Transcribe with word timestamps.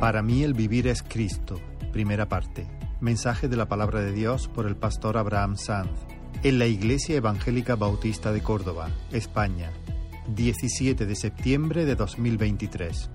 Para 0.00 0.20
mí 0.20 0.42
el 0.42 0.52
vivir 0.52 0.88
es 0.88 1.02
Cristo. 1.02 1.58
Primera 1.90 2.28
parte. 2.28 2.66
Mensaje 3.00 3.48
de 3.48 3.56
la 3.56 3.66
palabra 3.66 4.02
de 4.02 4.12
Dios 4.12 4.46
por 4.46 4.66
el 4.66 4.76
pastor 4.76 5.16
Abraham 5.16 5.56
Sanz 5.56 5.90
en 6.42 6.58
la 6.58 6.66
Iglesia 6.66 7.16
Evangélica 7.16 7.76
Bautista 7.76 8.30
de 8.30 8.42
Córdoba, 8.42 8.90
España, 9.10 9.72
17 10.34 11.06
de 11.06 11.16
septiembre 11.16 11.86
de 11.86 11.96
2023. 11.96 13.08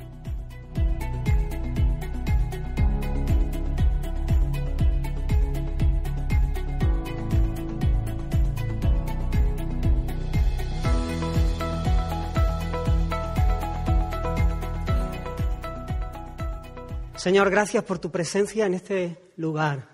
Señor, 17.22 17.52
gracias 17.52 17.84
por 17.84 18.00
tu 18.00 18.10
presencia 18.10 18.66
en 18.66 18.74
este 18.74 19.32
lugar. 19.38 19.88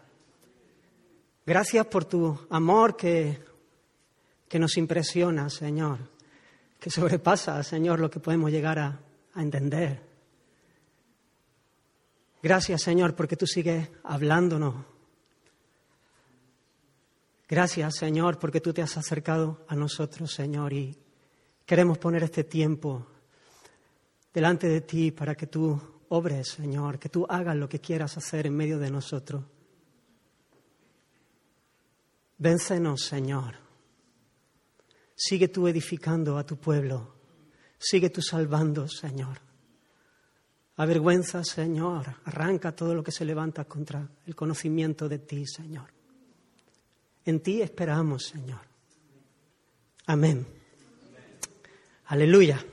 Gracias 1.45 1.85
por 1.87 2.05
tu 2.05 2.39
amor 2.49 2.95
que, 2.95 3.43
que 4.47 4.57
nos 4.57 4.77
impresiona, 4.77 5.49
Señor, 5.49 5.99
que 6.79 6.89
sobrepasa, 6.89 7.61
Señor, 7.63 7.99
lo 7.99 8.09
que 8.09 8.21
podemos 8.21 8.49
llegar 8.49 8.79
a, 8.79 9.01
a 9.33 9.41
entender. 9.41 10.01
Gracias, 12.41 12.81
Señor, 12.81 13.13
porque 13.13 13.35
tú 13.35 13.45
sigues 13.45 13.89
hablándonos. 14.05 14.85
Gracias, 17.49 17.97
Señor, 17.97 18.39
porque 18.39 18.61
tú 18.61 18.71
te 18.71 18.83
has 18.83 18.95
acercado 18.95 19.65
a 19.67 19.75
nosotros, 19.75 20.31
Señor, 20.31 20.71
y 20.71 20.97
queremos 21.65 21.97
poner 21.97 22.23
este 22.23 22.45
tiempo 22.45 23.05
delante 24.33 24.69
de 24.69 24.79
ti 24.79 25.11
para 25.11 25.35
que 25.35 25.47
tú 25.47 25.96
obres, 26.09 26.49
Señor, 26.49 26.99
que 26.99 27.09
tú 27.09 27.25
hagas 27.29 27.55
lo 27.55 27.67
que 27.67 27.79
quieras 27.79 28.17
hacer 28.17 28.47
en 28.47 28.55
medio 28.55 28.79
de 28.79 28.91
nosotros. 28.91 29.43
Véncenos, 32.37 33.01
Señor. 33.01 33.55
Sigue 35.15 35.47
tú 35.47 35.67
edificando 35.67 36.37
a 36.37 36.45
tu 36.45 36.57
pueblo. 36.57 37.15
Sigue 37.79 38.09
tú 38.09 38.21
salvando, 38.21 38.87
Señor. 38.87 39.39
Avergüenza, 40.75 41.43
Señor. 41.43 42.05
Arranca 42.25 42.75
todo 42.75 42.93
lo 42.93 43.03
que 43.03 43.11
se 43.11 43.25
levanta 43.25 43.65
contra 43.65 44.07
el 44.25 44.35
conocimiento 44.35 45.09
de 45.09 45.19
ti, 45.19 45.45
Señor. 45.47 45.89
En 47.25 47.41
ti 47.41 47.61
esperamos, 47.61 48.25
Señor. 48.25 48.61
Amén. 50.05 50.45
Aleluya. 52.05 52.63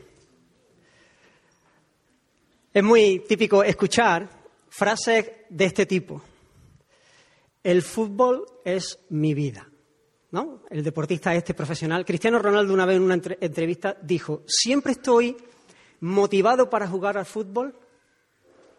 Es 2.75 2.83
muy 2.83 3.21
típico 3.21 3.63
escuchar 3.63 4.29
frases 4.69 5.31
de 5.49 5.65
este 5.65 5.87
tipo. 5.87 6.21
El 7.63 7.83
fútbol 7.83 8.45
es 8.65 8.99
mi 9.11 9.33
vida. 9.33 9.71
¿No? 10.33 10.63
El 10.69 10.83
deportista 10.83 11.33
este 11.33 11.55
profesional, 11.55 12.05
Cristiano 12.05 12.41
Ronaldo 12.41 12.75
una 12.75 12.85
vez 12.85 12.97
en 12.97 13.03
una 13.05 13.15
entrevista 13.15 13.97
dijo, 14.03 14.43
siempre 14.49 14.91
estoy 14.91 15.37
motivado 16.01 16.69
para 16.69 16.89
jugar 16.89 17.17
al 17.17 17.25
fútbol 17.25 17.79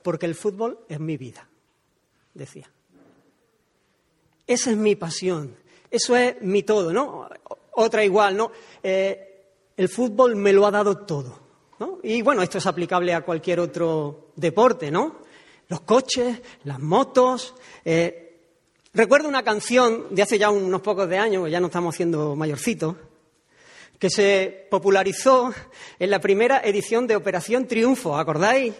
porque 0.03 0.25
el 0.25 0.35
fútbol 0.35 0.79
es 0.89 0.99
mi 0.99 1.15
vida, 1.15 1.47
decía. 2.33 2.69
Esa 4.45 4.71
es 4.71 4.75
mi 4.75 4.97
pasión, 4.97 5.55
eso 5.89 6.17
es 6.17 6.41
mi 6.41 6.63
todo, 6.63 6.91
¿no? 6.91 7.29
Otra 7.71 8.03
igual, 8.03 8.35
¿no? 8.35 8.51
Eh, 8.83 9.53
el 9.77 9.87
fútbol 9.87 10.35
me 10.35 10.51
lo 10.51 10.67
ha 10.67 10.71
dado 10.71 11.05
todo. 11.05 11.44
Y 12.03 12.21
bueno, 12.21 12.41
esto 12.41 12.57
es 12.57 12.65
aplicable 12.67 13.13
a 13.13 13.21
cualquier 13.21 13.59
otro 13.59 14.29
deporte, 14.35 14.89
¿no? 14.89 15.17
Los 15.67 15.81
coches, 15.81 16.41
las 16.63 16.79
motos. 16.79 17.53
Eh, 17.83 18.39
recuerdo 18.93 19.27
una 19.27 19.43
canción 19.43 20.05
de 20.11 20.21
hace 20.21 20.37
ya 20.37 20.49
unos 20.49 20.81
pocos 20.81 21.09
de 21.09 21.17
años, 21.17 21.49
ya 21.51 21.59
no 21.59 21.67
estamos 21.67 21.93
haciendo 21.93 22.35
mayorcitos, 22.35 22.95
que 23.99 24.09
se 24.09 24.67
popularizó 24.71 25.53
en 25.99 26.09
la 26.09 26.19
primera 26.19 26.61
edición 26.63 27.07
de 27.07 27.17
Operación 27.17 27.67
Triunfo, 27.67 28.17
¿acordáis? 28.17 28.73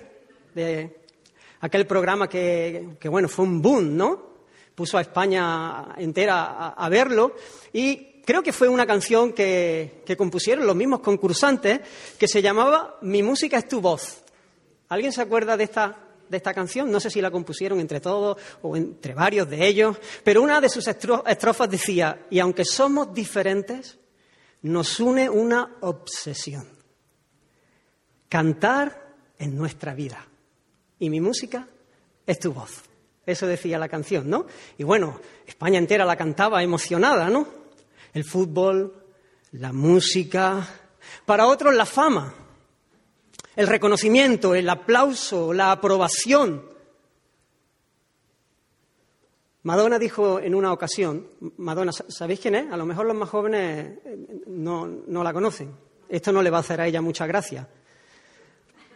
De 0.53 0.95
aquel 1.59 1.85
programa 1.85 2.29
que, 2.29 2.97
bueno, 3.09 3.27
fue 3.27 3.43
un 3.43 3.61
boom, 3.61 3.97
¿no? 3.97 4.35
Puso 4.73 4.97
a 4.97 5.01
España 5.01 5.95
entera 5.97 6.69
a 6.69 6.89
verlo 6.89 7.35
y 7.73 8.14
creo 8.25 8.43
que 8.43 8.51
fue 8.51 8.67
una 8.67 8.85
canción 8.85 9.31
que, 9.33 10.03
compusieron 10.17 10.67
los 10.67 10.75
mismos 10.75 10.99
concursantes 10.99 11.81
que 12.17 12.27
se 12.27 12.41
llamaba 12.41 12.97
Mi 13.01 13.23
música 13.23 13.57
es 13.57 13.67
tu 13.67 13.79
voz. 13.79 14.23
¿Alguien 14.89 15.11
se 15.11 15.21
acuerda 15.21 15.55
de 15.55 15.63
esta, 15.63 15.97
de 16.27 16.37
esta 16.37 16.53
canción? 16.53 16.91
No 16.91 16.99
sé 16.99 17.09
si 17.09 17.21
la 17.21 17.31
compusieron 17.31 17.79
entre 17.79 18.01
todos 18.01 18.37
o 18.61 18.75
entre 18.75 19.13
varios 19.13 19.49
de 19.49 19.65
ellos, 19.65 19.97
pero 20.23 20.41
una 20.41 20.59
de 20.59 20.69
sus 20.69 20.87
estrofas 20.87 21.69
decía, 21.69 22.25
y 22.29 22.39
aunque 22.39 22.65
somos 22.65 23.13
diferentes, 23.13 23.97
nos 24.63 24.99
une 24.99 25.29
una 25.29 25.77
obsesión. 25.81 26.67
Cantar 28.27 29.15
en 29.37 29.55
nuestra 29.55 29.93
vida. 29.93 30.27
Y 30.99 31.09
mi 31.09 31.21
música 31.21 31.67
es 32.25 32.39
tu 32.39 32.53
voz. 32.53 32.83
Eso 33.25 33.47
decía 33.47 33.79
la 33.79 33.89
canción, 33.89 34.29
¿no? 34.29 34.45
Y 34.77 34.83
bueno, 34.83 35.19
España 35.47 35.79
entera 35.79 36.05
la 36.05 36.15
cantaba 36.15 36.61
emocionada, 36.61 37.29
¿no? 37.29 37.64
El 38.15 38.23
fútbol, 38.23 38.93
la 39.51 39.73
música, 39.73 40.65
para 41.25 41.47
otros 41.47 41.75
la 41.75 41.85
fama, 41.85 42.33
el 43.57 43.67
reconocimiento, 43.67 44.55
el 44.55 44.69
aplauso, 44.69 45.51
la 45.51 45.73
aprobación. 45.73 46.63
Madonna 49.63 49.99
dijo 49.99 50.39
en 50.39 50.55
una 50.55 50.71
ocasión, 50.71 51.27
Madonna, 51.57 51.91
¿sabéis 51.91 52.39
quién 52.39 52.55
es? 52.55 52.71
A 52.71 52.77
lo 52.77 52.85
mejor 52.85 53.05
los 53.05 53.17
más 53.17 53.29
jóvenes 53.29 53.97
eh, 54.05 54.43
no, 54.47 54.87
la 55.07 55.33
conocen. 55.33 55.75
Esto 56.07 56.31
no 56.31 56.41
le 56.41 56.49
va 56.49 56.57
a 56.57 56.61
hacer 56.61 56.79
a 56.79 56.87
ella 56.87 57.01
mucha 57.01 57.27
gracia. 57.27 57.67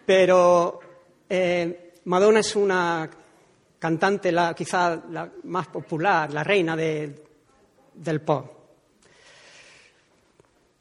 Pero 0.05 0.79
eh, 1.27 1.95
Madonna 2.05 2.39
es 2.39 2.55
una 2.55 3.09
cantante, 3.79 4.31
la, 4.31 4.53
quizá 4.53 5.03
la 5.11 5.29
más 5.43 5.67
popular, 5.67 6.31
la 6.31 6.43
reina 6.43 6.77
del 6.77 8.21
pop. 8.21 8.58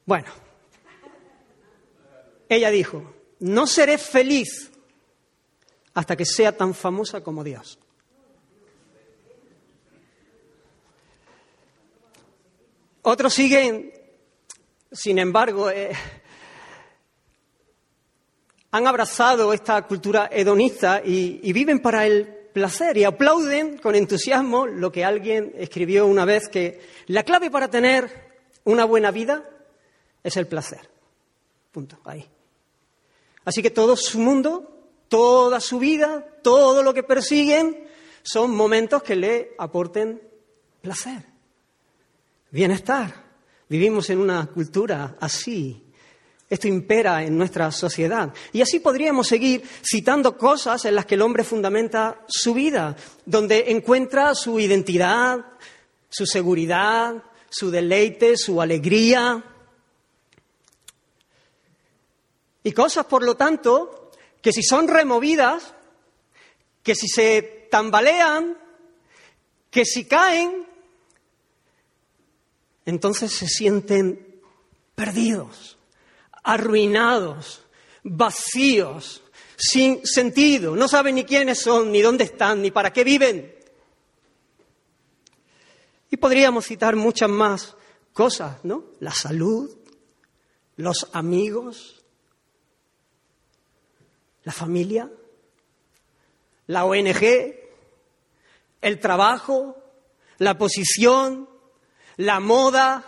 Bueno, 0.09 0.29
ella 2.49 2.71
dijo, 2.71 3.15
no 3.41 3.67
seré 3.67 3.99
feliz 3.99 4.71
hasta 5.93 6.17
que 6.17 6.25
sea 6.25 6.57
tan 6.57 6.73
famosa 6.73 7.23
como 7.23 7.45
Dios. 7.45 7.79
Otros 13.03 13.35
siguen, 13.35 13.93
sin 14.91 15.19
embargo, 15.19 15.69
eh, 15.69 15.93
han 18.71 18.87
abrazado 18.87 19.53
esta 19.53 19.87
cultura 19.87 20.31
hedonista 20.33 21.03
y, 21.05 21.39
y 21.43 21.53
viven 21.53 21.81
para 21.81 22.07
el 22.07 22.49
placer 22.55 22.97
y 22.97 23.05
aplauden 23.05 23.77
con 23.77 23.95
entusiasmo 23.95 24.67
lo 24.67 24.91
que 24.91 25.05
alguien 25.05 25.53
escribió 25.59 26.07
una 26.07 26.25
vez 26.25 26.49
que 26.49 26.81
la 27.09 27.25
clave 27.25 27.51
para 27.51 27.69
tener 27.69 28.41
una 28.65 28.87
buena 28.87 29.11
vida 29.11 29.47
es 30.29 30.37
el 30.37 30.47
placer. 30.47 30.89
Punto, 31.73 31.99
ahí. 32.05 32.27
Así 33.45 33.63
que 33.63 33.71
todo 33.71 33.97
su 33.97 34.19
mundo, 34.19 34.89
toda 35.09 35.61
su 35.61 35.79
vida, 35.79 36.25
todo 36.43 36.83
lo 36.83 36.95
que 36.95 37.03
persiguen 37.03 37.89
son 38.23 38.55
momentos 38.55 39.03
que 39.03 39.17
le 39.17 39.55
aporten 39.59 40.23
placer, 40.83 41.25
bienestar. 42.51 43.27
Vivimos 43.69 44.09
en 44.11 44.19
una 44.19 44.47
cultura 44.47 45.17
así. 45.21 45.83
Esto 46.49 46.69
impera 46.69 47.23
en 47.23 47.37
nuestra 47.37 47.71
sociedad. 47.71 48.33
Y 48.53 48.63
así 48.63 48.81
podríamos 48.81 49.29
seguir 49.29 49.63
citando 49.83 50.39
cosas 50.39 50.85
en 50.87 50.95
las 50.95 51.05
que 51.05 51.15
el 51.15 51.23
hombre 51.23 51.45
fundamenta 51.45 52.25
su 52.27 52.55
vida, 52.55 52.97
donde 53.27 53.71
encuentra 53.71 54.35
su 54.35 54.59
identidad, 54.59 55.45
su 56.09 56.25
seguridad, 56.25 57.23
su 57.51 57.71
deleite, 57.71 58.37
su 58.37 58.63
alegría, 58.63 59.45
Y 62.63 62.73
cosas, 62.73 63.07
por 63.07 63.23
lo 63.23 63.37
tanto, 63.37 64.11
que 64.43 64.53
si 64.53 64.63
son 64.63 64.89
removidas, 64.89 65.75
que 66.83 66.95
si 66.95 67.09
se 67.09 67.69
tambalean, 67.71 68.57
que 69.71 69.85
si 69.85 70.05
caen, 70.07 70.67
entonces 72.87 73.33
se 73.33 73.47
sienten 73.47 74.41
perdidos, 74.95 75.79
arruinados, 76.43 77.63
vacíos, 78.03 79.23
sin 79.57 80.07
sentido, 80.07 80.77
no 80.77 80.89
saben 80.89 81.17
ni 81.17 81.25
quiénes 81.25 81.61
son, 81.61 81.93
ni 81.93 82.01
dónde 82.01 82.25
están, 82.25 82.63
ni 82.63 82.71
para 82.71 82.93
qué 82.93 83.05
viven. 83.05 83.55
Y 86.11 86.17
podríamos 86.17 86.67
citar 86.67 86.97
muchas 86.97 87.29
más 87.29 87.77
cosas, 88.13 88.65
¿no? 88.65 88.85
La 89.01 89.13
salud, 89.13 89.77
los 90.77 91.09
amigos, 91.13 91.98
la 94.49 94.53
familia, 94.55 95.11
la 96.69 96.87
ONG, 96.87 97.55
el 98.81 98.99
trabajo, 98.99 99.77
la 100.39 100.57
posición, 100.57 101.47
la 102.17 102.41
moda, 102.41 103.05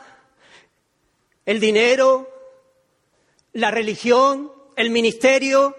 el 1.46 1.58
dinero, 1.58 2.28
la 3.54 3.70
religión, 3.70 4.52
el 4.76 4.90
ministerio, 4.90 5.74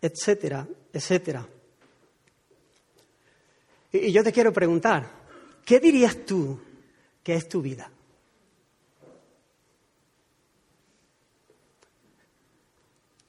etcétera, 0.00 0.66
etcétera. 0.94 1.46
Y 3.92 4.12
yo 4.12 4.24
te 4.24 4.32
quiero 4.32 4.50
preguntar, 4.50 5.10
¿qué 5.62 5.78
dirías 5.78 6.24
tú 6.24 6.58
que 7.22 7.34
es 7.34 7.46
tu 7.50 7.60
vida? 7.60 7.90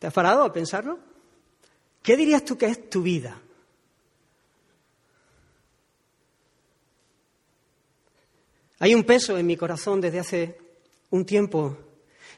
¿Te 0.01 0.07
has 0.07 0.13
parado 0.13 0.44
a 0.44 0.51
pensarlo? 0.51 0.98
¿Qué 2.01 2.18
dirías 2.18 2.44
tú 2.44 2.57
que 2.57 2.65
es 2.65 2.89
tu 2.89 3.03
vida? 3.03 3.39
Hay 8.80 8.95
un 8.95 9.03
peso 9.03 9.38
en 9.38 9.45
mi 9.45 9.56
corazón 9.56 10.01
desde 10.01 10.18
hace 10.18 10.57
un 11.12 11.24
tiempo 11.24 11.77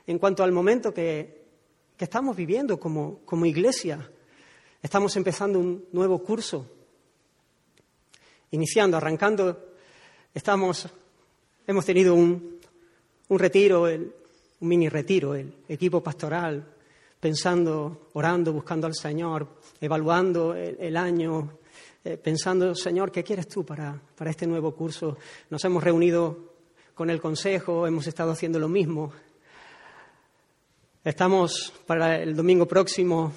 en 0.05 0.19
cuanto 0.19 0.43
al 0.43 0.51
momento 0.51 0.93
que, 0.93 1.41
estamos 1.97 2.35
viviendo 2.35 2.77
como, 2.77 3.45
iglesia. 3.45 4.11
Estamos 4.81 5.15
empezando 5.15 5.57
un 5.57 5.85
nuevo 5.93 6.21
curso, 6.21 6.69
iniciando, 8.51 8.97
arrancando. 8.97 9.75
Estamos, 10.33 10.89
hemos 11.65 11.85
tenido 11.85 12.13
un, 12.13 12.59
un 13.29 13.39
retiro, 13.39 13.83
un 13.83 14.11
mini 14.59 14.89
retiro, 14.89 15.33
el 15.33 15.53
equipo 15.69 16.03
pastoral, 16.03 16.72
pensando, 17.23 18.09
orando, 18.15 18.51
buscando 18.51 18.85
al 18.85 18.95
Señor, 18.95 19.47
evaluando 19.79 20.53
el, 20.53 20.97
año, 20.97 21.57
eh, 22.03 22.17
pensando, 22.17 22.75
Señor, 22.75 23.13
¿qué 23.13 23.23
quieres 23.23 23.47
tú 23.47 23.65
para, 23.65 23.97
para 24.13 24.29
este 24.29 24.45
nuevo 24.45 24.75
curso? 24.75 25.17
Nos 25.49 25.63
hemos 25.63 25.81
reunido 25.81 26.55
con 26.93 27.09
el 27.09 27.21
Consejo, 27.21 27.87
hemos 27.87 28.07
estado 28.07 28.33
haciendo 28.33 28.59
lo 28.59 28.67
mismo. 28.67 29.13
Estamos 31.01 31.73
para 31.87 32.21
el 32.21 32.35
domingo 32.35 32.67
próximo 32.67 33.31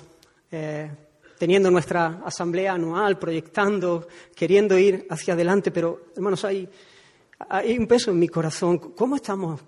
eh, 0.51 0.91
teniendo 1.39 1.71
nuestra 1.71 2.23
asamblea 2.25 2.73
anual, 2.73 3.21
proyectando, 3.21 4.09
queriendo 4.35 4.77
ir 4.77 5.07
hacia 5.11 5.35
adelante, 5.35 5.71
pero 5.71 6.07
hermanos, 6.17 6.45
hay, 6.45 6.69
hay 7.49 7.79
un 7.79 7.87
peso 7.87 8.11
en 8.11 8.19
mi 8.19 8.27
corazón. 8.27 8.79
¿Cómo 8.97 9.15
estamos 9.15 9.61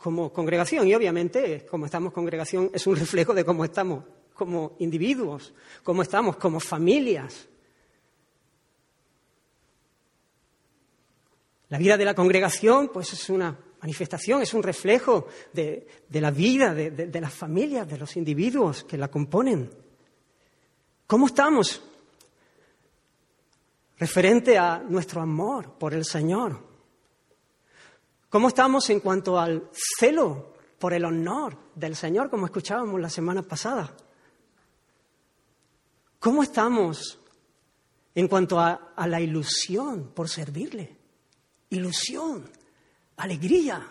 como 0.00 0.32
congregación. 0.32 0.88
Y 0.88 0.94
obviamente, 0.94 1.66
como 1.66 1.84
estamos 1.84 2.12
congregación, 2.12 2.70
es 2.72 2.86
un 2.86 2.96
reflejo 2.96 3.34
de 3.34 3.44
cómo 3.44 3.64
estamos 3.64 4.04
como 4.34 4.76
individuos, 4.78 5.52
cómo 5.84 6.02
estamos 6.02 6.36
como 6.36 6.58
familias. 6.58 7.46
La 11.68 11.78
vida 11.78 11.98
de 11.98 12.06
la 12.06 12.14
congregación, 12.14 12.88
pues 12.88 13.12
es 13.12 13.28
una 13.28 13.56
manifestación, 13.82 14.40
es 14.40 14.54
un 14.54 14.62
reflejo 14.62 15.26
de, 15.52 15.86
la 16.12 16.30
vida, 16.30 16.74
de, 16.74 16.90
de 16.90 17.20
las 17.20 17.34
familias, 17.34 17.86
de 17.86 17.98
los 17.98 18.16
individuos 18.16 18.84
que 18.84 18.96
la 18.96 19.08
componen. 19.08 19.70
¿Cómo 21.06 21.26
estamos? 21.26 21.82
Referente 23.98 24.56
a 24.56 24.78
nuestro 24.78 25.20
amor 25.20 25.74
por 25.74 25.92
el 25.92 26.06
Señor. 26.06 26.69
¿Cómo 28.30 28.46
estamos 28.46 28.88
en 28.90 29.00
cuanto 29.00 29.40
al 29.40 29.68
celo 29.72 30.54
por 30.78 30.94
el 30.94 31.04
honor 31.04 31.58
del 31.74 31.96
Señor, 31.96 32.30
como 32.30 32.46
escuchábamos 32.46 33.00
la 33.00 33.10
semana 33.10 33.42
pasada? 33.42 33.92
¿Cómo 36.20 36.44
estamos 36.44 37.18
en 38.14 38.28
cuanto 38.28 38.60
a, 38.60 38.94
la 39.04 39.20
ilusión 39.20 40.12
por 40.14 40.28
servirle? 40.28 40.96
Ilusión, 41.70 42.48
alegría. 43.16 43.84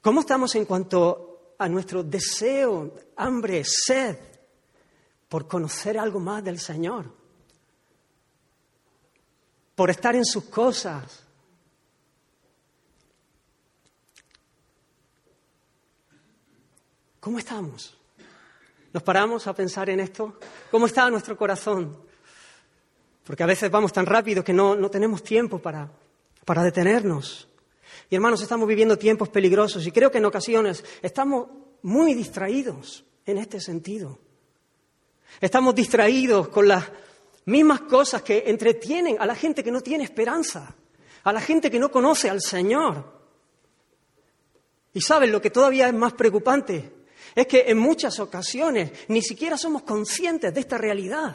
¿Cómo 0.00 0.20
estamos 0.20 0.54
en 0.54 0.64
cuanto 0.64 1.54
a 1.58 1.68
nuestro 1.68 2.02
deseo, 2.02 2.94
hambre, 3.16 3.64
sed 3.64 4.16
por 5.28 5.46
conocer 5.46 5.98
algo 5.98 6.20
más 6.20 6.42
del 6.42 6.58
Señor? 6.58 7.12
Por 9.78 9.90
estar 9.90 10.16
en 10.16 10.24
sus 10.24 10.42
cosas. 10.46 11.22
¿Cómo 17.20 17.38
estamos? 17.38 17.96
¿Nos 18.92 19.04
paramos 19.04 19.46
a 19.46 19.52
pensar 19.52 19.88
en 19.88 20.00
esto? 20.00 20.36
¿Cómo 20.72 20.86
está 20.86 21.08
nuestro 21.08 21.36
corazón? 21.36 21.96
Porque 23.22 23.44
a 23.44 23.46
veces 23.46 23.70
vamos 23.70 23.92
tan 23.92 24.04
rápido 24.04 24.42
que 24.42 24.52
no, 24.52 24.74
no 24.74 24.90
tenemos 24.90 25.22
tiempo 25.22 25.60
para, 25.60 25.88
para 26.44 26.64
detenernos. 26.64 27.46
Y 28.10 28.16
hermanos, 28.16 28.42
estamos 28.42 28.66
viviendo 28.66 28.98
tiempos 28.98 29.28
peligrosos 29.28 29.86
y 29.86 29.92
creo 29.92 30.10
que 30.10 30.18
en 30.18 30.24
ocasiones 30.24 30.84
estamos 31.02 31.50
muy 31.82 32.14
distraídos 32.14 33.04
en 33.26 33.38
este 33.38 33.60
sentido. 33.60 34.18
Estamos 35.40 35.72
distraídos 35.72 36.48
con 36.48 36.66
las 36.66 36.84
mismas 37.48 37.80
cosas 37.82 38.22
que 38.22 38.44
entretienen 38.46 39.16
a 39.18 39.26
la 39.26 39.34
gente 39.34 39.64
que 39.64 39.70
no 39.70 39.80
tiene 39.80 40.04
esperanza, 40.04 40.74
a 41.24 41.32
la 41.32 41.40
gente 41.40 41.70
que 41.70 41.78
no 41.78 41.90
conoce 41.90 42.28
al 42.28 42.42
Señor. 42.42 43.04
Y 44.92 45.00
saben 45.00 45.32
lo 45.32 45.40
que 45.40 45.50
todavía 45.50 45.88
es 45.88 45.94
más 45.94 46.12
preocupante, 46.12 46.92
es 47.34 47.46
que 47.46 47.64
en 47.66 47.78
muchas 47.78 48.18
ocasiones 48.20 48.92
ni 49.08 49.22
siquiera 49.22 49.56
somos 49.56 49.82
conscientes 49.82 50.52
de 50.52 50.60
esta 50.60 50.76
realidad. 50.76 51.34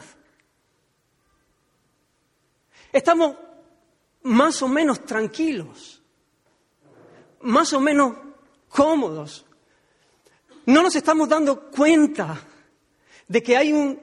Estamos 2.92 3.34
más 4.22 4.62
o 4.62 4.68
menos 4.68 5.04
tranquilos, 5.04 6.00
más 7.40 7.72
o 7.72 7.80
menos 7.80 8.16
cómodos. 8.68 9.44
No 10.66 10.80
nos 10.80 10.94
estamos 10.94 11.28
dando 11.28 11.70
cuenta 11.70 12.40
de 13.26 13.42
que 13.42 13.56
hay 13.56 13.72
un 13.72 13.98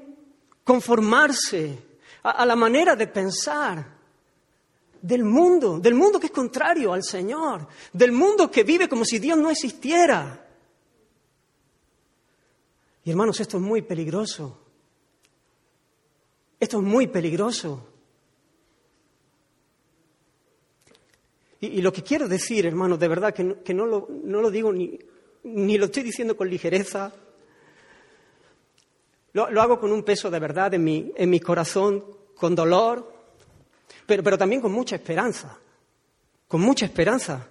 conformarse 0.65 1.90
a, 2.23 2.45
la 2.45 2.55
manera 2.55 2.95
de 2.95 3.07
pensar 3.07 3.85
del 5.01 5.23
mundo, 5.23 5.79
del 5.79 5.95
mundo 5.95 6.19
que 6.19 6.27
es 6.27 6.31
contrario 6.31 6.93
al 6.93 7.03
Señor, 7.03 7.67
del 7.91 8.11
mundo 8.11 8.51
que 8.51 8.63
vive 8.63 8.87
como 8.87 9.03
si 9.03 9.19
Dios 9.19 9.37
no 9.37 9.49
existiera. 9.49 10.47
Y 13.03 13.09
hermanos, 13.09 13.39
esto 13.39 13.57
es 13.57 13.63
muy 13.63 13.81
peligroso. 13.81 14.59
Esto 16.59 16.77
es 16.77 16.83
muy 16.83 17.07
peligroso. 17.07 17.87
Y, 21.59 21.81
lo 21.81 21.93
que 21.93 22.03
quiero 22.03 22.27
decir, 22.27 22.65
hermanos, 22.65 22.99
de 22.99 23.07
verdad 23.07 23.33
que 23.33 23.73
no, 23.73 23.85
lo, 23.85 24.51
digo 24.51 24.73
ni, 24.73 24.97
ni 25.43 25.77
lo 25.77 25.85
estoy 25.85 26.01
diciendo 26.01 26.35
con 26.35 26.49
ligereza, 26.49 27.13
lo, 29.33 29.61
hago 29.61 29.79
con 29.79 29.91
un 29.91 30.03
peso 30.03 30.29
de 30.29 30.39
verdad 30.39 30.73
en 30.73 30.83
mi, 30.83 31.11
en 31.15 31.29
mi 31.29 31.39
corazón, 31.39 32.03
con 32.35 32.55
dolor, 32.55 33.11
pero, 34.05 34.23
pero, 34.23 34.37
también 34.37 34.61
con 34.61 34.71
mucha 34.71 34.95
esperanza, 34.95 35.57
con 36.47 36.61
mucha 36.61 36.85
esperanza. 36.85 37.47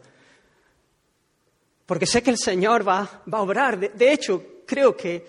Porque 1.87 2.07
sé 2.07 2.23
que 2.23 2.31
el 2.31 2.39
Señor 2.39 2.87
va, 2.87 3.23
va 3.33 3.39
a 3.39 3.43
obrar. 3.43 3.79
De, 3.79 4.13
hecho, 4.13 4.63
creo 4.67 4.97
que, 4.97 5.27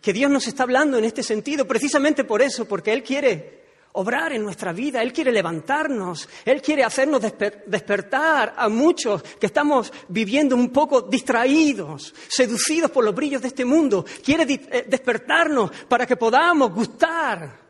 que 0.00 0.12
Dios 0.12 0.30
nos 0.30 0.46
está 0.46 0.64
hablando 0.64 0.98
en 0.98 1.04
este 1.04 1.22
sentido, 1.22 1.66
precisamente 1.66 2.24
por 2.24 2.42
eso, 2.42 2.66
porque 2.66 2.92
Él 2.92 3.02
quiere 3.02 3.61
obrar 3.92 4.32
en 4.32 4.42
nuestra 4.42 4.72
vida, 4.72 5.02
Él 5.02 5.12
quiere 5.12 5.32
levantarnos, 5.32 6.28
Él 6.44 6.62
quiere 6.62 6.84
hacernos 6.84 7.20
despertar 7.66 8.54
a 8.56 8.68
muchos 8.68 9.22
que 9.22 9.46
estamos 9.46 9.92
viviendo 10.08 10.56
un 10.56 10.70
poco 10.70 11.02
distraídos, 11.02 12.14
seducidos 12.28 12.90
por 12.90 13.04
los 13.04 13.14
brillos 13.14 13.42
de 13.42 13.48
este 13.48 13.64
mundo. 13.64 14.04
Quiere 14.24 14.44
eh, 14.50 14.86
despertarnos 14.88 15.70
para 15.88 16.06
que 16.06 16.16
podamos 16.16 16.72
gustar, 16.72 17.60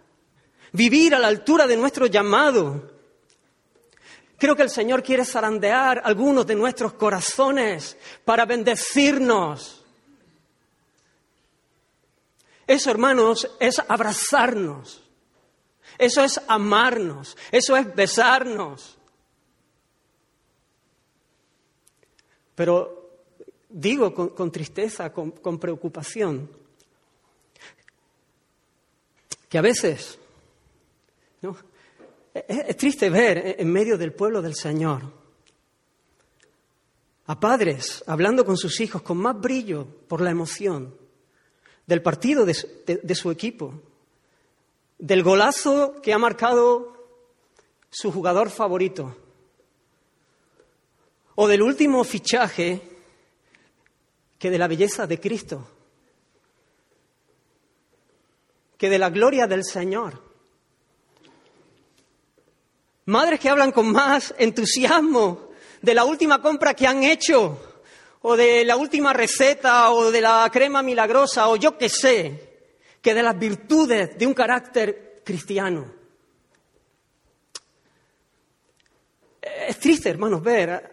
vivir 0.73 1.15
a 1.15 1.19
la 1.19 1.29
altura 1.29 1.67
de 1.67 1.77
nuestro 1.77 2.07
llamado. 2.07 2.93
Creo 4.39 4.57
que 4.57 4.63
el 4.63 4.71
Señor 4.71 5.03
quiere 5.03 5.25
zarandear 5.25 6.03
algunos 6.05 6.47
de 6.47 6.55
nuestros 6.55 6.95
corazones 6.95 7.97
para 8.25 8.45
bendecirnos. 8.45 9.85
Eso, 12.67 12.91
hermanos, 12.91 13.51
es 13.59 13.81
abrazarnos 13.89 15.02
eso 15.99 16.23
es 16.23 16.41
amarnos, 16.49 17.37
eso 17.51 17.77
es 17.77 17.95
besarnos. 17.95 18.99
Pero 22.55 23.03
digo 23.69 24.15
con, 24.35 24.53
tristeza, 24.53 25.13
con, 25.13 25.59
preocupación, 25.59 26.51
que 29.49 29.59
a 29.59 29.63
veces 29.63 30.19
es, 32.35 32.77
triste 32.77 33.11
ver 33.11 33.57
en 33.59 33.71
medio 33.71 33.99
del 33.99 34.13
pueblo 34.13 34.41
del 34.41 34.55
Señor 34.55 35.03
a 37.27 37.39
padres 37.39 38.03
hablando 38.07 38.45
con 38.45 38.57
sus 38.57 38.81
hijos 38.81 39.03
con 39.03 39.19
más 39.19 39.39
brillo 39.41 39.87
por 40.09 40.21
la 40.21 40.31
emoción 40.31 40.95
del 41.87 42.03
partido 42.03 42.45
de 42.47 43.15
su, 43.15 43.31
equipo, 43.31 43.83
del 45.03 45.25
golazo 45.25 46.01
que 46.01 46.13
ha 46.13 46.19
marcado 46.19 46.93
su 47.91 48.13
jugador 48.13 48.51
favorito, 48.51 49.17
o 51.35 51.49
del 51.49 51.61
último 51.61 52.05
fichaje 52.05 52.81
que 54.39 54.49
de 54.49 54.59
la 54.59 54.69
belleza 54.69 55.09
de 55.09 55.19
Cristo, 55.19 55.67
que 58.79 58.89
de 58.89 58.99
la 59.01 59.11
gloria 59.11 59.49
del 59.49 59.65
Señor. 59.65 60.23
Madres 63.07 63.41
que 63.41 63.49
hablan 63.49 63.73
con 63.73 63.91
más 63.91 64.33
entusiasmo 64.39 65.49
de 65.81 65.95
la 65.95 66.05
última 66.05 66.41
compra 66.41 66.75
que 66.75 66.87
han 66.87 67.03
hecho, 67.03 67.59
o 68.21 68.37
de 68.37 68.65
la 68.65 68.77
última 68.77 69.13
receta, 69.13 69.91
o 69.91 70.13
de 70.13 70.21
la 70.21 70.49
crema 70.53 70.81
milagrosa, 70.81 71.49
o 71.49 71.57
yo 71.57 71.77
qué 71.77 71.89
sé, 71.89 72.52
que 73.03 73.13
de 73.13 73.23
las 73.23 73.39
virtudes 73.39 74.17
de 74.17 74.27
un 74.27 74.33
carácter 74.33 75.21
cristiano. 75.25 75.93
Es 79.43 79.79
triste, 79.79 80.09
hermanos, 80.09 80.41
ver 80.41 80.91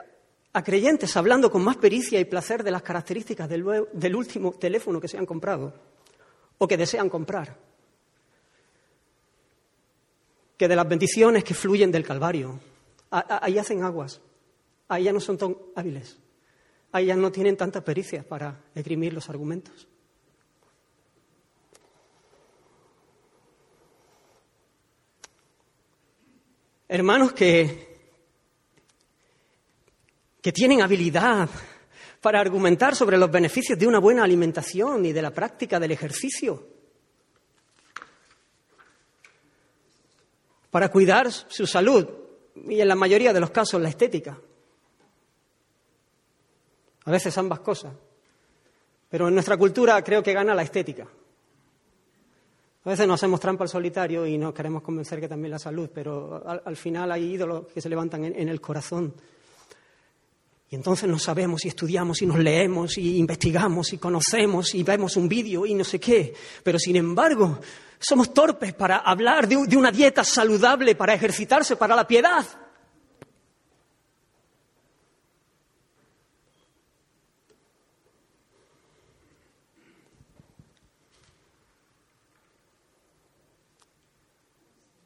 a 0.52 0.64
creyentes 0.64 1.16
hablando 1.16 1.52
con 1.52 1.64
más 1.64 1.78
pericia 1.78 2.20
y 2.20 2.26
placer 2.26 2.64
de 2.64 2.72
las 2.72 2.82
características 2.82 3.48
del, 3.48 4.16
último 4.16 4.54
teléfono 4.54 5.00
que 5.00 5.08
se 5.08 5.18
han 5.18 5.28
comprado 5.28 5.74
o 6.58 6.68
que 6.68 6.76
desean 6.76 7.10
comprar, 7.10 7.56
que 10.58 10.68
de 10.68 10.76
las 10.76 10.90
bendiciones 10.90 11.44
que 11.44 11.54
fluyen 11.54 11.92
del 11.92 12.04
Calvario. 12.04 12.60
Ahí 13.12 13.58
hacen 13.58 13.84
aguas. 13.84 14.20
Ahí 14.88 15.04
ya 15.04 15.14
no 15.14 15.20
son 15.20 15.38
tan 15.38 15.56
hábiles. 15.76 16.18
Ahí 16.92 17.06
ya 17.06 17.16
no 17.16 17.32
tienen 17.32 17.56
tanta 17.56 17.84
pericia 17.84 18.24
para 18.24 18.64
esgrimir 18.74 19.14
los 19.14 19.30
argumentos. 19.30 19.88
Hermanos 26.92 27.34
que, 27.34 28.00
que 30.42 30.52
tienen 30.52 30.82
habilidad 30.82 31.48
para 32.20 32.40
argumentar 32.40 32.96
sobre 32.96 33.16
los 33.16 33.30
beneficios 33.30 33.78
de 33.78 33.86
una 33.86 34.00
buena 34.00 34.24
alimentación 34.24 35.06
y 35.06 35.14
de 35.14 35.22
la 35.22 35.30
práctica 35.30 35.80
del 35.80 35.92
ejercicio, 35.92 36.68
para 40.72 40.90
cuidar 40.90 41.32
su 41.32 41.68
salud 41.68 42.08
y 42.68 42.82
en 42.82 42.88
la 42.88 42.96
mayoría 42.96 43.34
de 43.34 43.40
los 43.40 43.52
casos 43.52 43.80
la 43.80 43.90
estética. 43.90 44.40
A 47.06 47.12
veces 47.12 47.38
ambas 47.38 47.60
cosas. 47.60 47.94
Pero 49.10 49.28
en 49.28 49.36
nuestra 49.36 49.58
cultura 49.58 50.04
creo 50.04 50.24
que 50.24 50.34
gana 50.34 50.56
la 50.56 50.64
estética. 50.64 51.08
A 52.90 52.94
veces 52.94 53.08
nos 53.08 53.20
hacemos 53.20 53.40
trampa 53.40 53.64
al 53.64 53.70
solitario 53.70 54.26
y 54.26 54.36
nos 54.36 54.52
queremos 54.52 54.82
convencer 54.82 55.20
que 55.20 55.28
también 55.28 55.52
la 55.52 55.60
salud, 55.60 55.92
pero 55.94 56.44
al, 56.44 56.76
final 56.76 57.12
hay 57.12 57.34
ídolos 57.34 57.68
que 57.72 57.82
se 57.82 57.88
levantan 57.88 58.26
en, 58.26 58.50
el 58.50 58.60
corazón. 58.60 59.14
Y 60.72 60.76
entonces 60.76 61.08
no 61.08 61.20
sabemos 61.20 61.64
y 61.66 61.68
estudiamos 61.68 62.20
y 62.24 62.26
nos 62.26 62.40
leemos 62.40 62.98
y 62.98 63.18
investigamos 63.18 63.94
y 63.94 64.00
conocemos 64.00 64.74
y 64.74 64.82
vemos 64.82 65.18
un 65.18 65.30
vídeo 65.30 65.68
y 65.68 65.76
no 65.76 65.84
sé 65.84 66.00
qué. 66.00 66.34
Pero 66.64 66.80
sin 66.80 66.96
embargo, 66.96 67.60
somos 68.00 68.34
torpes 68.34 68.74
para 68.74 68.98
hablar 68.98 69.48
de 69.48 69.78
una 69.78 69.92
dieta 69.92 70.24
saludable, 70.24 70.96
para 70.96 71.14
ejercitarse, 71.14 71.76
para 71.76 71.96
la 71.96 72.08
piedad. 72.08 72.44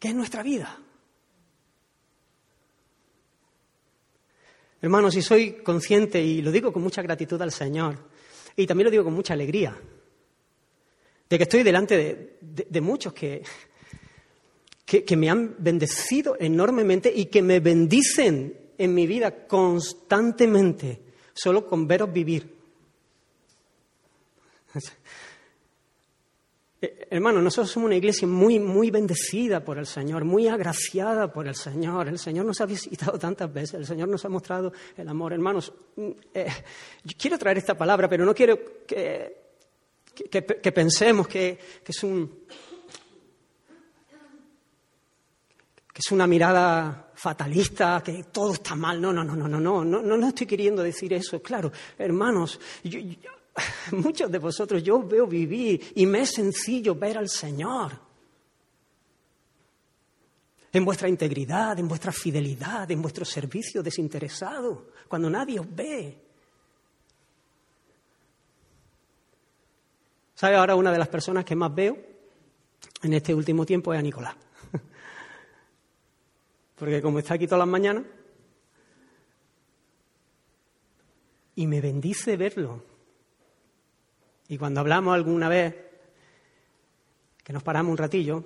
¿Qué 0.03 0.09
es 0.09 0.15
nuestra 0.15 0.43
vida? 0.43 0.77
Hermanos, 4.81 5.13
si 5.13 5.21
soy 5.21 5.53
consciente, 5.63 6.21
y 6.21 6.41
lo 6.41 6.51
digo 6.51 6.73
con 6.73 6.83
mucha 6.83 7.01
gratitud 7.01 7.41
al 7.41 7.53
Señor, 7.53 8.09
y 8.57 8.67
también 8.67 8.83
lo 8.83 8.91
digo 8.91 9.05
con 9.05 9.13
mucha 9.13 9.33
alegría, 9.33 9.73
de 11.29 11.37
que 11.37 11.43
estoy 11.43 11.63
delante 11.63 12.37
de, 12.41 12.81
muchos 12.81 13.13
que, 13.13 13.43
que, 14.85 15.15
me 15.15 15.29
han 15.29 15.55
bendecido 15.59 16.35
enormemente 16.37 17.09
y 17.09 17.27
que 17.27 17.41
me 17.41 17.61
bendicen 17.61 18.73
en 18.77 18.93
mi 18.93 19.07
vida 19.07 19.47
constantemente, 19.47 20.99
solo 21.33 21.65
con 21.65 21.87
veros 21.87 22.11
vivir. 22.11 22.53
Eh, 26.85 27.07
hermano, 27.11 27.41
nosotros 27.41 27.71
somos 27.71 27.87
una 27.87 27.95
iglesia 27.95 28.27
muy, 28.27 28.59
muy 28.59 28.91
bendecida 28.91 29.63
por 29.63 29.77
el 29.77 29.87
Señor, 29.87 30.25
muy 30.25 30.49
agraciada 30.49 31.31
por 31.31 31.47
el 31.47 31.55
Señor. 31.55 32.09
El 32.09 32.19
Señor 32.19 32.45
nos 32.45 32.59
ha 32.59 32.65
visitado 32.65 33.17
tantas 33.17 33.53
veces, 33.53 33.75
el 33.75 33.85
Señor 33.85 34.09
nos 34.09 34.25
ha 34.25 34.27
mostrado 34.27 34.73
el 34.97 35.07
amor. 35.07 35.31
Hermanos, 35.31 35.71
mm, 35.95 36.09
eh, 36.33 36.47
yo 37.05 37.17
quiero 37.17 37.37
traer 37.37 37.59
esta 37.59 37.77
palabra, 37.77 38.09
pero 38.09 38.25
no 38.25 38.35
quiero 38.35 38.59
que, 38.85 39.43
que, 40.29 40.71
pensemos 40.73 41.25
que, 41.25 41.57
es 41.87 42.03
un, 42.03 42.43
que 45.93 45.99
es 46.05 46.11
una 46.11 46.27
mirada 46.27 47.11
fatalista, 47.15 48.03
que 48.03 48.25
todo 48.25 48.55
está 48.55 48.75
mal. 48.75 48.99
No, 48.99 49.13
no, 49.13 49.23
no, 49.23 49.37
no, 49.37 49.47
no, 49.47 49.57
no, 49.57 49.85
no, 49.85 50.01
no, 50.01 50.17
no 50.17 50.27
estoy 50.27 50.47
queriendo 50.47 50.83
decir 50.83 51.13
eso. 51.13 51.41
Claro, 51.41 51.71
hermanos, 51.97 52.59
yo, 52.83 52.99
muchos 53.91 54.31
de 54.31 54.39
vosotros 54.39 54.83
yo 54.83 55.01
veo 55.03 55.27
vivir 55.27 55.93
y 55.95 56.05
me 56.05 56.21
es 56.21 56.31
sencillo 56.31 56.95
ver 56.95 57.17
al 57.17 57.29
Señor. 57.29 57.91
En 60.71 60.83
vuestra 60.83 61.07
integridad, 61.07 61.77
en 61.77 61.87
vuestra 61.87 62.11
fidelidad, 62.11 62.89
en 62.89 63.01
vuestro 63.01 63.25
servicio 63.25 63.83
desinteresado, 63.83 64.87
cuando 65.07 65.29
nadie 65.29 65.59
os 65.59 65.67
ve. 65.69 66.19
¿Sabe 70.33 70.55
ahora 70.55 70.75
una 70.75 70.91
de 70.91 70.97
las 70.97 71.07
personas 71.07 71.45
que 71.45 71.55
más 71.55 71.73
veo 71.73 71.95
en 73.03 73.13
este 73.13 73.35
último 73.35 73.65
tiempo 73.65 73.93
es 73.93 73.99
a 73.99 74.01
Nicolás? 74.01 74.35
Porque 76.75 77.03
como 77.03 77.19
está 77.19 77.35
aquí 77.35 77.45
todas 77.45 77.59
las 77.59 77.67
mañanas, 77.67 78.03
y 81.55 81.67
me 81.67 81.81
bendice 81.81 82.35
verlo. 82.35 82.92
Y 84.53 84.57
cuando 84.59 84.81
hablamos 84.81 85.15
alguna 85.15 85.49
vez, 85.49 85.73
que 87.43 87.51
nos 87.51 87.63
paramos 87.63 87.89
un 87.89 87.97
ratillo, 87.97 88.43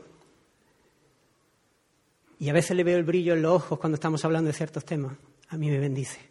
y 2.39 2.47
a 2.47 2.53
veces 2.53 2.77
le 2.77 2.85
veo 2.85 2.97
el 2.97 3.03
brillo 3.03 3.33
en 3.33 3.41
los 3.41 3.51
ojos 3.51 3.77
cuando 3.77 3.95
estamos 3.95 4.23
hablando 4.23 4.47
de 4.47 4.53
ciertos 4.53 4.85
temas, 4.85 5.17
a 5.49 5.57
mí 5.57 5.69
me 5.69 5.79
bendice. 5.79 6.21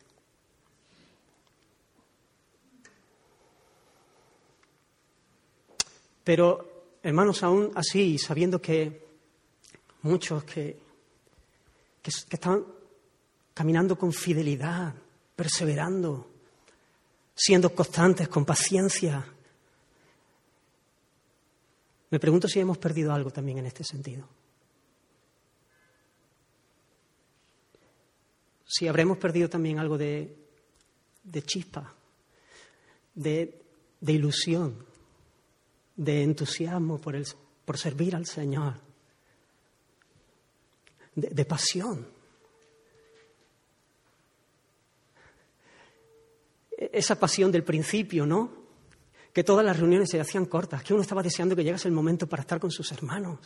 Pero, 6.24 6.96
hermanos, 7.02 7.42
aún 7.42 7.70
así, 7.74 8.16
sabiendo 8.16 8.62
que 8.62 9.04
muchos 10.00 10.42
que, 10.44 10.80
que, 12.00 12.10
caminando 13.52 13.98
con 13.98 14.10
fidelidad, 14.10 14.94
perseverando, 15.36 16.30
siendo 17.34 17.74
constantes, 17.74 18.28
con 18.28 18.46
paciencia, 18.46 19.35
me 22.10 22.20
pregunto 22.20 22.48
si 22.48 22.60
hemos 22.60 22.78
perdido 22.78 23.12
algo 23.12 23.30
también 23.30 23.58
en 23.58 23.66
este 23.66 23.84
sentido. 23.84 24.28
Si 28.66 28.88
habremos 28.88 29.18
perdido 29.18 29.48
también 29.48 29.78
algo 29.78 29.96
de, 29.96 30.36
chispa, 31.44 31.94
de, 33.14 33.62
ilusión, 34.06 34.84
de 35.96 36.22
entusiasmo 36.22 37.00
por, 37.00 37.16
el, 37.16 37.26
por 37.64 37.78
servir 37.78 38.14
al 38.14 38.26
Señor, 38.26 38.74
de, 41.14 41.28
de 41.30 41.44
pasión. 41.44 42.06
E-, 46.76 46.90
esa 46.92 47.18
pasión 47.18 47.50
del 47.50 47.64
principio, 47.64 48.26
¿no? 48.26 48.65
Que 49.36 49.44
todas 49.44 49.66
las 49.66 49.78
reuniones 49.78 50.08
se 50.08 50.18
hacían 50.18 50.46
cortas, 50.46 50.82
que 50.82 50.94
uno 50.94 51.02
estaba 51.02 51.22
deseando 51.22 51.54
que 51.54 51.62
llegase 51.62 51.86
el 51.88 51.92
momento 51.92 52.26
para 52.26 52.40
estar 52.40 52.58
con 52.58 52.70
sus 52.70 52.90
hermanos, 52.92 53.38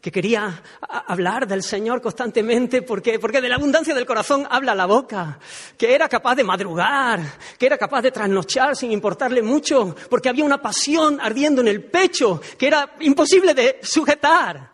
que 0.00 0.10
quería 0.10 0.60
hablar 0.80 1.46
del 1.46 1.62
Señor 1.62 2.02
constantemente 2.02 2.82
porque, 2.82 3.20
porque 3.20 3.40
de 3.40 3.48
la 3.48 3.54
abundancia 3.54 3.94
del 3.94 4.04
corazón 4.04 4.48
habla 4.50 4.74
la 4.74 4.86
boca, 4.86 5.38
que 5.78 5.94
era 5.94 6.08
capaz 6.08 6.34
de 6.34 6.42
madrugar, 6.42 7.20
que 7.56 7.66
era 7.66 7.78
capaz 7.78 8.02
de 8.02 8.10
trasnochar 8.10 8.74
sin 8.74 8.90
importarle 8.90 9.42
mucho, 9.42 9.94
porque 10.10 10.28
había 10.28 10.44
una 10.44 10.60
pasión 10.60 11.20
ardiendo 11.20 11.60
en 11.60 11.68
el 11.68 11.84
pecho 11.84 12.40
que 12.58 12.66
era 12.66 12.96
imposible 12.98 13.54
de 13.54 13.78
sujetar. 13.84 14.72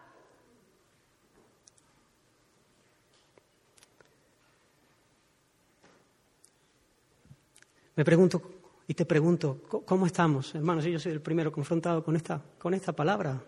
Me 7.95 8.03
pregunto, 8.03 8.52
Y 8.89 8.95
te 8.95 9.05
pregunto, 9.05 9.63
¿cómo 9.87 10.07
estamos? 10.07 10.55
Hermanos, 10.55 10.85
yo 10.85 10.99
soy 10.99 11.13
el 11.13 11.21
primero 11.21 11.53
confrontado 11.53 12.03
con 12.03 12.17
esta, 12.17 12.43
con 12.59 12.75
esta 12.75 12.93
palabra. 12.93 13.41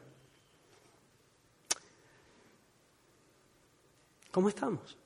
¿Cómo 4.30 4.48
estamos? 4.48 4.96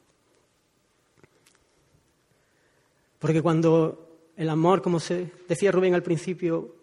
Porque 3.19 3.43
cuando 3.43 4.31
el 4.37 4.49
amor, 4.49 4.81
como 4.83 5.01
se 5.01 5.33
decía 5.49 5.73
Rubén 5.73 5.95
al 5.95 6.03
principio, 6.03 6.77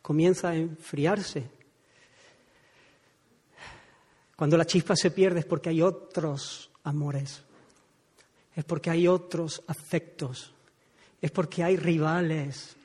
comienza 0.00 0.50
a 0.50 0.56
enfriarse, 0.56 1.48
cuando 4.36 4.56
la 4.56 4.64
chispa 4.64 4.96
se 4.96 5.10
pierde 5.10 5.40
es 5.40 5.44
porque 5.44 5.68
hay 5.68 5.82
otros 5.82 6.70
amores, 6.84 7.42
es 8.56 8.64
porque 8.64 8.90
hay 8.90 9.06
otros 9.06 9.62
afectos, 9.66 10.52
es 11.20 11.30
porque 11.30 11.62
hay 11.62 11.76
rivales 11.76 12.76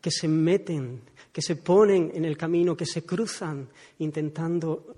que 0.00 0.10
se 0.10 0.28
meten, 0.28 1.02
que 1.32 1.42
se 1.42 1.56
ponen 1.56 2.12
en 2.14 2.24
el 2.24 2.36
camino, 2.36 2.76
que 2.76 2.86
se 2.86 3.04
cruzan 3.04 3.68
intentando 3.98 4.94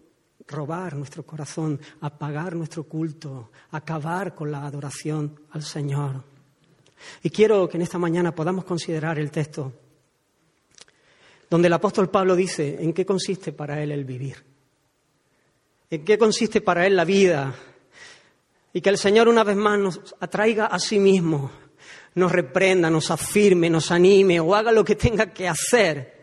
robar 0.46 0.96
nuestro 0.96 1.24
corazón, 1.24 1.80
apagar 2.00 2.56
nuestro 2.56 2.84
culto, 2.84 3.50
acabar 3.70 4.34
con 4.34 4.50
la 4.50 4.66
adoración 4.66 5.40
al 5.50 5.62
Señor. 5.62 6.22
Y 7.22 7.30
quiero 7.30 7.68
que 7.68 7.76
en 7.76 7.82
esta 7.82 7.98
mañana 7.98 8.34
podamos 8.34 8.64
considerar 8.64 9.18
el 9.18 9.30
texto 9.30 9.72
donde 11.50 11.66
el 11.66 11.74
apóstol 11.74 12.08
Pablo 12.08 12.36
dice 12.36 12.78
en 12.80 12.92
qué 12.92 13.04
consiste 13.04 13.52
para 13.52 13.82
él 13.82 13.90
el 13.90 14.04
vivir, 14.04 14.36
en 15.90 16.04
qué 16.04 16.16
consiste 16.16 16.60
para 16.60 16.86
él 16.86 16.94
la 16.94 17.04
vida, 17.04 17.52
y 18.72 18.80
que 18.80 18.88
el 18.88 18.98
Señor 18.98 19.26
una 19.26 19.42
vez 19.42 19.56
más 19.56 19.78
nos 19.78 20.14
atraiga 20.20 20.66
a 20.66 20.78
sí 20.78 21.00
mismo, 21.00 21.50
nos 22.14 22.32
reprenda, 22.32 22.90
nos 22.90 23.10
afirme, 23.10 23.70
nos 23.70 23.90
anime 23.90 24.40
o 24.40 24.54
haga 24.54 24.72
lo 24.72 24.84
que 24.84 24.96
tenga 24.96 25.32
que 25.32 25.48
hacer 25.48 26.20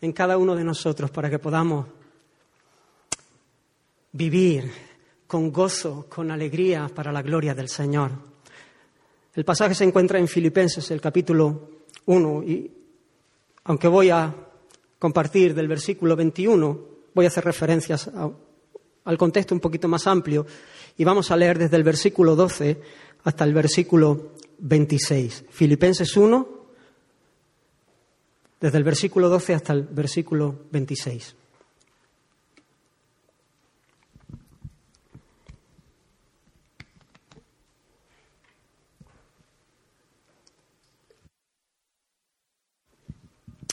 en 0.00 0.12
cada 0.12 0.36
uno 0.36 0.54
de 0.54 0.64
nosotros 0.64 1.10
para 1.10 1.30
que 1.30 1.38
podamos 1.38 1.86
vivir 4.12 4.70
con 5.26 5.52
gozo, 5.52 6.06
con 6.08 6.30
alegría 6.30 6.90
para 6.92 7.12
la 7.12 7.22
gloria 7.22 7.54
del 7.54 7.68
Señor. 7.68 8.10
El 9.34 9.44
pasaje 9.44 9.74
se 9.74 9.84
encuentra 9.84 10.18
en 10.18 10.26
Filipenses, 10.26 10.90
el 10.90 11.00
capítulo 11.00 11.70
1, 12.06 12.42
y 12.42 12.70
aunque 13.64 13.88
voy 13.88 14.10
a 14.10 14.34
compartir 14.98 15.54
del 15.54 15.68
versículo 15.68 16.16
21, 16.16 16.80
voy 17.14 17.24
a 17.24 17.28
hacer 17.28 17.44
referencias 17.44 18.10
al 19.04 19.18
contexto 19.18 19.54
un 19.54 19.60
poquito 19.60 19.88
más 19.88 20.06
amplio 20.06 20.46
y 20.96 21.04
vamos 21.04 21.30
a 21.30 21.36
leer 21.36 21.58
desde 21.58 21.76
el 21.76 21.84
versículo 21.84 22.34
12 22.36 22.80
hasta 23.24 23.44
el 23.44 23.54
versículo 23.54 24.32
26. 24.60 25.44
Filipenses 25.50 26.16
1, 26.16 26.48
desde 28.60 28.78
el 28.78 28.84
versículo 28.84 29.28
12 29.28 29.54
hasta 29.54 29.72
el 29.72 29.82
versículo 29.82 30.66
26. 30.70 31.36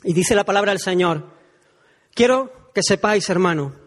Y 0.03 0.13
dice 0.13 0.35
la 0.35 0.45
palabra 0.45 0.71
del 0.71 0.79
Señor, 0.79 1.25
quiero 2.13 2.71
que 2.73 2.81
sepáis, 2.81 3.29
hermano, 3.29 3.86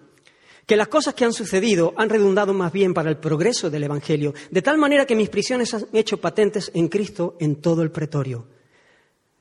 que 0.71 0.77
las 0.77 0.87
cosas 0.87 1.15
que 1.15 1.25
han 1.25 1.33
sucedido 1.33 1.93
han 1.97 2.09
redundado 2.09 2.55
más 2.55 2.71
bien 2.71 2.95
para 2.95 3.11
el 3.11 3.17
progreso 3.17 3.71
del 3.71 3.83
Evangelio, 3.83 4.35
de 4.53 4.63
tal 4.63 4.79
manera 4.79 5.05
que 5.05 5.17
mis 5.17 5.29
prisiones 5.29 5.75
han 5.75 5.87
hecho 5.93 6.21
patentes 6.21 6.71
en 6.73 6.87
Cristo 6.87 7.37
en 7.41 7.57
todo 7.57 7.83
el 7.83 7.91
pretorio 7.91 8.47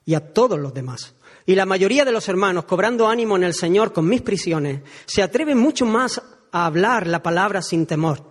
y 0.05 0.15
a 0.15 0.33
todos 0.33 0.57
los 0.57 0.73
demás. 0.73 1.13
Y 1.45 1.53
la 1.53 1.67
mayoría 1.67 2.03
de 2.03 2.11
los 2.11 2.27
hermanos, 2.29 2.65
cobrando 2.65 3.07
ánimo 3.07 3.35
en 3.35 3.43
el 3.43 3.53
Señor 3.53 3.93
con 3.93 4.09
mis 4.09 4.23
prisiones, 4.23 4.81
se 5.05 5.21
atreven 5.21 5.59
mucho 5.59 5.85
más 5.85 6.19
a 6.51 6.65
hablar 6.65 7.05
la 7.05 7.21
palabra 7.21 7.61
sin 7.61 7.85
temor. 7.85 8.23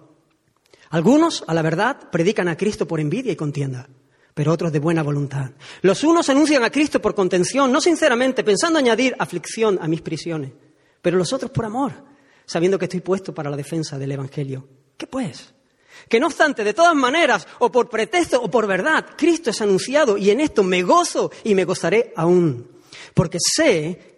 Algunos, 0.90 1.44
a 1.46 1.54
la 1.54 1.62
verdad, 1.62 2.10
predican 2.10 2.48
a 2.48 2.56
Cristo 2.56 2.88
por 2.88 2.98
envidia 2.98 3.30
y 3.30 3.36
contienda 3.36 3.88
pero 4.34 4.52
otros 4.52 4.72
de 4.72 4.80
buena 4.80 5.04
voluntad. 5.04 5.50
Los 5.82 6.02
unos 6.02 6.28
anuncian 6.28 6.64
a 6.64 6.70
Cristo 6.70 7.00
por 7.00 7.14
contención, 7.14 7.70
no 7.70 7.80
sinceramente, 7.80 8.42
pensando 8.42 8.80
añadir 8.80 9.14
aflicción 9.20 9.78
a 9.80 9.86
mis 9.86 10.00
prisiones, 10.00 10.52
pero 11.00 11.16
los 11.16 11.32
otros 11.32 11.50
por 11.50 11.64
amor, 11.64 12.07
sabiendo 12.48 12.78
que 12.78 12.86
estoy 12.86 13.00
puesto 13.00 13.34
para 13.34 13.50
la 13.50 13.56
defensa 13.56 13.98
del 13.98 14.12
Evangelio. 14.12 14.66
¿Qué 14.96 15.06
pues? 15.06 15.52
Que 16.08 16.18
no 16.18 16.26
obstante, 16.26 16.64
de 16.64 16.72
todas 16.72 16.94
maneras, 16.94 17.46
o 17.58 17.70
por 17.70 17.90
pretexto 17.90 18.40
o 18.42 18.50
por 18.50 18.66
verdad, 18.66 19.04
Cristo 19.16 19.50
es 19.50 19.60
anunciado 19.60 20.16
y 20.16 20.30
en 20.30 20.40
esto 20.40 20.62
me 20.62 20.82
gozo 20.82 21.30
y 21.44 21.54
me 21.54 21.64
gozaré 21.64 22.12
aún, 22.16 22.70
porque 23.12 23.38
sé 23.38 24.16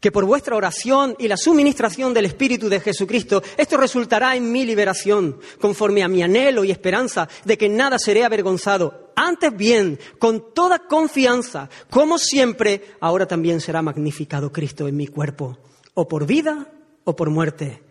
que 0.00 0.10
por 0.10 0.24
vuestra 0.24 0.56
oración 0.56 1.14
y 1.18 1.28
la 1.28 1.36
suministración 1.36 2.12
del 2.14 2.26
Espíritu 2.26 2.68
de 2.68 2.80
Jesucristo, 2.80 3.42
esto 3.56 3.76
resultará 3.76 4.34
en 4.34 4.50
mi 4.50 4.64
liberación, 4.64 5.38
conforme 5.60 6.02
a 6.02 6.08
mi 6.08 6.22
anhelo 6.22 6.64
y 6.64 6.70
esperanza 6.70 7.28
de 7.44 7.58
que 7.58 7.68
nada 7.68 7.98
seré 7.98 8.24
avergonzado. 8.24 9.12
Antes 9.14 9.56
bien, 9.56 9.98
con 10.18 10.52
toda 10.52 10.80
confianza, 10.80 11.68
como 11.90 12.18
siempre, 12.18 12.94
ahora 13.00 13.26
también 13.26 13.60
será 13.60 13.82
magnificado 13.82 14.52
Cristo 14.52 14.86
en 14.88 14.96
mi 14.96 15.08
cuerpo, 15.08 15.58
o 15.94 16.06
por 16.06 16.26
vida 16.26 16.72
o 17.04 17.16
por 17.16 17.30
muerte. 17.30 17.82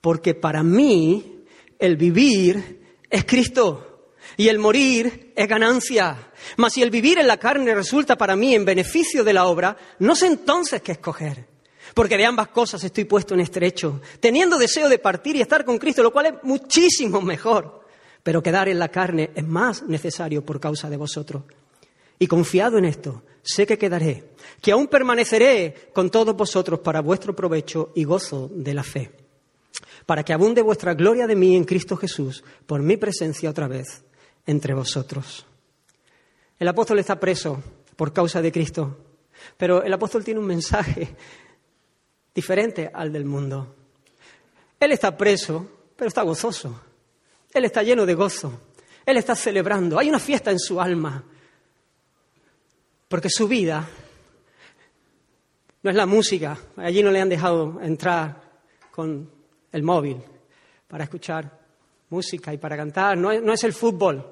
Porque 0.00 0.34
para 0.34 0.62
mí 0.62 1.44
el 1.78 1.96
vivir 1.96 2.80
es 3.08 3.24
Cristo 3.24 4.12
y 4.36 4.48
el 4.48 4.58
morir 4.58 5.32
es 5.34 5.48
ganancia. 5.48 6.30
Mas 6.56 6.74
si 6.74 6.82
el 6.82 6.90
vivir 6.90 7.18
en 7.18 7.26
la 7.26 7.38
carne 7.38 7.74
resulta 7.74 8.16
para 8.16 8.36
mí 8.36 8.54
en 8.54 8.64
beneficio 8.64 9.24
de 9.24 9.32
la 9.32 9.46
obra, 9.46 9.76
no 9.98 10.14
sé 10.14 10.26
entonces 10.26 10.82
qué 10.82 10.92
escoger. 10.92 11.46
Porque 11.94 12.16
de 12.16 12.24
ambas 12.24 12.48
cosas 12.48 12.82
estoy 12.84 13.04
puesto 13.04 13.34
en 13.34 13.40
estrecho, 13.40 14.00
teniendo 14.20 14.58
deseo 14.58 14.88
de 14.88 14.98
partir 14.98 15.36
y 15.36 15.40
estar 15.40 15.64
con 15.64 15.78
Cristo, 15.78 16.02
lo 16.02 16.12
cual 16.12 16.26
es 16.26 16.34
muchísimo 16.42 17.20
mejor. 17.20 17.84
Pero 18.22 18.42
quedar 18.42 18.68
en 18.68 18.78
la 18.78 18.88
carne 18.88 19.30
es 19.34 19.46
más 19.46 19.82
necesario 19.82 20.44
por 20.44 20.60
causa 20.60 20.88
de 20.88 20.96
vosotros. 20.96 21.42
Y 22.18 22.26
confiado 22.26 22.78
en 22.78 22.84
esto, 22.84 23.22
sé 23.50 23.66
que 23.66 23.78
quedaré, 23.78 24.32
que 24.60 24.72
aún 24.72 24.86
permaneceré 24.86 25.90
con 25.92 26.10
todos 26.10 26.36
vosotros 26.36 26.80
para 26.80 27.00
vuestro 27.00 27.34
provecho 27.34 27.92
y 27.94 28.04
gozo 28.04 28.48
de 28.52 28.74
la 28.74 28.84
fe, 28.84 29.10
para 30.06 30.22
que 30.22 30.32
abunde 30.32 30.62
vuestra 30.62 30.94
gloria 30.94 31.26
de 31.26 31.36
mí 31.36 31.56
en 31.56 31.64
Cristo 31.64 31.96
Jesús 31.96 32.44
por 32.66 32.82
mi 32.82 32.96
presencia 32.96 33.50
otra 33.50 33.68
vez 33.68 34.04
entre 34.46 34.74
vosotros. 34.74 35.46
El 36.58 36.68
apóstol 36.68 36.98
está 36.98 37.18
preso 37.18 37.62
por 37.96 38.12
causa 38.12 38.40
de 38.40 38.52
Cristo, 38.52 38.98
pero 39.56 39.82
el 39.82 39.92
apóstol 39.92 40.24
tiene 40.24 40.40
un 40.40 40.46
mensaje 40.46 41.16
diferente 42.34 42.90
al 42.92 43.12
del 43.12 43.24
mundo. 43.24 43.74
Él 44.78 44.92
está 44.92 45.16
preso, 45.16 45.66
pero 45.96 46.08
está 46.08 46.22
gozoso. 46.22 46.80
Él 47.52 47.64
está 47.64 47.82
lleno 47.82 48.06
de 48.06 48.14
gozo. 48.14 48.60
Él 49.04 49.16
está 49.16 49.34
celebrando. 49.34 49.98
Hay 49.98 50.08
una 50.08 50.18
fiesta 50.18 50.50
en 50.50 50.58
su 50.58 50.80
alma. 50.80 51.24
Porque 53.10 53.28
su 53.28 53.48
vida 53.48 53.84
no 55.82 55.90
es 55.90 55.96
la 55.96 56.06
música. 56.06 56.56
Allí 56.76 57.02
no 57.02 57.10
le 57.10 57.20
han 57.20 57.28
dejado 57.28 57.80
entrar 57.82 58.40
con 58.92 59.28
el 59.72 59.82
móvil 59.82 60.22
para 60.86 61.02
escuchar 61.02 61.58
música 62.08 62.54
y 62.54 62.58
para 62.58 62.76
cantar. 62.76 63.18
No 63.18 63.32
es, 63.32 63.64
el 63.64 63.72
fútbol. 63.72 64.24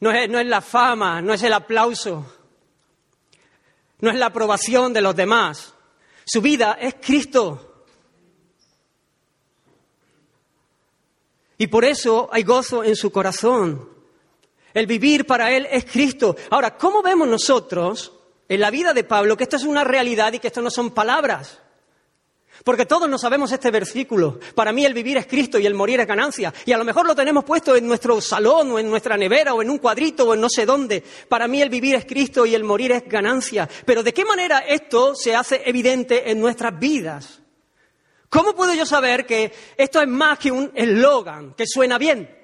no 0.00 0.10
es 0.10 0.46
la 0.46 0.60
fama. 0.60 1.22
No 1.22 1.32
es 1.32 1.42
el 1.42 1.54
aplauso. 1.54 2.26
No 4.00 4.10
es 4.10 4.16
la 4.16 4.26
aprobación 4.26 4.92
de 4.92 5.00
los 5.00 5.16
demás. 5.16 5.72
Su 6.26 6.42
vida 6.42 6.76
es 6.78 6.96
Cristo. 7.00 7.86
Y 11.56 11.68
por 11.68 11.86
eso 11.86 12.28
hay 12.30 12.42
gozo 12.42 12.84
en 12.84 12.94
su 12.94 13.10
corazón. 13.10 13.93
El 14.74 14.86
vivir 14.88 15.24
para 15.24 15.52
Él 15.52 15.68
es 15.70 15.84
Cristo. 15.84 16.36
Ahora, 16.50 16.76
¿cómo 16.76 17.00
vemos 17.00 17.28
nosotros 17.28 18.12
en 18.48 18.60
la 18.60 18.70
vida 18.70 18.92
de 18.92 19.04
Pablo 19.04 19.36
que 19.36 19.44
esto 19.44 19.56
es 19.56 19.62
una 19.62 19.84
realidad 19.84 20.32
y 20.32 20.40
que 20.40 20.48
esto 20.48 20.60
no 20.60 20.70
son 20.70 20.90
palabras? 20.90 21.60
Porque 22.64 22.86
todos 22.86 23.08
no 23.08 23.18
sabemos 23.18 23.52
este 23.52 23.70
versículo. 23.70 24.38
Para 24.54 24.72
mí 24.72 24.84
el 24.84 24.94
vivir 24.94 25.16
es 25.16 25.26
Cristo 25.26 25.58
y 25.58 25.66
el 25.66 25.74
morir 25.74 26.00
es 26.00 26.06
ganancia. 26.06 26.52
Y 26.66 26.72
a 26.72 26.78
lo 26.78 26.84
mejor 26.84 27.06
lo 27.06 27.14
tenemos 27.14 27.44
puesto 27.44 27.76
en 27.76 27.86
nuestro 27.86 28.20
salón 28.20 28.72
o 28.72 28.78
en 28.78 28.88
nuestra 28.88 29.16
nevera 29.16 29.54
o 29.54 29.62
en 29.62 29.70
un 29.70 29.78
cuadrito 29.78 30.28
o 30.28 30.34
en 30.34 30.40
no 30.40 30.48
sé 30.48 30.66
dónde. 30.66 31.02
Para 31.28 31.46
mí 31.46 31.62
el 31.62 31.68
vivir 31.68 31.94
es 31.94 32.04
Cristo 32.04 32.44
y 32.44 32.54
el 32.54 32.64
morir 32.64 32.92
es 32.92 33.08
ganancia. 33.08 33.68
Pero 33.84 34.02
¿de 34.02 34.14
qué 34.14 34.24
manera 34.24 34.58
esto 34.58 35.14
se 35.14 35.34
hace 35.34 35.62
evidente 35.66 36.30
en 36.30 36.40
nuestras 36.40 36.78
vidas? 36.78 37.40
¿Cómo 38.28 38.54
puedo 38.54 38.74
yo 38.74 38.86
saber 38.86 39.26
que 39.26 39.52
esto 39.76 40.00
es 40.00 40.08
más 40.08 40.38
que 40.38 40.50
un 40.50 40.72
eslogan, 40.74 41.54
que 41.54 41.66
suena 41.66 41.98
bien? 41.98 42.43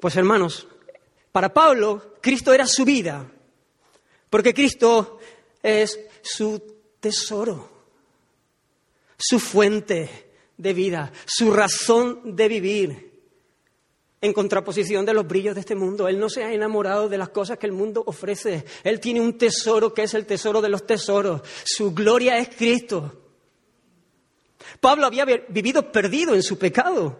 Pues 0.00 0.16
hermanos, 0.16 0.66
para 1.30 1.52
Pablo 1.52 2.14
Cristo 2.20 2.52
era 2.52 2.66
su 2.66 2.84
vida. 2.84 3.30
Porque 4.28 4.54
Cristo 4.54 5.18
es 5.62 5.98
su 6.22 6.62
tesoro, 7.00 7.68
su 9.18 9.38
fuente 9.40 10.30
de 10.56 10.72
vida, 10.72 11.12
su 11.26 11.52
razón 11.52 12.36
de 12.36 12.48
vivir. 12.48 13.10
en 14.22 14.34
contraposición 14.34 15.06
de 15.06 15.14
los 15.14 15.26
brillos 15.26 15.54
de 15.54 15.60
este 15.60 15.74
mundo. 15.74 16.06
Él 16.06 16.18
no 16.18 16.28
se 16.28 16.44
ha 16.44 16.52
enamorado 16.52 17.08
de 17.08 17.16
las 17.16 17.30
cosas 17.30 17.56
que 17.56 17.66
el 17.66 17.72
mundo 17.72 18.02
ofrece. 18.04 18.66
Él 18.84 19.00
tiene 19.00 19.18
un 19.18 19.38
tesoro 19.38 19.94
que 19.94 20.02
es 20.02 20.12
el 20.12 20.26
tesoro 20.26 20.60
de 20.60 20.68
los 20.68 20.86
tesoros. 20.86 21.40
Su 21.64 21.94
gloria 21.94 22.36
es 22.36 22.50
Cristo. 22.50 23.18
Pablo 24.78 25.06
había 25.06 25.24
vivido 25.24 25.90
perdido 25.90 26.34
en 26.34 26.42
su 26.42 26.58
pecado, 26.58 27.18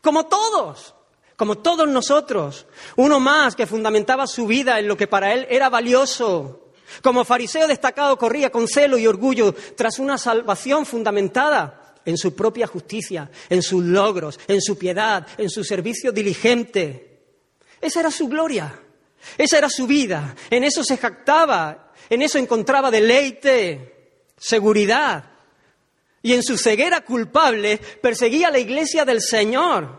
como 0.00 0.26
todos, 0.26 0.94
como 1.38 1.58
todos 1.58 1.88
nosotros. 1.88 2.66
Uno 2.96 3.20
más 3.20 3.54
que 3.54 3.64
fundamentaba 3.64 4.26
su 4.26 4.48
vida 4.48 4.80
en 4.80 4.88
lo 4.88 4.96
que 4.96 5.06
para 5.06 5.32
él 5.32 5.46
era 5.48 5.68
valioso. 5.68 6.72
Como 7.00 7.24
fariseo 7.24 7.68
destacado 7.68 8.18
corría 8.18 8.50
con 8.50 8.66
celo 8.66 8.98
y 8.98 9.06
orgullo 9.06 9.54
tras 9.76 10.00
una 10.00 10.18
salvación 10.18 10.84
fundamentada 10.84 11.94
en 12.04 12.16
su 12.16 12.34
propia 12.34 12.66
justicia, 12.66 13.30
en 13.48 13.62
sus 13.62 13.84
logros, 13.84 14.40
en 14.48 14.60
su 14.60 14.76
piedad, 14.76 15.28
en 15.38 15.48
su 15.48 15.62
servicio 15.62 16.10
diligente. 16.10 17.20
Esa 17.80 18.00
era 18.00 18.10
su 18.10 18.26
gloria, 18.26 18.76
esa 19.36 19.58
era 19.58 19.70
su 19.70 19.86
vida, 19.86 20.34
en 20.50 20.64
eso 20.64 20.82
se 20.82 20.96
jactaba, 20.96 21.92
en 22.10 22.22
eso 22.22 22.38
encontraba 22.38 22.90
deleite, 22.90 24.16
seguridad. 24.36 25.24
Y 26.20 26.32
en 26.32 26.42
su 26.42 26.58
ceguera 26.58 27.02
culpable 27.02 27.78
perseguía 28.02 28.48
a 28.48 28.50
la 28.50 28.58
iglesia 28.58 29.04
del 29.04 29.22
Señor. 29.22 29.97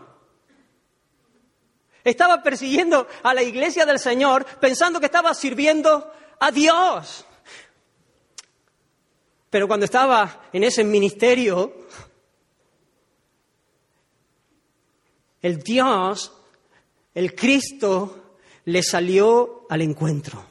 Estaba 2.04 2.42
persiguiendo 2.42 3.06
a 3.22 3.34
la 3.34 3.42
iglesia 3.42 3.84
del 3.84 3.98
Señor 3.98 4.44
pensando 4.58 5.00
que 5.00 5.06
estaba 5.06 5.34
sirviendo 5.34 6.12
a 6.38 6.50
Dios. 6.50 7.26
Pero 9.50 9.66
cuando 9.66 9.84
estaba 9.84 10.44
en 10.52 10.64
ese 10.64 10.84
ministerio, 10.84 11.74
el 15.42 15.62
Dios, 15.62 16.32
el 17.14 17.34
Cristo, 17.34 18.36
le 18.66 18.82
salió 18.82 19.66
al 19.68 19.82
encuentro. 19.82 20.44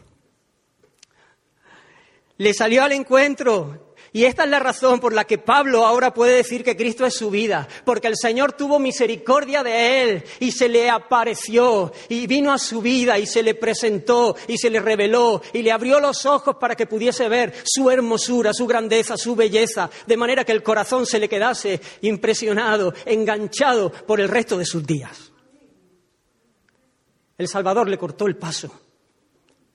Le 2.38 2.54
salió 2.54 2.84
al 2.84 2.92
encuentro 2.92 3.89
y 4.20 4.26
esta 4.26 4.44
es 4.44 4.50
la 4.50 4.60
razón 4.60 5.00
por 5.00 5.14
la 5.14 5.24
que 5.24 5.38
Pablo 5.38 5.86
ahora 5.86 6.14
puede 6.14 6.36
decir 6.36 6.62
que 6.62 6.76
Cristo 6.76 7.06
es 7.06 7.14
su 7.14 7.30
vida, 7.30 7.70
porque 7.86 8.10
el 8.10 8.18
Señor 8.18 8.52
tuvo 8.52 8.78
misericordia 8.78 9.64
de 9.64 10.04
él 10.04 10.24
y 10.42 10.52
se 10.52 10.68
le 10.68 10.90
apareció 10.90 11.94
y 12.10 12.28
vino 12.28 12.52
a 12.52 12.58
su 12.58 12.82
vida 12.82 13.18
y 13.18 13.26
se 13.26 13.42
le 13.44 13.56
presentó 13.56 14.36
y 14.50 14.58
se 14.58 14.70
le 14.70 14.82
reveló 14.82 15.42
y 15.54 15.62
le 15.62 15.72
abrió 15.72 16.02
los 16.02 16.26
ojos 16.26 16.58
para 16.60 16.76
que 16.76 16.86
pudiese 16.86 17.30
ver 17.30 17.54
su 17.64 17.90
hermosura, 17.90 18.52
su 18.54 18.68
grandeza, 18.68 19.16
su 19.16 19.38
belleza, 19.38 19.90
de 20.06 20.18
manera 20.18 20.44
que 20.44 20.52
el 20.52 20.64
corazón 20.64 21.06
se 21.06 21.18
le 21.18 21.30
quedase 21.30 21.80
impresionado, 22.02 22.94
enganchado 23.06 23.90
por 23.90 24.20
el 24.20 24.28
resto 24.28 24.58
de 24.58 24.66
sus 24.66 24.86
días. 24.86 25.32
El 27.38 27.48
Salvador 27.48 27.88
le 27.88 27.98
cortó 27.98 28.28
el 28.28 28.36
paso 28.36 28.70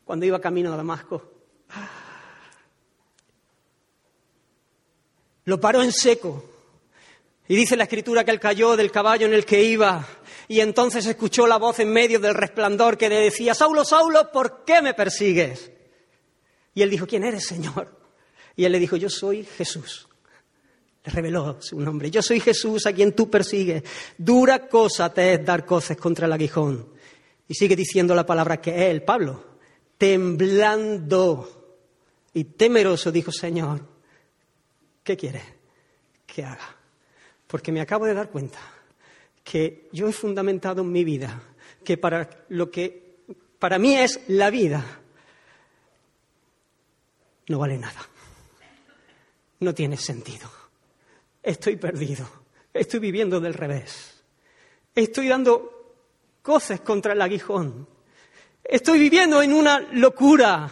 cuando 0.04 0.26
iba 0.26 0.38
camino 0.38 0.70
a 0.70 0.76
Damasco 0.76 1.33
Lo 5.44 5.60
paró 5.60 5.82
en 5.82 5.92
seco. 5.92 6.44
Y 7.46 7.56
dice 7.56 7.76
la 7.76 7.84
escritura 7.84 8.24
que 8.24 8.30
él 8.30 8.40
cayó 8.40 8.76
del 8.76 8.90
caballo 8.90 9.26
en 9.26 9.34
el 9.34 9.44
que 9.44 9.62
iba 9.62 10.06
y 10.48 10.60
entonces 10.60 11.04
escuchó 11.06 11.46
la 11.46 11.58
voz 11.58 11.78
en 11.78 11.92
medio 11.92 12.18
del 12.18 12.34
resplandor 12.34 12.96
que 12.96 13.08
le 13.08 13.16
decía, 13.16 13.54
Saulo, 13.54 13.84
Saulo, 13.84 14.30
¿por 14.32 14.64
qué 14.64 14.80
me 14.80 14.94
persigues? 14.94 15.70
Y 16.74 16.82
él 16.82 16.90
dijo, 16.90 17.06
¿quién 17.06 17.24
eres, 17.24 17.46
Señor? 17.46 18.00
Y 18.56 18.64
él 18.64 18.72
le 18.72 18.78
dijo, 18.78 18.96
yo 18.96 19.10
soy 19.10 19.44
Jesús. 19.44 20.08
Le 21.04 21.12
reveló 21.12 21.58
su 21.60 21.78
nombre, 21.80 22.10
yo 22.10 22.22
soy 22.22 22.40
Jesús 22.40 22.86
a 22.86 22.92
quien 22.92 23.12
tú 23.12 23.28
persigues. 23.30 23.82
Dura 24.16 24.68
cosa 24.68 25.12
te 25.12 25.34
es 25.34 25.44
dar 25.44 25.66
coces 25.66 25.98
contra 25.98 26.26
el 26.26 26.32
aguijón. 26.32 26.88
Y 27.46 27.54
sigue 27.54 27.76
diciendo 27.76 28.14
la 28.14 28.24
palabra 28.24 28.60
que 28.60 28.90
él, 28.90 29.02
Pablo, 29.02 29.44
temblando 29.98 31.76
y 32.32 32.44
temeroso, 32.44 33.12
dijo, 33.12 33.30
Señor, 33.32 33.93
¿Qué 35.04 35.16
quiere 35.16 35.42
que 36.26 36.42
haga? 36.42 36.74
Porque 37.46 37.70
me 37.70 37.82
acabo 37.82 38.06
de 38.06 38.14
dar 38.14 38.30
cuenta 38.30 38.58
que 39.44 39.90
yo 39.92 40.08
he 40.08 40.12
fundamentado 40.12 40.82
mi 40.82 41.04
vida, 41.04 41.42
que 41.84 41.98
para 41.98 42.46
lo 42.48 42.70
que 42.70 43.18
para 43.58 43.78
mí 43.78 43.96
es 43.96 44.20
la 44.28 44.50
vida, 44.50 44.82
no 47.48 47.58
vale 47.58 47.78
nada. 47.78 48.00
No 49.60 49.74
tiene 49.74 49.96
sentido. 49.98 50.50
Estoy 51.42 51.76
perdido. 51.76 52.26
Estoy 52.72 53.00
viviendo 53.00 53.40
del 53.40 53.54
revés. 53.54 54.22
Estoy 54.94 55.28
dando 55.28 55.94
coces 56.42 56.80
contra 56.80 57.12
el 57.12 57.22
aguijón. 57.22 57.86
Estoy 58.62 58.98
viviendo 58.98 59.42
en 59.42 59.52
una 59.52 59.80
locura 59.80 60.70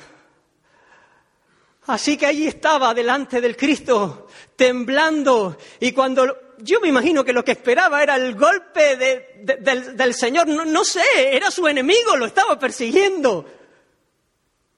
Así 1.87 2.17
que 2.17 2.27
allí 2.27 2.47
estaba 2.47 2.95
delante 2.95 3.41
del 3.41 3.57
Cristo, 3.57 4.29
temblando, 4.55 5.57
y 5.81 5.91
cuando 5.93 6.55
yo 6.59 6.81
me 6.81 6.89
imagino 6.89 7.25
que 7.25 7.33
lo 7.33 7.45
que 7.45 7.53
esperaba 7.53 8.03
era 8.03 8.15
el 8.15 8.37
golpe 8.37 8.97
del, 8.97 10.15
Señor, 10.15 10.47
no, 10.47 10.65
no 10.65 10.85
sé, 10.85 11.03
era 11.33 11.51
su 11.51 11.67
enemigo, 11.67 12.17
lo 12.17 12.27
estaba 12.27 12.57
persiguiendo. 12.57 13.45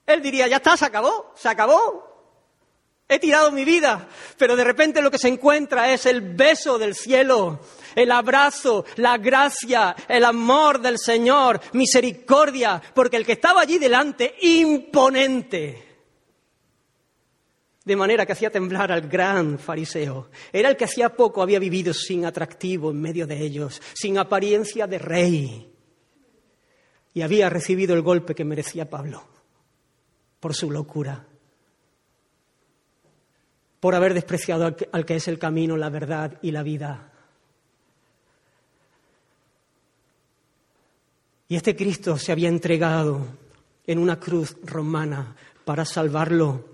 Él 0.06 0.22
diría, 0.22 0.48
ya 0.48 0.56
está, 0.56 0.78
se 0.78 0.86
acabó, 0.86 1.32
se 1.36 1.48
acabó, 1.48 2.14
he 3.06 3.18
tirado 3.18 3.50
mi 3.50 3.66
vida, 3.66 4.08
pero 4.38 4.56
de 4.56 4.64
repente 4.64 5.02
lo 5.02 5.10
que 5.10 5.18
se 5.18 5.28
encuentra 5.28 5.92
es 5.92 6.06
el 6.06 6.22
beso 6.22 6.78
del 6.78 6.94
cielo, 6.94 7.60
el 7.94 8.10
abrazo, 8.12 8.86
la 8.96 9.18
gracia, 9.18 9.94
el 10.08 10.24
amor 10.24 10.80
del 10.80 10.98
Señor, 10.98 11.60
misericordia, 11.74 12.80
porque 12.94 13.18
el 13.18 13.26
que 13.26 13.32
estaba 13.32 13.60
allí 13.60 13.78
delante, 13.78 14.36
imponente, 14.40 15.83
de 17.84 17.96
manera 17.96 18.24
que 18.24 18.32
hacía 18.32 18.50
temblar 18.50 18.90
al 18.90 19.08
gran 19.08 19.58
fariseo. 19.58 20.30
Era 20.52 20.70
el 20.70 20.76
que 20.76 20.84
hacía 20.84 21.10
poco 21.10 21.42
había 21.42 21.58
vivido 21.58 21.92
sin 21.92 22.24
atractivo 22.24 22.90
en 22.90 23.00
medio 23.00 23.26
de 23.26 23.38
ellos, 23.40 23.80
sin 23.94 24.18
apariencia 24.18 24.86
de 24.86 24.98
rey. 24.98 25.70
Y 27.12 27.22
había 27.22 27.50
recibido 27.50 27.94
el 27.94 28.02
golpe 28.02 28.34
que 28.34 28.44
merecía 28.44 28.88
Pablo 28.88 29.24
por 30.40 30.54
su 30.54 30.70
locura, 30.70 31.26
por 33.80 33.94
haber 33.94 34.14
despreciado 34.14 34.64
al 34.64 35.06
que, 35.06 35.16
es 35.16 35.28
el 35.28 35.38
camino, 35.38 35.76
la 35.76 35.90
verdad 35.90 36.38
y 36.42 36.50
la 36.50 36.62
vida. 36.62 37.12
Y 41.48 41.56
este 41.56 41.76
Cristo 41.76 42.16
se 42.16 42.32
había 42.32 42.48
entregado 42.48 43.26
en 43.86 43.98
una 43.98 44.18
cruz 44.18 44.56
romana 44.64 45.36
para 45.64 45.84
salvarlo 45.84 46.73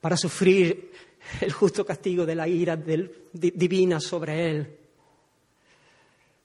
para 0.00 0.16
sufrir 0.16 0.92
el 1.40 1.52
justo 1.52 1.84
castigo 1.84 2.24
de 2.24 2.34
la 2.34 2.48
ira 2.48 2.76
divina 3.32 4.00
sobre 4.00 4.50
él, 4.50 4.78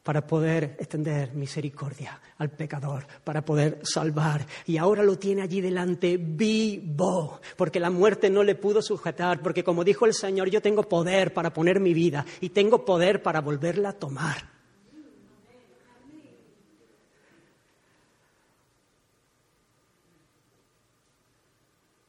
para 0.03 0.27
poder 0.27 0.75
extender 0.79 1.33
misericordia 1.33 2.19
al 2.37 2.49
pecador, 2.49 3.07
para 3.23 3.43
poder 3.45 3.79
salvar. 3.83 4.45
Y 4.65 4.77
ahora 4.77 5.01
lo 5.01 5.17
tiene 5.17 5.41
allí 5.41 5.61
delante 5.61 6.17
vivo, 6.17 7.39
porque 7.55 7.79
la 7.79 7.89
muerte 7.89 8.29
no 8.29 8.43
le 8.43 8.55
pudo 8.55 8.81
sujetar, 8.81 9.41
porque 9.41 9.63
como 9.63 9.85
dijo 9.85 10.05
el 10.05 10.13
Señor, 10.13 10.49
yo 10.49 10.61
tengo 10.61 10.83
poder 10.83 11.33
para 11.33 11.53
poner 11.53 11.79
mi 11.79 11.93
vida 11.93 12.25
y 12.41 12.49
tengo 12.49 12.83
poder 12.83 13.23
para 13.23 13.39
volverla 13.39 13.89
a 13.89 13.93
tomar. 13.93 14.52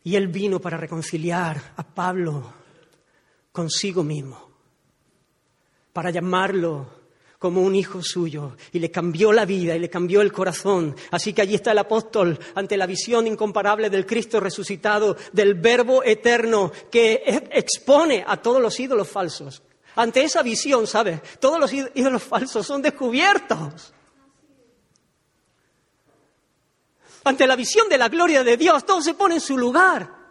Y 0.05 0.17
él 0.17 0.29
vino 0.29 0.61
para 0.61 0.77
reconciliar 0.77 1.73
a 1.77 1.83
Pablo 1.83 2.53
consigo 3.51 4.05
mismo, 4.05 4.51
para 5.93 6.11
llamarlo 6.11 7.05
como 7.45 7.61
un 7.61 7.75
hijo 7.75 8.03
suyo 8.03 8.57
y 8.73 8.79
le 8.79 8.91
cambió 8.91 9.31
la 9.31 9.45
vida 9.45 9.77
y 9.77 9.79
le 9.79 9.91
cambió 9.91 10.23
el 10.23 10.33
corazón. 10.33 10.97
Así 11.11 11.35
que 11.35 11.43
allí 11.43 11.55
está 11.55 11.73
el 11.73 11.79
apóstol 11.79 12.39
ante 12.55 12.77
la 12.77 12.87
visión 12.87 13.27
incomparable 13.27 13.91
del 13.91 14.07
Cristo 14.07 14.41
resucitado, 14.41 15.15
del 15.33 15.53
Verbo 15.53 16.03
eterno 16.03 16.73
que 16.91 17.23
expone 17.53 18.25
a 18.27 18.39
todos 18.39 18.63
los 18.63 18.81
ídolos 18.81 19.09
falsos. 19.09 19.63
Ante 19.97 20.23
esa 20.23 20.43
visión, 20.43 20.87
¿sabes? 20.87 21.21
Todos 21.39 21.61
los 21.61 21.71
ídolos 21.73 22.23
falsos 22.23 22.67
son 22.67 22.81
descubiertos. 22.81 23.93
Ante 27.25 27.47
la 27.47 27.57
visión 27.57 27.89
de 27.89 27.99
la 27.99 28.09
gloria 28.09 28.45
de 28.45 28.57
Dios, 28.57 28.85
todo 28.85 29.01
se 29.01 29.15
pone 29.15 29.37
en 29.37 29.41
su 29.41 29.57
lugar. 29.57 30.25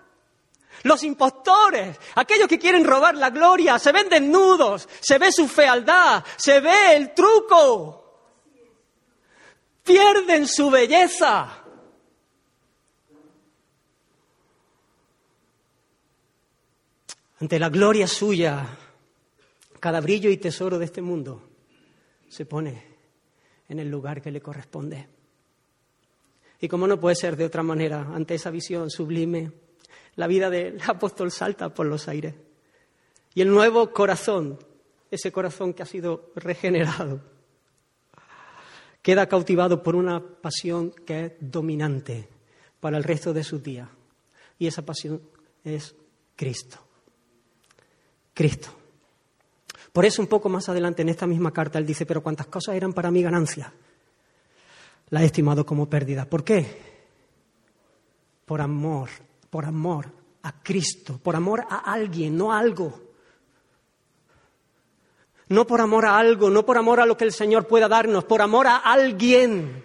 Los 0.84 1.04
impostores, 1.04 1.98
aquellos 2.16 2.48
que 2.48 2.60
quieren 2.60 2.86
robar 2.86 3.16
la 3.16 3.30
gloria, 3.30 3.80
se 3.80 3.92
ven 3.92 4.10
desnudos, 4.10 4.88
se 5.00 5.18
ve 5.18 5.32
su 5.32 5.48
fealdad, 5.48 6.24
se 6.36 6.60
ve 6.60 6.96
el 6.96 7.14
truco. 7.14 8.00
Pierden 9.84 10.48
su 10.48 10.70
belleza. 10.70 11.64
Ante 17.40 17.60
la 17.60 17.70
gloria 17.70 18.08
suya, 18.08 18.66
cada 19.80 20.00
brillo 20.00 20.30
y 20.30 20.38
tesoro 20.38 20.80
de 20.80 20.86
este 20.86 21.02
mundo 21.02 21.50
se 22.30 22.46
pone 22.46 22.94
en 23.68 23.80
el 23.80 23.90
lugar 23.90 24.22
que 24.22 24.32
le 24.32 24.42
corresponde. 24.42 25.08
Y 26.64 26.70
como 26.70 26.88
no 26.88 26.98
puede 26.98 27.18
ser 27.18 27.36
de 27.36 27.44
otra 27.44 27.62
manera, 27.62 28.08
ante 28.16 28.36
esa 28.36 28.50
visión 28.50 28.90
sublime, 28.90 29.52
la 30.16 30.28
vida 30.28 30.50
del 30.50 30.80
apóstol 30.88 31.30
salta 31.30 31.74
por 31.74 31.86
los 31.86 32.08
aires. 32.08 32.36
Y 33.36 33.42
el 33.42 33.50
nuevo 33.50 33.92
corazón, 33.92 34.58
ese 35.12 35.34
corazón 35.34 35.74
que 35.74 35.84
ha 35.84 35.86
sido 35.86 36.32
regenerado, 36.38 37.20
queda 39.02 39.28
cautivado 39.28 39.84
por 39.84 39.98
una 39.98 40.22
pasión 40.22 40.92
que 41.06 41.26
es 41.26 41.34
dominante 41.42 42.30
para 42.80 42.96
el 42.96 43.04
resto 43.04 43.34
de 43.34 43.44
sus 43.44 43.62
días. 43.62 43.90
Y 44.58 44.68
esa 44.68 44.86
pasión 44.86 45.22
es 45.66 45.94
Cristo. 46.38 46.78
Cristo. 48.34 48.70
Por 49.92 50.06
eso 50.06 50.22
un 50.22 50.30
poco 50.30 50.48
más 50.48 50.70
adelante 50.70 51.02
en 51.02 51.10
esta 51.10 51.28
misma 51.28 51.52
carta 51.52 51.78
él 51.78 51.86
dice, 51.86 52.06
pero 52.06 52.24
cuántas 52.24 52.48
cosas 52.48 52.76
eran 52.76 52.94
para 52.94 53.12
mi 53.12 53.22
ganancia, 53.22 53.74
la 55.10 55.22
he 55.22 55.26
estimado 55.26 55.66
como 55.66 55.90
pérdida. 55.90 56.26
¿Por 56.26 56.44
qué? 56.44 56.82
Por 58.46 58.62
amor, 58.62 59.10
por 59.50 59.66
amor 59.66 60.12
a 60.44 60.62
Cristo, 60.62 61.20
por 61.22 61.36
amor 61.36 61.66
a 61.70 61.92
alguien, 61.92 62.38
no 62.38 62.52
a 62.52 62.60
algo. 62.60 63.02
No 65.50 65.68
por 65.68 65.82
amor 65.82 66.06
a 66.06 66.18
algo, 66.18 66.50
no 66.50 66.66
por 66.66 66.78
amor 66.78 67.00
a 67.00 67.06
lo 67.06 67.18
que 67.18 67.26
el 67.26 67.34
Señor 67.34 67.68
pueda 67.68 67.88
darnos, 67.88 68.24
por 68.24 68.42
amor 68.42 68.68
a 68.68 68.78
alguien. 68.78 69.84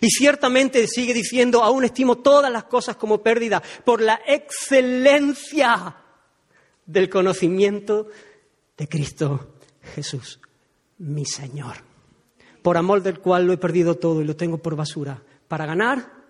Y 0.00 0.08
ciertamente 0.10 0.86
sigue 0.86 1.14
diciendo, 1.14 1.62
aún 1.62 1.84
estimo 1.84 2.18
todas 2.18 2.52
las 2.52 2.64
cosas 2.64 2.96
como 2.96 3.22
pérdida 3.22 3.62
por 3.84 4.00
la 4.00 4.20
excelencia 4.26 5.96
del 6.86 7.08
conocimiento 7.08 8.08
de 8.76 8.88
Cristo 8.88 9.54
Jesús, 9.94 10.40
mi 10.98 11.24
Señor, 11.24 11.76
por 12.62 12.76
amor 12.76 13.02
del 13.02 13.20
cual 13.20 13.46
lo 13.46 13.52
he 13.52 13.58
perdido 13.58 13.96
todo 13.96 14.20
y 14.20 14.24
lo 14.24 14.36
tengo 14.36 14.58
por 14.58 14.76
basura, 14.76 15.20
para 15.48 15.66
ganar 15.66 16.20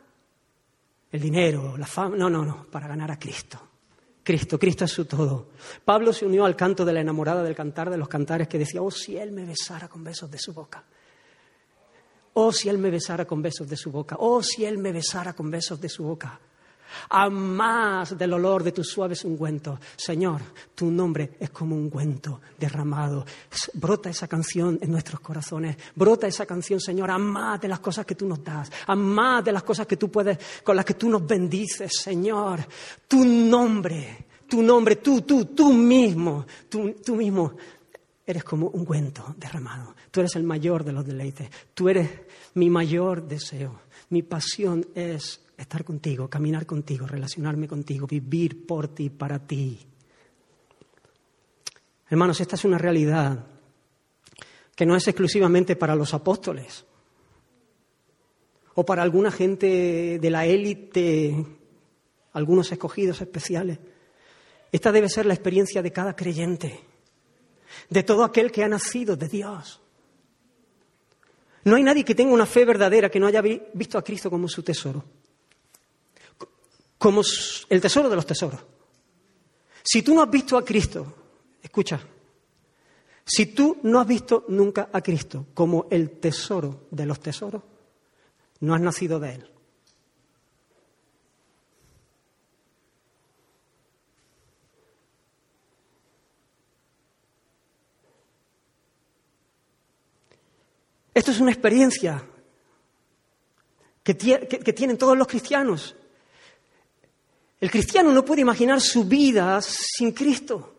el 1.10 1.20
dinero, 1.20 1.76
la 1.76 1.86
fama, 1.86 2.16
no, 2.16 2.30
no, 2.30 2.44
no, 2.44 2.66
para 2.70 2.88
ganar 2.88 3.10
a 3.10 3.18
Cristo. 3.18 3.60
Cristo, 4.22 4.58
Cristo 4.58 4.84
es 4.84 4.92
su 4.92 5.06
todo. 5.06 5.48
Pablo 5.84 6.12
se 6.12 6.26
unió 6.26 6.44
al 6.44 6.54
canto 6.54 6.84
de 6.84 6.92
la 6.92 7.00
enamorada 7.00 7.42
del 7.42 7.54
cantar 7.54 7.90
de 7.90 7.96
los 7.96 8.08
cantares 8.08 8.48
que 8.48 8.58
decía, 8.58 8.82
oh, 8.82 8.90
si 8.90 9.16
él 9.16 9.32
me 9.32 9.44
besara 9.44 9.88
con 9.88 10.04
besos 10.04 10.30
de 10.30 10.38
su 10.38 10.52
boca. 10.52 10.84
Oh, 12.34 12.52
si 12.52 12.68
él 12.68 12.78
me 12.78 12.90
besara 12.90 13.24
con 13.24 13.42
besos 13.42 13.68
de 13.68 13.76
su 13.76 13.90
boca. 13.90 14.16
Oh, 14.20 14.42
si 14.42 14.64
él 14.64 14.78
me 14.78 14.92
besara 14.92 15.32
con 15.32 15.50
besos 15.50 15.80
de 15.80 15.88
su 15.88 16.04
boca. 16.04 16.38
A 17.10 17.28
más 17.28 18.16
del 18.16 18.32
olor 18.32 18.62
de 18.62 18.72
tus 18.72 18.88
suaves 18.88 19.24
ungüentos. 19.24 19.78
Señor, 19.96 20.40
tu 20.74 20.90
nombre 20.90 21.32
es 21.38 21.50
como 21.50 21.76
un 21.76 21.84
ungüento 21.84 22.40
derramado. 22.58 23.24
Brota 23.74 24.10
esa 24.10 24.28
canción 24.28 24.78
en 24.80 24.90
nuestros 24.90 25.20
corazones. 25.20 25.76
Brota 25.94 26.26
esa 26.26 26.46
canción, 26.46 26.80
Señor, 26.80 27.10
a 27.10 27.18
más 27.18 27.60
de 27.60 27.68
las 27.68 27.80
cosas 27.80 28.06
que 28.06 28.14
tú 28.14 28.26
nos 28.26 28.42
das. 28.42 28.70
A 28.86 28.94
más 28.94 29.44
de 29.44 29.52
las 29.52 29.62
cosas 29.62 29.86
que 29.86 29.96
tú 29.96 30.10
puedes, 30.10 30.38
con 30.62 30.76
las 30.76 30.84
que 30.84 30.94
tú 30.94 31.08
nos 31.08 31.26
bendices, 31.26 31.92
Señor. 32.00 32.60
Tu 33.06 33.24
nombre, 33.24 34.26
tu 34.48 34.62
nombre, 34.62 34.96
tú, 34.96 35.22
tú, 35.22 35.46
tú 35.46 35.72
mismo, 35.72 36.46
tú, 36.68 36.94
tú 37.04 37.16
mismo 37.16 37.54
eres 38.26 38.44
como 38.44 38.68
un 38.68 38.80
ungüento 38.80 39.34
derramado. 39.36 39.94
Tú 40.10 40.20
eres 40.20 40.36
el 40.36 40.44
mayor 40.44 40.84
de 40.84 40.92
los 40.92 41.06
deleites. 41.06 41.50
Tú 41.74 41.88
eres 41.88 42.08
mi 42.54 42.70
mayor 42.70 43.26
deseo. 43.26 43.80
Mi 44.10 44.22
pasión 44.22 44.86
es 44.94 45.40
estar 45.60 45.84
contigo, 45.84 46.28
caminar 46.28 46.66
contigo, 46.66 47.06
relacionarme 47.06 47.68
contigo, 47.68 48.06
vivir 48.06 48.66
por 48.66 48.88
ti, 48.88 49.10
para 49.10 49.38
ti. 49.38 49.78
Hermanos, 52.08 52.40
esta 52.40 52.56
es 52.56 52.64
una 52.64 52.78
realidad 52.78 53.46
que 54.74 54.86
no 54.86 54.96
es 54.96 55.06
exclusivamente 55.06 55.76
para 55.76 55.94
los 55.94 56.14
apóstoles 56.14 56.84
o 58.74 58.84
para 58.84 59.02
alguna 59.02 59.30
gente 59.30 60.18
de 60.18 60.30
la 60.30 60.46
élite, 60.46 61.44
algunos 62.32 62.72
escogidos 62.72 63.20
especiales. 63.20 63.78
Esta 64.72 64.90
debe 64.90 65.08
ser 65.08 65.26
la 65.26 65.34
experiencia 65.34 65.82
de 65.82 65.92
cada 65.92 66.16
creyente, 66.16 66.80
de 67.90 68.02
todo 68.02 68.24
aquel 68.24 68.50
que 68.50 68.64
ha 68.64 68.68
nacido 68.68 69.16
de 69.16 69.28
Dios. 69.28 69.80
No 71.64 71.76
hay 71.76 71.82
nadie 71.82 72.04
que 72.04 72.14
tenga 72.14 72.32
una 72.32 72.46
fe 72.46 72.64
verdadera 72.64 73.10
que 73.10 73.20
no 73.20 73.26
haya 73.26 73.42
visto 73.42 73.98
a 73.98 74.02
Cristo 74.02 74.30
como 74.30 74.48
su 74.48 74.62
tesoro 74.62 75.19
como 77.00 77.22
el 77.70 77.80
tesoro 77.80 78.10
de 78.10 78.16
los 78.16 78.26
tesoros. 78.26 78.60
Si 79.82 80.02
tú 80.02 80.14
no 80.14 80.22
has 80.22 80.30
visto 80.30 80.58
a 80.58 80.62
Cristo, 80.62 81.14
escucha, 81.62 81.98
si 83.24 83.46
tú 83.46 83.78
no 83.84 84.00
has 84.00 84.06
visto 84.06 84.44
nunca 84.48 84.90
a 84.92 85.00
Cristo 85.00 85.46
como 85.54 85.86
el 85.90 86.20
tesoro 86.20 86.88
de 86.90 87.06
los 87.06 87.18
tesoros, 87.18 87.62
no 88.60 88.74
has 88.74 88.82
nacido 88.82 89.18
de 89.18 89.32
Él. 89.32 89.50
Esto 101.14 101.30
es 101.30 101.40
una 101.40 101.50
experiencia 101.50 102.26
que, 104.02 104.14
tienen 104.14 104.98
todos 104.98 105.16
los 105.16 105.26
cristianos. 105.26 105.96
El 107.60 107.70
cristiano 107.70 108.12
no 108.12 108.24
puede 108.24 108.40
imaginar 108.40 108.80
su 108.80 109.04
vida 109.04 109.60
sin 109.60 110.12
Cristo. 110.12 110.76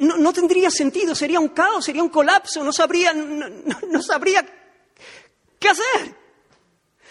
No, 0.00 0.32
tendría 0.32 0.70
sentido, 0.70 1.14
sería 1.14 1.40
un 1.40 1.48
caos, 1.48 1.84
sería 1.84 2.02
un 2.02 2.08
colapso, 2.08 2.62
no 2.62 2.72
sabría, 2.72 3.12
no, 3.12 4.02
sabría 4.02 4.46
qué 5.58 5.68
hacer. 5.68 6.16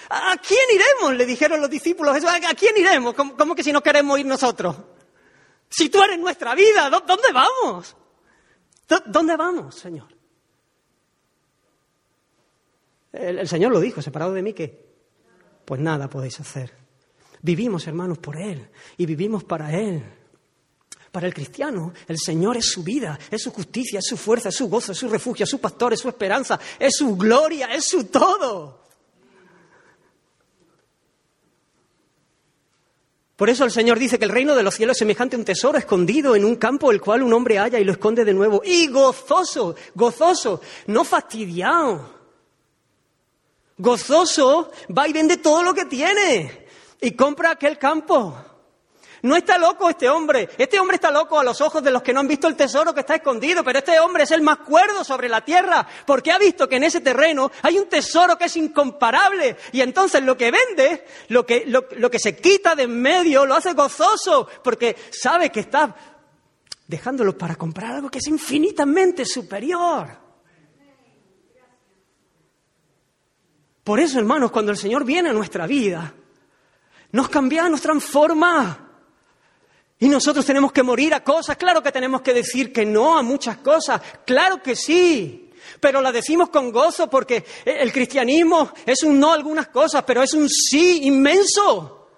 ¿A 0.10 0.38
quién 0.38 0.62
iremos? 0.74 1.16
Le 1.16 1.26
dijeron 1.26 1.62
los 1.62 1.70
discípulos. 1.70 2.16
¿A 2.26 2.56
quién 2.56 2.78
iremos? 2.78 3.14
¿Cómo, 3.14 3.56
que 3.56 3.64
si 3.64 3.72
no 3.72 3.84
queremos 3.84 4.20
ir 4.20 4.26
nosotros? 4.26 4.76
Si 5.70 5.90
tú 5.90 6.02
eres 6.02 6.18
nuestra 6.18 6.56
vida, 6.56 6.90
¿dónde 6.90 7.32
vamos? 7.34 7.96
¿Dónde 9.06 9.36
vamos, 9.38 9.76
Señor? 9.76 10.08
El, 13.14 13.40
el 13.40 13.48
Señor 13.48 13.72
lo 13.72 13.80
dijo, 13.80 14.02
separado 14.02 14.34
de 14.34 14.42
mí, 14.42 14.54
¿qué? 14.54 14.92
Pues 15.66 15.80
nada 15.80 16.10
podéis 16.10 16.40
hacer. 16.40 16.81
Vivimos, 17.42 17.88
hermanos, 17.88 18.20
por 18.20 18.38
Él 18.38 18.70
y 18.98 19.06
vivimos 19.06 19.44
para 19.44 19.78
Él. 19.78 20.04
Para 21.12 21.28
el 21.28 21.34
cristiano, 21.34 21.94
el 22.08 22.18
Señor 22.18 22.56
es 22.56 22.72
su 22.72 22.84
vida, 22.84 23.20
es 23.30 23.42
su 23.42 23.52
justicia, 23.52 24.00
es 24.00 24.06
su 24.06 24.16
fuerza, 24.16 24.50
es 24.50 24.56
su 24.56 24.70
gozo, 24.70 24.94
es 24.94 24.98
su 24.98 25.10
refugio, 25.10 25.44
es 25.44 25.50
su 25.50 25.60
pastor, 25.60 25.92
es 25.92 26.00
su 26.00 26.08
esperanza, 26.08 26.58
es 26.80 26.96
su 26.96 27.18
gloria, 27.18 27.68
es 27.74 27.86
su 27.86 28.06
todo. 28.06 28.80
Por 33.36 33.50
eso 33.50 33.66
el 33.66 33.72
Señor 33.72 33.98
dice 33.98 34.20
que 34.20 34.26
el 34.26 34.32
reino 34.32 34.56
de 34.56 34.64
los 34.64 34.76
cielos 34.76 34.96
es 34.96 35.00
semejante 35.00 35.36
a 35.36 35.40
un 35.40 35.46
tesoro 35.46 35.78
escondido 35.78 36.36
en 36.36 36.46
un 36.46 36.56
campo 36.56 36.92
el 36.92 37.02
cual 37.02 37.24
un 37.24 37.34
hombre 37.34 37.58
halla 37.58 37.80
y 37.80 37.84
lo 37.84 37.92
esconde 37.92 38.24
de 38.24 38.36
nuevo. 38.36 38.62
Y 38.64 38.88
gozoso, 38.88 39.76
gozoso, 39.96 40.62
no 40.86 41.04
fastidiado. 41.04 42.22
Gozoso 43.78 44.72
va 44.96 45.08
y 45.08 45.14
vende 45.14 45.38
todo 45.38 45.64
lo 45.64 45.74
que 45.74 45.86
tiene 45.86 46.61
y 47.02 47.12
compra 47.12 47.52
aquel 47.52 47.78
campo. 47.78 48.38
No 49.24 49.36
está 49.36 49.58
loco 49.58 49.90
este 49.90 50.10
hombre. 50.10 50.50
Este 50.58 50.80
hombre 50.80 50.96
está 50.96 51.12
loco 51.12 51.40
a 51.40 51.44
los 51.44 51.62
ojos 51.62 51.84
de 51.84 51.92
los 51.92 52.02
que 52.02 52.14
no 52.14 52.22
han 52.22 52.28
visto 52.28 52.48
el 52.48 52.56
tesoro 52.56 52.94
que 52.94 53.02
está 53.02 53.16
escondido, 53.16 53.64
pero 53.64 53.80
este 53.80 54.00
hombre 54.00 54.24
es 54.24 54.32
el 54.32 54.42
más 54.42 54.60
cuerdo 54.60 55.04
sobre 55.04 55.30
la 55.30 55.46
tierra, 55.46 55.88
porque 56.06 56.32
ha 56.32 56.40
visto 56.40 56.68
que 56.68 56.78
en 56.78 56.84
ese 56.84 57.02
terreno 57.02 57.52
hay 57.62 57.78
un 57.78 57.88
tesoro 57.88 58.38
que 58.38 58.46
es 58.46 58.56
incomparable. 58.58 59.58
Y 59.74 59.82
entonces 59.82 60.24
lo 60.24 60.36
que 60.36 60.52
vende, 60.52 61.06
lo 61.28 61.46
que, 61.46 61.66
lo, 61.68 62.10
que 62.10 62.20
se 62.20 62.36
quita 62.36 62.76
de 62.76 62.84
en 62.84 63.00
medio, 63.00 63.46
lo 63.46 63.56
hace 63.56 63.74
gozoso, 63.74 64.48
porque 64.64 64.96
sabe 65.12 65.52
que 65.52 65.60
está 65.60 65.96
dejándolo 66.88 67.38
para 67.38 67.56
comprar 67.56 67.94
algo 67.94 68.10
que 68.10 68.18
es 68.18 68.28
infinitamente 68.28 69.24
superior. 69.26 70.20
Por 73.84 74.00
eso, 74.00 74.20
hermanos, 74.20 74.52
cuando 74.52 74.72
el 74.72 74.78
Señor 74.78 75.06
viene 75.06 75.30
a 75.30 75.34
nuestra 75.34 75.68
vida, 75.68 76.14
nos 77.12 77.30
cambia, 77.30 77.70
nos 77.70 77.82
transforma. 77.82 78.88
Y 80.00 80.08
nosotros 80.10 80.46
tenemos 80.46 80.72
que 80.72 80.82
morir 80.82 81.14
a 81.14 81.24
cosas, 81.24 81.58
claro 81.58 81.84
que 81.84 81.92
tenemos 81.92 82.22
que 82.22 82.34
decir 82.34 82.74
que 82.74 82.86
no 82.86 83.18
a 83.18 83.22
muchas 83.22 83.58
cosas, 83.58 84.02
claro 84.26 84.62
que 84.62 84.76
sí, 84.76 85.52
pero 85.80 86.02
la 86.02 86.12
decimos 86.12 86.50
con 86.50 86.72
gozo 86.72 87.08
porque 87.08 87.46
el 87.64 87.94
cristianismo 87.94 88.72
es 88.86 89.04
un 89.04 89.20
no 89.20 89.32
a 89.32 89.36
algunas 89.36 89.68
cosas, 89.68 90.04
pero 90.04 90.24
es 90.24 90.34
un 90.34 90.50
sí 90.50 91.02
inmenso 91.04 92.10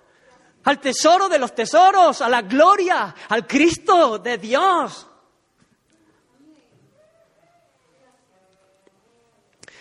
al 0.64 0.80
tesoro 0.80 1.28
de 1.28 1.40
los 1.40 1.54
tesoros, 1.54 2.22
a 2.22 2.30
la 2.30 2.42
gloria, 2.42 3.14
al 3.28 3.46
Cristo 3.46 4.18
de 4.18 4.38
Dios. 4.38 5.08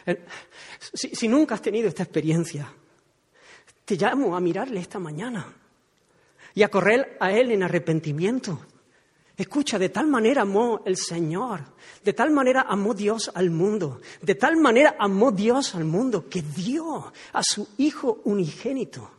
Eh, 0.05 0.25
si, 0.93 1.15
si 1.15 1.29
nunca 1.29 1.55
has 1.55 1.63
tenido 1.63 1.87
esta 1.89 2.03
experiencia, 2.03 2.69
te 3.85 3.97
llamo 3.97 4.37
a 4.37 4.41
mirarle 4.41 4.81
esta 4.81 4.99
mañana 4.99 5.47
y 6.55 6.63
a 6.63 6.69
correr 6.69 7.17
a 7.21 7.33
Él 7.33 7.51
en 7.51 7.63
arrepentimiento 7.63 8.61
Escucha, 9.37 9.79
de 9.79 9.89
tal 9.89 10.07
manera 10.07 10.43
amó 10.43 10.83
el 10.85 10.97
Señor, 10.97 11.61
de 12.05 12.13
tal 12.13 12.31
manera 12.31 12.67
amó 12.69 12.93
Dios 12.93 13.31
al 13.35 13.51
mundo, 13.51 14.01
de 14.21 14.35
tal 14.35 14.57
manera 14.57 14.95
amó 14.99 15.33
Dios 15.33 15.75
al 15.75 15.85
mundo 15.85 16.29
que 16.29 16.43
dio 16.43 17.13
a 17.33 17.43
su 17.43 17.67
Hijo 17.79 18.21
unigénito 18.25 19.11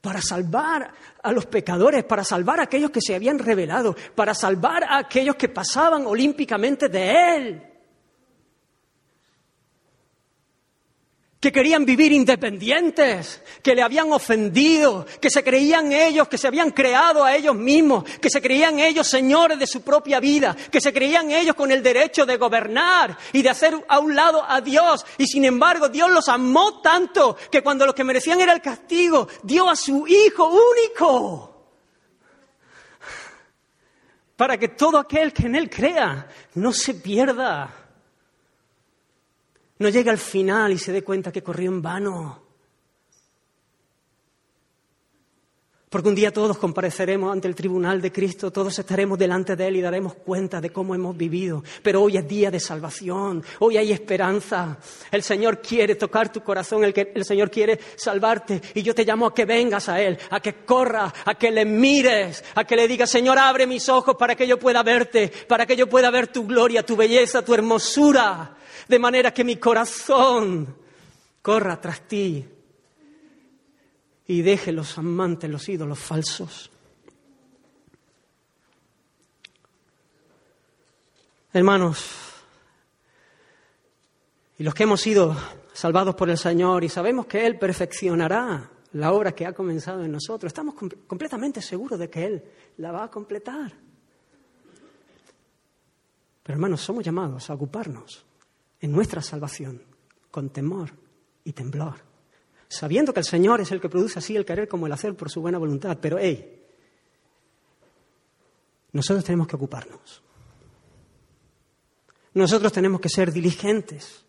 para 0.00 0.20
salvar 0.20 0.92
a 1.22 1.32
los 1.32 1.46
pecadores, 1.46 2.04
para 2.04 2.24
salvar 2.24 2.60
a 2.60 2.64
aquellos 2.64 2.90
que 2.90 3.00
se 3.00 3.14
habían 3.14 3.38
revelado, 3.38 3.94
para 4.14 4.34
salvar 4.34 4.84
a 4.84 4.98
aquellos 4.98 5.36
que 5.36 5.48
pasaban 5.48 6.06
olímpicamente 6.06 6.88
de 6.88 7.36
Él. 7.36 7.62
Que 11.44 11.52
querían 11.52 11.84
vivir 11.84 12.10
independientes, 12.10 13.42
que 13.62 13.74
le 13.74 13.82
habían 13.82 14.10
ofendido, 14.14 15.04
que 15.20 15.28
se 15.28 15.44
creían 15.44 15.92
ellos, 15.92 16.26
que 16.26 16.38
se 16.38 16.48
habían 16.48 16.70
creado 16.70 17.22
a 17.22 17.36
ellos 17.36 17.54
mismos, 17.54 18.04
que 18.18 18.30
se 18.30 18.40
creían 18.40 18.78
ellos 18.78 19.06
señores 19.06 19.58
de 19.58 19.66
su 19.66 19.82
propia 19.82 20.20
vida, 20.20 20.56
que 20.72 20.80
se 20.80 20.90
creían 20.90 21.30
ellos 21.30 21.54
con 21.54 21.70
el 21.70 21.82
derecho 21.82 22.24
de 22.24 22.38
gobernar 22.38 23.18
y 23.34 23.42
de 23.42 23.50
hacer 23.50 23.74
a 23.88 23.98
un 23.98 24.16
lado 24.16 24.42
a 24.42 24.62
Dios. 24.62 25.04
Y 25.18 25.26
sin 25.26 25.44
embargo, 25.44 25.90
Dios 25.90 26.10
los 26.10 26.30
amó 26.30 26.80
tanto 26.80 27.36
que 27.50 27.62
cuando 27.62 27.84
lo 27.84 27.94
que 27.94 28.04
merecían 28.04 28.40
era 28.40 28.54
el 28.54 28.62
castigo, 28.62 29.28
dio 29.42 29.68
a 29.68 29.76
su 29.76 30.06
Hijo 30.06 30.48
único. 30.48 31.76
Para 34.34 34.56
que 34.56 34.68
todo 34.68 34.96
aquel 34.96 35.34
que 35.34 35.44
en 35.44 35.56
Él 35.56 35.68
crea 35.68 36.26
no 36.54 36.72
se 36.72 36.94
pierda 36.94 37.83
no 39.84 39.90
llegue 39.90 40.08
al 40.08 40.16
final 40.16 40.72
y 40.72 40.78
se 40.78 40.92
dé 40.92 41.04
cuenta 41.04 41.30
que 41.30 41.42
corrió 41.42 41.70
en 41.70 41.82
vano. 41.82 42.43
Porque 45.94 46.08
un 46.08 46.16
día 46.16 46.32
todos 46.32 46.58
compareceremos 46.58 47.32
ante 47.32 47.46
el 47.46 47.54
tribunal 47.54 48.02
de 48.02 48.10
Cristo, 48.10 48.50
todos 48.50 48.76
estaremos 48.76 49.16
delante 49.16 49.54
de 49.54 49.68
Él 49.68 49.76
y 49.76 49.80
daremos 49.80 50.14
cuenta 50.14 50.60
de 50.60 50.70
cómo 50.70 50.92
hemos 50.92 51.16
vivido. 51.16 51.62
Pero 51.84 52.02
hoy 52.02 52.16
es 52.16 52.26
día 52.26 52.50
de 52.50 52.58
salvación, 52.58 53.44
hoy 53.60 53.76
hay 53.76 53.92
esperanza. 53.92 54.76
El 55.12 55.22
Señor 55.22 55.62
quiere 55.62 55.94
tocar 55.94 56.32
tu 56.32 56.40
corazón, 56.40 56.82
el, 56.82 56.92
el 57.14 57.24
Señor 57.24 57.48
quiere 57.48 57.78
salvarte. 57.94 58.60
Y 58.74 58.82
yo 58.82 58.92
te 58.92 59.04
llamo 59.04 59.26
a 59.26 59.32
que 59.32 59.44
vengas 59.44 59.88
a 59.88 60.00
Él, 60.00 60.18
a 60.30 60.40
que 60.40 60.64
corras, 60.64 61.12
a 61.26 61.36
que 61.36 61.52
le 61.52 61.64
mires, 61.64 62.42
a 62.56 62.64
que 62.64 62.74
le 62.74 62.88
digas, 62.88 63.08
Señor, 63.08 63.38
abre 63.38 63.64
mis 63.64 63.88
ojos 63.88 64.16
para 64.18 64.34
que 64.34 64.48
yo 64.48 64.58
pueda 64.58 64.82
verte, 64.82 65.30
para 65.46 65.64
que 65.64 65.76
yo 65.76 65.88
pueda 65.88 66.10
ver 66.10 66.26
tu 66.26 66.44
gloria, 66.44 66.84
tu 66.84 66.96
belleza, 66.96 67.44
tu 67.44 67.54
hermosura 67.54 68.56
de 68.88 68.98
manera 68.98 69.32
que 69.32 69.44
mi 69.44 69.58
corazón 69.58 70.74
corra 71.40 71.80
tras 71.80 72.00
ti 72.08 72.44
y 74.26 74.42
deje 74.42 74.72
los 74.72 74.96
amantes, 74.98 75.50
los 75.50 75.68
ídolos 75.68 75.98
falsos. 75.98 76.70
Hermanos, 81.52 82.04
y 84.58 84.62
los 84.64 84.74
que 84.74 84.82
hemos 84.84 85.00
sido 85.00 85.36
salvados 85.72 86.14
por 86.14 86.30
el 86.30 86.38
Señor 86.38 86.84
y 86.84 86.88
sabemos 86.88 87.26
que 87.26 87.46
Él 87.46 87.58
perfeccionará 87.58 88.70
la 88.92 89.12
obra 89.12 89.32
que 89.32 89.46
ha 89.46 89.52
comenzado 89.52 90.04
en 90.04 90.12
nosotros, 90.12 90.50
estamos 90.50 90.74
completamente 90.74 91.60
seguros 91.60 91.98
de 91.98 92.08
que 92.08 92.24
Él 92.24 92.44
la 92.78 92.92
va 92.92 93.04
a 93.04 93.10
completar. 93.10 93.72
Pero 96.42 96.54
hermanos, 96.54 96.80
somos 96.80 97.04
llamados 97.04 97.48
a 97.50 97.54
ocuparnos 97.54 98.24
en 98.80 98.92
nuestra 98.92 99.22
salvación 99.22 99.82
con 100.30 100.50
temor 100.50 100.90
y 101.42 101.52
temblor, 101.52 101.94
sabiendo 102.76 103.12
que 103.12 103.20
el 103.20 103.26
Señor 103.26 103.60
es 103.60 103.70
el 103.72 103.80
que 103.80 103.88
produce 103.88 104.18
así 104.18 104.36
el 104.36 104.44
querer 104.44 104.68
como 104.68 104.86
el 104.86 104.92
hacer 104.92 105.14
por 105.14 105.30
su 105.30 105.40
buena 105.40 105.58
voluntad. 105.58 105.98
Pero, 106.00 106.18
hey, 106.18 106.62
nosotros 108.92 109.24
tenemos 109.24 109.46
que 109.46 109.56
ocuparnos. 109.56 110.22
Nosotros 112.34 112.72
tenemos 112.72 113.00
que 113.00 113.08
ser 113.08 113.32
diligentes. 113.32 114.24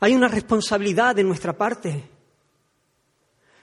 Hay 0.00 0.14
una 0.14 0.28
responsabilidad 0.28 1.14
de 1.14 1.24
nuestra 1.24 1.56
parte 1.56 2.15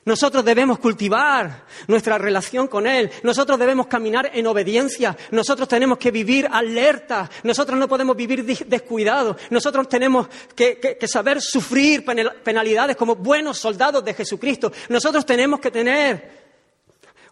nosotros 0.06 0.44
debemos 0.44 0.80
cultivar 0.80 1.66
nuestra 1.88 2.18
relación 2.18 2.68
con 2.68 2.88
Él. 2.88 3.10
Nosotros 3.24 3.58
debemos 3.58 3.88
caminar 3.88 4.32
en 4.34 4.46
obediencia. 4.48 5.16
Nosotros 5.32 5.68
tenemos 5.68 5.98
que 5.98 6.12
vivir 6.12 6.48
alerta. 6.52 7.30
Nosotros 7.44 7.80
no 7.80 7.88
podemos 7.88 8.16
vivir 8.16 8.44
descuidados. 8.68 9.38
Nosotros 9.50 9.88
tenemos 9.88 10.28
que, 10.56 10.98
saber 11.08 11.42
sufrir 11.42 12.04
penalidades 12.44 12.98
como 12.98 13.16
buenos 13.16 13.58
soldados 13.58 14.04
de 14.04 14.14
Jesucristo. 14.14 14.74
Nosotros 14.90 15.26
tenemos 15.26 15.62
que 15.62 15.72
tener 15.72 16.44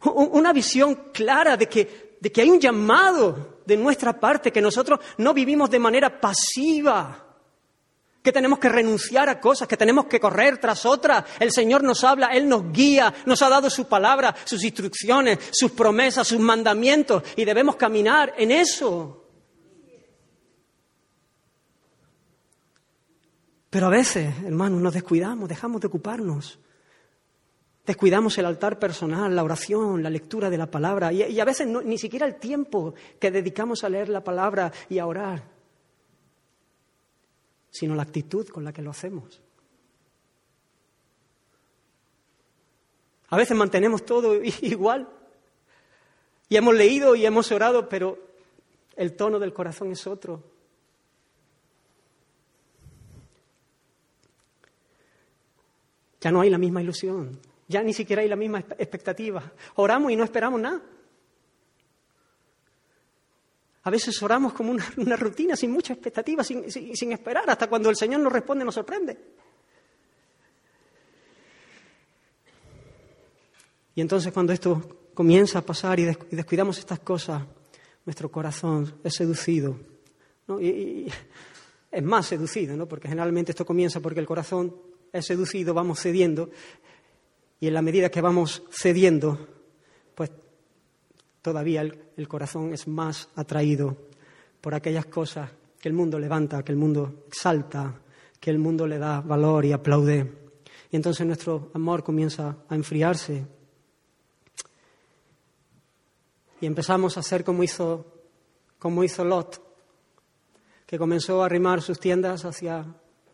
una 0.04 0.54
visión 0.54 1.10
clara 1.14 1.58
de 1.58 1.68
que, 1.68 2.16
de 2.22 2.32
que 2.32 2.42
hay 2.42 2.50
un 2.50 2.60
llamado 2.60 3.60
de 3.66 3.76
nuestra 3.76 4.18
parte, 4.18 4.52
que 4.52 4.62
nosotros 4.62 5.00
no 5.18 5.34
vivimos 5.34 5.70
de 5.70 5.80
manera 5.80 6.22
pasiva 6.22 7.31
que 8.22 8.32
tenemos 8.32 8.60
que 8.60 8.70
renunciar 8.70 9.30
a 9.30 9.40
cosas, 9.40 9.68
que 9.68 9.78
tenemos 9.78 10.06
que 10.06 10.20
correr 10.20 10.60
tras 10.60 10.86
otras. 10.86 11.26
El 11.40 11.52
Señor 11.52 11.84
nos 11.84 12.04
habla, 12.04 12.28
Él 12.28 12.48
nos 12.48 12.72
guía, 12.72 13.14
nos 13.26 13.42
ha 13.42 13.50
dado 13.50 13.70
su 13.70 13.88
palabra, 13.88 14.36
sus 14.46 14.64
instrucciones, 14.64 15.40
sus 15.52 15.72
promesas, 15.72 16.28
sus 16.28 16.40
mandamientos, 16.40 17.24
y 17.36 17.46
debemos 17.46 17.76
caminar 17.76 18.34
en 18.38 18.52
eso. 18.52 19.18
Pero 23.70 23.88
a 23.88 23.90
veces, 23.90 24.34
hermanos, 24.46 24.82
nos 24.82 24.94
descuidamos, 24.94 25.48
dejamos 25.48 25.82
de 25.82 25.88
ocuparnos. 25.88 26.60
Descuidamos 27.86 28.38
el 28.38 28.46
altar 28.46 28.78
personal, 28.78 29.36
la 29.36 29.44
oración, 29.44 30.04
la 30.04 30.10
lectura 30.10 30.50
de 30.50 30.58
la 30.58 30.70
palabra, 30.70 31.12
y, 31.12 31.40
a 31.40 31.46
veces 31.46 31.68
ni 31.68 31.98
siquiera 31.98 32.28
el 32.28 32.36
tiempo 32.36 32.94
que 33.20 33.32
dedicamos 33.32 33.84
a 33.84 33.90
leer 33.90 34.10
la 34.10 34.24
palabra 34.24 34.72
y 34.88 35.00
a 35.00 35.08
orar 35.08 35.61
sino 37.72 37.96
la 37.96 38.04
actitud 38.04 38.48
con 38.50 38.64
la 38.64 38.74
que 38.74 38.82
lo 38.82 38.92
hacemos. 38.92 39.42
A 43.30 43.38
veces 43.38 43.58
mantenemos 43.58 44.06
todo 44.06 44.36
igual. 44.62 45.10
Y 46.50 46.58
hemos 46.58 46.76
leído 46.76 47.16
y 47.16 47.26
hemos 47.26 47.50
orado, 47.52 47.88
pero 47.88 48.20
el 48.98 49.16
tono 49.16 49.40
del 49.40 49.54
corazón 49.54 49.92
es 49.92 50.06
otro. 50.06 50.44
Ya 56.20 56.30
no 56.30 56.42
hay 56.42 56.50
la 56.52 56.60
misma 56.60 56.84
ilusión, 56.84 57.40
ya 57.68 57.82
ni 57.82 57.94
siquiera 57.94 58.22
hay 58.22 58.28
la 58.28 58.36
misma 58.36 58.60
expectativa. 58.60 59.54
Oramos 59.76 60.12
y 60.12 60.16
no 60.16 60.24
esperamos 60.24 60.60
nada. 60.62 60.82
A 63.84 63.90
veces 63.90 64.22
oramos 64.22 64.54
como 64.54 64.72
una, 64.72 65.16
rutina, 65.16 65.56
sin 65.56 65.72
mucha 65.72 65.94
expectativa, 65.94 66.44
sin, 66.44 66.72
sin, 66.72 67.12
esperar, 67.12 67.50
hasta 67.50 67.68
cuando 67.68 67.90
el 67.90 67.96
Señor 67.96 68.20
nos 68.22 68.32
responde, 68.32 68.64
nos 68.64 68.76
sorprende. 68.76 69.18
Y 73.96 74.02
entonces 74.02 74.32
cuando 74.32 74.54
esto 74.54 75.10
comienza 75.14 75.60
a 75.60 75.62
pasar 75.62 76.00
y 76.00 76.06
descuidamos 76.32 76.78
estas 76.78 77.00
cosas, 77.00 77.44
nuestro 78.06 78.32
corazón 78.32 79.00
es 79.04 79.16
seducido. 79.16 79.78
Y, 80.60 81.08
es 81.92 82.04
más 82.04 82.28
seducido, 82.28 82.78
¿no? 82.78 82.88
porque 82.88 83.10
generalmente 83.10 83.52
esto 83.52 83.66
comienza 83.66 84.00
porque 84.00 84.22
el 84.22 84.26
corazón 84.26 84.76
es 85.12 85.26
seducido, 85.26 85.74
vamos 85.74 86.00
cediendo, 86.00 86.50
y 87.60 87.68
en 87.68 87.74
la 87.74 87.82
medida 87.82 88.10
que 88.10 88.22
vamos 88.22 88.64
cediendo, 88.72 89.61
todavía 91.42 91.82
el, 91.82 92.28
corazón 92.28 92.74
es 92.74 92.88
más 92.88 93.30
atraído 93.36 93.98
por 94.60 94.76
aquellas 94.76 95.06
cosas 95.06 95.50
que 95.80 95.90
el 95.90 95.94
mundo 95.94 96.20
levanta, 96.20 96.64
que 96.64 96.72
el 96.72 96.78
mundo 96.78 97.24
exalta, 97.28 98.00
que 98.40 98.52
el 98.52 98.60
mundo 98.60 98.86
le 98.86 99.00
da 99.00 99.22
valor 99.22 99.66
y 99.66 99.72
aplaude. 99.72 100.32
Y 100.92 100.96
entonces 100.96 101.26
nuestro 101.26 101.72
amor 101.74 102.04
comienza 102.04 102.58
a 102.70 102.76
enfriarse. 102.76 103.46
Y 106.60 106.66
empezamos 106.66 107.18
a 107.18 107.24
ser 107.24 107.44
como 107.44 107.64
hizo, 107.64 108.06
como 108.78 109.04
hizo 109.04 109.26
Lot, 109.26 109.62
que 110.86 111.00
comenzó 111.00 111.42
a 111.42 111.46
arrimar 111.48 111.82
sus 111.82 112.00
tiendas 112.00 112.46
hacia 112.46 112.86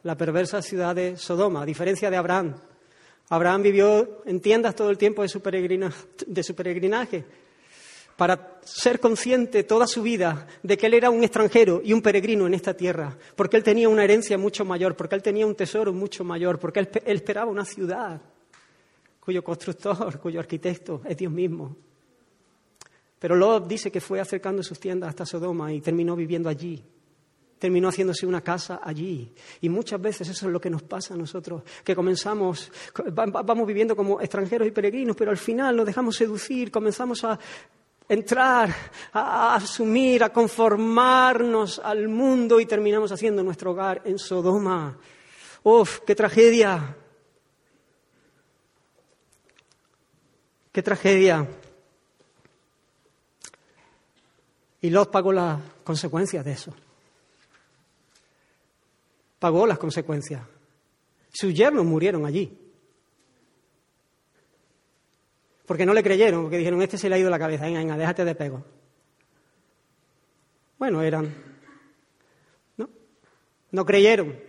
la 0.04 0.16
perversa 0.16 0.62
ciudad 0.62 0.96
de 0.96 1.18
Sodoma, 1.18 1.64
a 1.64 1.66
diferencia 1.66 2.10
de 2.10 2.16
Abraham. 2.16 2.56
Abraham 3.30 3.64
vivió 3.64 4.22
en 4.26 4.40
tiendas 4.40 4.76
todo 4.76 4.90
el 4.90 4.98
tiempo 4.98 5.24
de 5.24 5.28
su, 5.28 5.42
de 5.42 6.44
su 6.44 6.56
peregrinaje, 6.56 7.26
para 8.18 8.60
ser 8.64 9.00
consciente 9.00 9.64
toda 9.64 9.88
su 9.88 10.02
vida 10.02 10.48
de 10.64 10.76
que 10.76 10.88
él 10.88 10.96
era 10.96 11.12
un 11.12 11.24
extranjero 11.24 11.82
y 11.84 11.94
un 11.94 12.02
peregrino 12.02 12.48
en 12.48 12.56
esta 12.56 12.74
tierra, 12.74 13.16
porque 13.36 13.56
él 13.56 13.64
tenía 13.64 13.88
una 13.88 14.04
herencia 14.04 14.38
mucho 14.38 14.66
mayor, 14.66 14.96
porque 14.98 15.16
él 15.16 15.22
tenía 15.22 15.46
un 15.46 15.56
tesoro 15.56 15.94
mucho 15.94 16.24
mayor, 16.24 16.60
porque 16.60 16.80
él, 16.80 16.90
esperaba 17.06 17.50
una 17.50 17.64
ciudad 17.64 18.20
cuyo 19.20 19.44
constructor, 19.44 20.20
cuyo 20.20 20.40
arquitecto 20.40 21.02
es 21.06 21.16
Dios 21.16 21.32
mismo. 21.32 21.78
Pero 23.20 23.36
Lot 23.36 23.68
dice 23.68 23.92
que 23.92 24.02
fue 24.02 24.20
acercando 24.20 24.64
sus 24.64 24.80
tiendas 24.80 25.10
hasta 25.10 25.26
Sodoma 25.26 25.72
y 25.72 25.80
terminó 25.80 26.16
viviendo 26.16 26.50
allí. 26.50 26.84
terminó 27.60 27.90
haciéndose 27.90 28.26
una 28.28 28.42
casa 28.42 28.80
allí. 28.84 29.34
Y 29.62 29.70
muchas 29.70 30.00
veces 30.00 30.30
eso 30.30 30.46
es 30.46 30.54
lo 30.54 30.62
que 30.62 30.70
nos 30.70 30.84
pasa 30.84 31.16
a 31.16 31.18
nosotros, 31.18 31.64
que 31.84 31.96
comenzamos, 31.96 32.72
vamos 33.14 33.68
viviendo 33.68 33.96
como 33.96 34.22
extranjeros 34.22 34.68
y 34.68 34.72
peregrinos, 34.72 35.16
pero 35.16 35.32
al 35.32 35.38
final 35.38 35.76
nos 35.76 35.86
dejamos 35.86 36.16
seducir, 36.16 36.70
comenzamos 36.70 37.24
a 37.24 37.40
entrar, 38.10 38.74
a, 39.14 39.56
asumir, 39.56 40.24
a 40.24 40.30
conformarnos 40.30 41.80
al 41.80 42.08
mundo 42.08 42.60
y 42.60 42.66
terminamos 42.66 43.12
haciendo 43.12 43.44
nuestro 43.44 43.72
hogar 43.72 44.02
en 44.06 44.18
Sodoma. 44.18 44.98
¡Uf, 45.64 46.00
qué 46.06 46.16
tragedia! 46.16 46.96
¡Qué 50.72 50.84
tragedia! 50.84 51.48
Y 54.82 54.90
Lot 54.90 55.12
pagó 55.12 55.34
las 55.34 55.60
consecuencias 55.84 56.46
de 56.46 56.52
eso 56.52 56.74
pagó 59.40 59.68
las 59.68 59.78
consecuencias. 59.78 60.42
Sus 61.32 61.54
yernos 61.54 61.86
murieron 61.86 62.26
allí. 62.26 62.58
Porque 65.68 65.86
no 65.86 65.94
le 65.94 66.02
creyeron, 66.02 66.44
porque 66.44 66.58
dijeron, 66.58 66.82
este 66.82 66.98
se 66.98 67.10
le 67.10 67.16
ha 67.16 67.20
ido 67.20 67.30
la 67.30 67.38
cabeza, 67.38 67.66
venga, 67.66 67.80
venga, 67.80 67.98
déjate 67.98 68.26
de 68.26 68.34
pego. 68.34 68.64
Bueno, 70.80 71.02
eran. 71.02 71.36
¿No? 72.78 72.90
No 73.72 73.86
creyeron, 73.86 74.40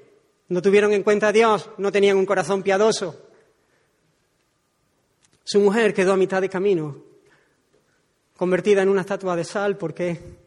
no 0.48 0.62
tuvieron 0.62 0.92
en 0.92 1.02
cuenta 1.02 1.28
a 1.28 1.32
Dios, 1.32 1.70
no 1.76 1.90
tenían 1.92 2.16
un 2.16 2.24
corazón 2.24 2.62
piadoso. 2.62 3.30
Su 5.42 5.60
mujer 5.60 5.92
quedó 5.92 6.12
a 6.12 6.16
mitad 6.16 6.40
de 6.40 6.48
camino, 6.48 7.02
convertida 8.36 8.82
en 8.82 8.88
una 8.88 9.00
estatua 9.00 9.34
de 9.34 9.44
sal, 9.44 9.76
porque 9.76 10.38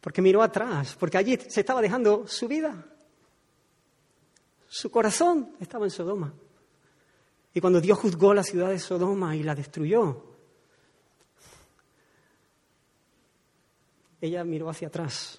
porque 0.00 0.22
miró 0.22 0.42
atrás, 0.42 0.96
porque 0.98 1.18
allí 1.18 1.38
se 1.48 1.60
estaba 1.60 1.80
dejando 1.80 2.26
su 2.26 2.48
vida. 2.48 2.86
Su 4.68 4.90
corazón 4.90 5.54
estaba 5.60 5.84
en 5.84 5.90
Sodoma. 5.90 6.32
Y 7.54 7.60
cuando 7.60 7.80
Dios 7.80 7.98
juzgó 7.98 8.32
la 8.32 8.42
ciudad 8.42 8.70
de 8.70 8.78
Sodoma 8.78 9.36
y 9.36 9.42
la 9.42 9.54
destruyó, 9.54 10.24
ella 14.20 14.44
miró 14.44 14.70
hacia 14.70 14.88
atrás. 14.88 15.38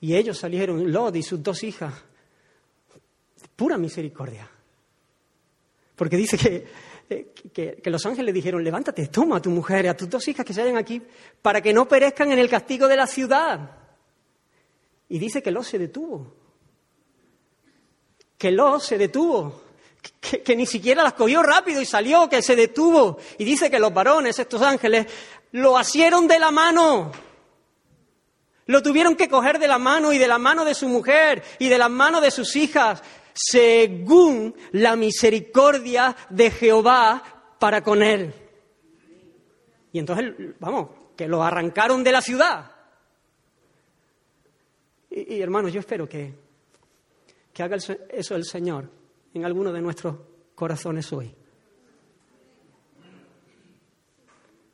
Y 0.00 0.14
ellos 0.14 0.38
salieron, 0.38 0.92
Lot 0.92 1.16
y 1.16 1.22
sus 1.22 1.42
dos 1.42 1.62
hijas, 1.62 1.94
pura 3.54 3.78
misericordia. 3.78 4.50
Porque 5.94 6.16
dice 6.16 6.36
que 6.36 6.66
eh, 7.08 7.32
que, 7.52 7.90
los 7.90 8.04
ángeles 8.04 8.34
dijeron, 8.34 8.64
levántate, 8.64 9.06
toma 9.06 9.36
a 9.36 9.42
tu 9.42 9.50
mujer 9.50 9.84
y 9.84 9.88
a 9.88 9.96
tus 9.96 10.10
dos 10.10 10.26
hijas 10.26 10.44
que 10.44 10.52
se 10.52 10.60
hallan 10.60 10.76
aquí 10.76 11.00
para 11.40 11.60
que 11.60 11.72
no 11.72 11.86
perezcan 11.86 12.32
en 12.32 12.38
el 12.40 12.48
castigo 12.48 12.88
de 12.88 12.96
la 12.96 13.06
ciudad. 13.06 13.70
Y 15.08 15.18
dice 15.18 15.40
que 15.40 15.52
Lot 15.52 15.64
se 15.64 15.78
detuvo. 15.78 16.34
Que 18.36 18.50
Lot 18.50 18.80
se 18.82 18.98
detuvo. 18.98 19.62
Que, 20.20 20.56
ni 20.56 20.66
siquiera 20.66 21.02
las 21.02 21.12
cogió 21.12 21.42
rápido 21.42 21.80
y 21.80 21.86
salió, 21.86 22.28
que 22.28 22.42
se 22.42 22.56
detuvo. 22.56 23.18
Y 23.38 23.44
dice 23.44 23.70
que 23.70 23.78
los 23.78 23.94
varones, 23.94 24.38
estos 24.38 24.60
ángeles, 24.62 25.06
lo 25.52 25.76
asieron 25.76 26.26
de 26.26 26.38
la 26.38 26.50
mano. 26.50 27.12
Lo 28.66 28.82
tuvieron 28.82 29.14
que 29.14 29.28
coger 29.28 29.58
de 29.58 29.68
la 29.68 29.78
mano 29.78 30.12
y 30.12 30.18
de 30.18 30.26
la 30.26 30.38
mano 30.38 30.64
de 30.64 30.74
su 30.74 30.88
mujer 30.88 31.42
y 31.60 31.68
de 31.68 31.78
la 31.78 31.88
mano 31.88 32.20
de 32.20 32.32
sus 32.32 32.56
hijas 32.56 33.02
según 33.32 34.54
la 34.72 34.96
misericordia 34.96 36.16
de 36.30 36.50
Jehová 36.50 37.22
para 37.58 37.82
con 37.82 38.02
él. 38.02 38.34
Y 39.92 39.98
entonces, 39.98 40.34
vamos, 40.58 40.88
que 41.16 41.28
lo 41.28 41.42
arrancaron 41.42 42.02
de 42.02 42.12
la 42.12 42.20
ciudad. 42.20 42.72
Y, 45.10 45.40
hermanos, 45.40 45.72
yo 45.72 45.80
espero 45.80 46.08
que, 46.08 46.34
que 47.52 47.62
haga 47.62 47.76
eso 47.76 48.34
el 48.34 48.44
Señor 48.44 48.90
en 49.36 49.44
alguno 49.44 49.72
de 49.72 49.82
nuestros 49.82 50.16
corazones 50.54 51.12
hoy. 51.12 51.34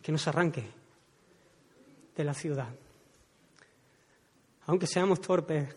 Que 0.00 0.12
nos 0.12 0.26
arranque 0.28 0.64
de 2.16 2.24
la 2.24 2.32
ciudad. 2.32 2.68
Aunque 4.66 4.86
seamos 4.86 5.20
torpes, 5.20 5.74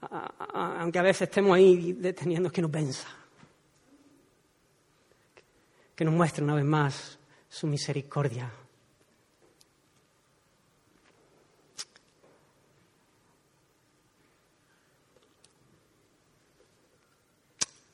aunque 0.00 0.98
a 0.98 1.02
veces 1.02 1.28
estemos 1.28 1.54
ahí 1.54 1.92
deteniendo, 1.92 2.50
que 2.50 2.62
nos 2.62 2.70
venza. 2.70 3.08
Que 5.94 6.04
nos 6.04 6.14
muestre 6.14 6.42
una 6.42 6.54
vez 6.54 6.64
más 6.64 7.18
su 7.48 7.66
misericordia. 7.66 8.50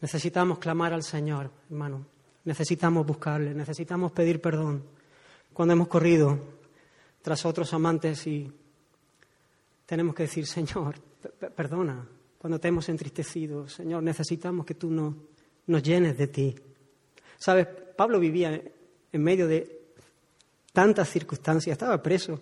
Necesitamos 0.04 0.58
clamar 0.58 0.92
al 0.92 1.02
Señor, 1.02 1.50
hermano. 1.70 2.04
Necesitamos 2.44 3.06
buscarle, 3.06 3.54
necesitamos 3.54 4.12
pedir 4.12 4.38
perdón 4.38 4.84
cuando 5.50 5.72
hemos 5.72 5.88
corrido 5.88 6.38
tras 7.22 7.46
otros 7.46 7.72
amantes 7.72 8.26
y 8.26 8.52
tenemos 9.86 10.14
que 10.14 10.24
decir, 10.24 10.46
Señor, 10.46 10.96
perdona 11.56 12.06
cuando 12.36 12.58
te 12.60 12.68
hemos 12.68 12.86
entristecido. 12.90 13.66
Señor, 13.66 14.02
necesitamos 14.02 14.66
que 14.66 14.74
tú 14.74 14.90
nos, 14.90 15.14
nos 15.68 15.82
llenes 15.82 16.18
de 16.18 16.26
ti. 16.26 16.54
Sabes, 17.38 17.66
Pablo 17.96 18.20
vivía 18.20 18.60
en 19.10 19.22
medio 19.22 19.48
de 19.48 19.86
tantas 20.74 21.08
circunstancias, 21.08 21.72
estaba 21.72 22.02
preso, 22.02 22.38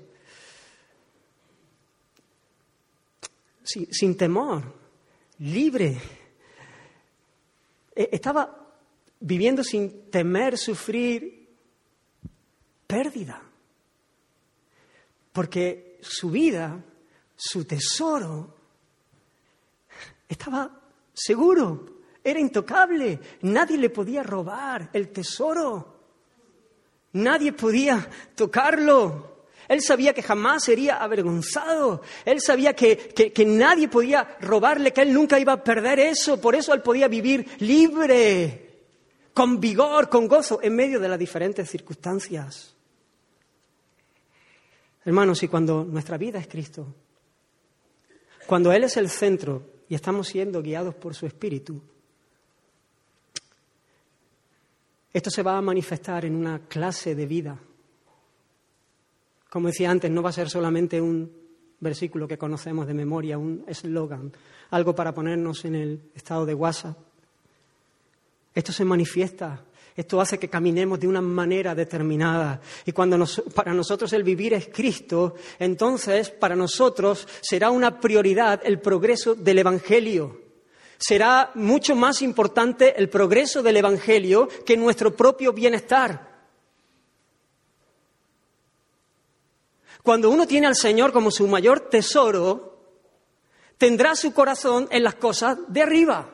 sin, 3.63 3.87
sin 3.93 4.17
temor, 4.17 4.65
libre. 5.39 6.22
E, 7.95 8.09
estaba 8.13 8.59
viviendo 9.21 9.63
sin 9.63 10.11
temer 10.11 10.59
sufrir 10.59 11.49
pérdida, 12.87 13.41
porque 15.33 15.99
su 16.03 16.31
vida, 16.31 16.83
su 17.37 17.65
tesoro, 17.65 18.55
estaba 20.29 20.81
seguro, 21.13 22.03
era 22.25 22.39
intocable, 22.39 23.19
nadie 23.43 23.79
le 23.79 23.91
podía 23.91 24.23
robar 24.23 24.91
el 24.93 25.09
tesoro, 25.11 26.01
nadie 27.13 27.53
podía 27.53 28.09
tocarlo. 28.35 29.32
Él 29.73 29.81
sabía 29.81 30.13
que 30.13 30.23
jamás 30.23 30.65
sería 30.65 30.97
avergonzado. 31.03 32.03
Él 32.27 32.41
sabía 32.43 32.75
que, 32.75 32.97
que, 33.35 33.45
nadie 33.47 33.89
podía 33.89 34.37
robarle, 34.41 34.93
que 34.93 35.01
él 35.01 35.15
nunca 35.15 35.39
iba 35.39 35.55
a 35.55 35.65
perder 35.65 35.99
eso. 35.99 36.39
Por 36.41 36.55
eso 36.55 36.75
él 36.75 36.83
podía 36.83 37.09
vivir 37.09 37.47
libre, 37.61 38.83
con 39.33 39.59
vigor, 39.59 40.11
con 40.11 40.29
gozo, 40.29 40.61
en 40.63 40.77
medio 40.77 41.01
de 41.01 41.09
las 41.09 41.19
diferentes 41.19 41.71
circunstancias. 41.71 42.75
Hermanos, 45.07 45.43
y 45.43 45.49
cuando 45.49 45.85
nuestra 45.85 46.19
vida 46.19 46.39
es 46.39 46.47
Cristo, 46.47 46.95
cuando 48.47 48.73
Él 48.73 48.85
es 48.85 48.97
el 48.99 49.09
centro 49.09 49.63
y 49.89 49.95
estamos 49.95 50.29
siendo 50.29 50.63
guiados 50.63 50.95
por 50.95 51.15
su 51.15 51.27
Espíritu, 51.27 51.81
esto 55.13 55.31
se 55.31 55.43
va 55.43 55.57
a 55.57 55.63
manifestar 55.63 56.27
en 56.27 56.37
una 56.37 56.67
clase 56.69 57.15
de 57.15 57.27
vida. 57.27 57.59
Como 59.53 59.69
decía 59.69 59.91
antes, 59.91 60.11
no 60.11 60.23
va 60.23 60.31
a 60.31 60.33
ser 60.33 60.49
solamente 60.49 60.99
un 60.99 61.31
versículo 61.79 62.27
que 62.27 62.39
conocemos 62.39 62.87
de 62.87 62.95
memoria, 62.95 63.37
un 63.37 63.65
eslogan, 63.67 64.33
algo 64.71 64.95
para 64.95 65.13
ponernos 65.13 65.67
en 65.67 65.75
el 65.75 66.01
estado 66.15 66.47
de 66.47 66.55
WhatsApp. 66.55 66.97
Esto 68.55 68.73
se 68.73 68.87
manifiesta 68.87 69.63
esto 69.95 70.23
hace 70.23 70.39
que 70.39 70.49
caminemos 70.49 70.99
de 70.99 71.07
una 71.07 71.21
manera 71.21 71.75
determinada. 71.75 72.63
Y 72.87 72.93
cuando 72.93 73.27
para 73.55 73.75
nosotros 73.75 74.11
el 74.15 74.23
vivir 74.23 74.55
es 74.55 74.69
Cristo, 74.73 75.35
entonces 75.59 76.31
para 76.31 76.57
nosotros 76.57 77.29
será 77.43 77.71
una 77.71 78.01
prioridad 78.01 78.63
el 78.65 78.81
progreso 78.81 79.35
del 79.35 79.59
Evangelio. 79.59 80.41
Será 80.97 81.51
mucho 81.57 81.95
más 81.95 82.23
importante 82.23 82.95
el 82.97 83.11
progreso 83.11 83.63
del 83.63 83.77
Evangelio 83.77 84.49
que 84.65 84.79
nuestro 84.79 85.15
propio 85.15 85.53
bienestar. 85.53 86.32
Cuando 90.03 90.31
uno 90.31 90.47
tiene 90.47 90.67
al 90.67 90.77
Señor 90.77 91.13
como 91.13 91.31
su 91.31 91.47
mayor 91.47 91.89
tesoro, 91.89 92.73
tendrá 93.79 94.17
su 94.17 94.33
corazón 94.33 94.89
en 94.91 95.05
las 95.05 95.15
cosas 95.15 95.59
de 95.69 95.83
arriba, 95.83 96.29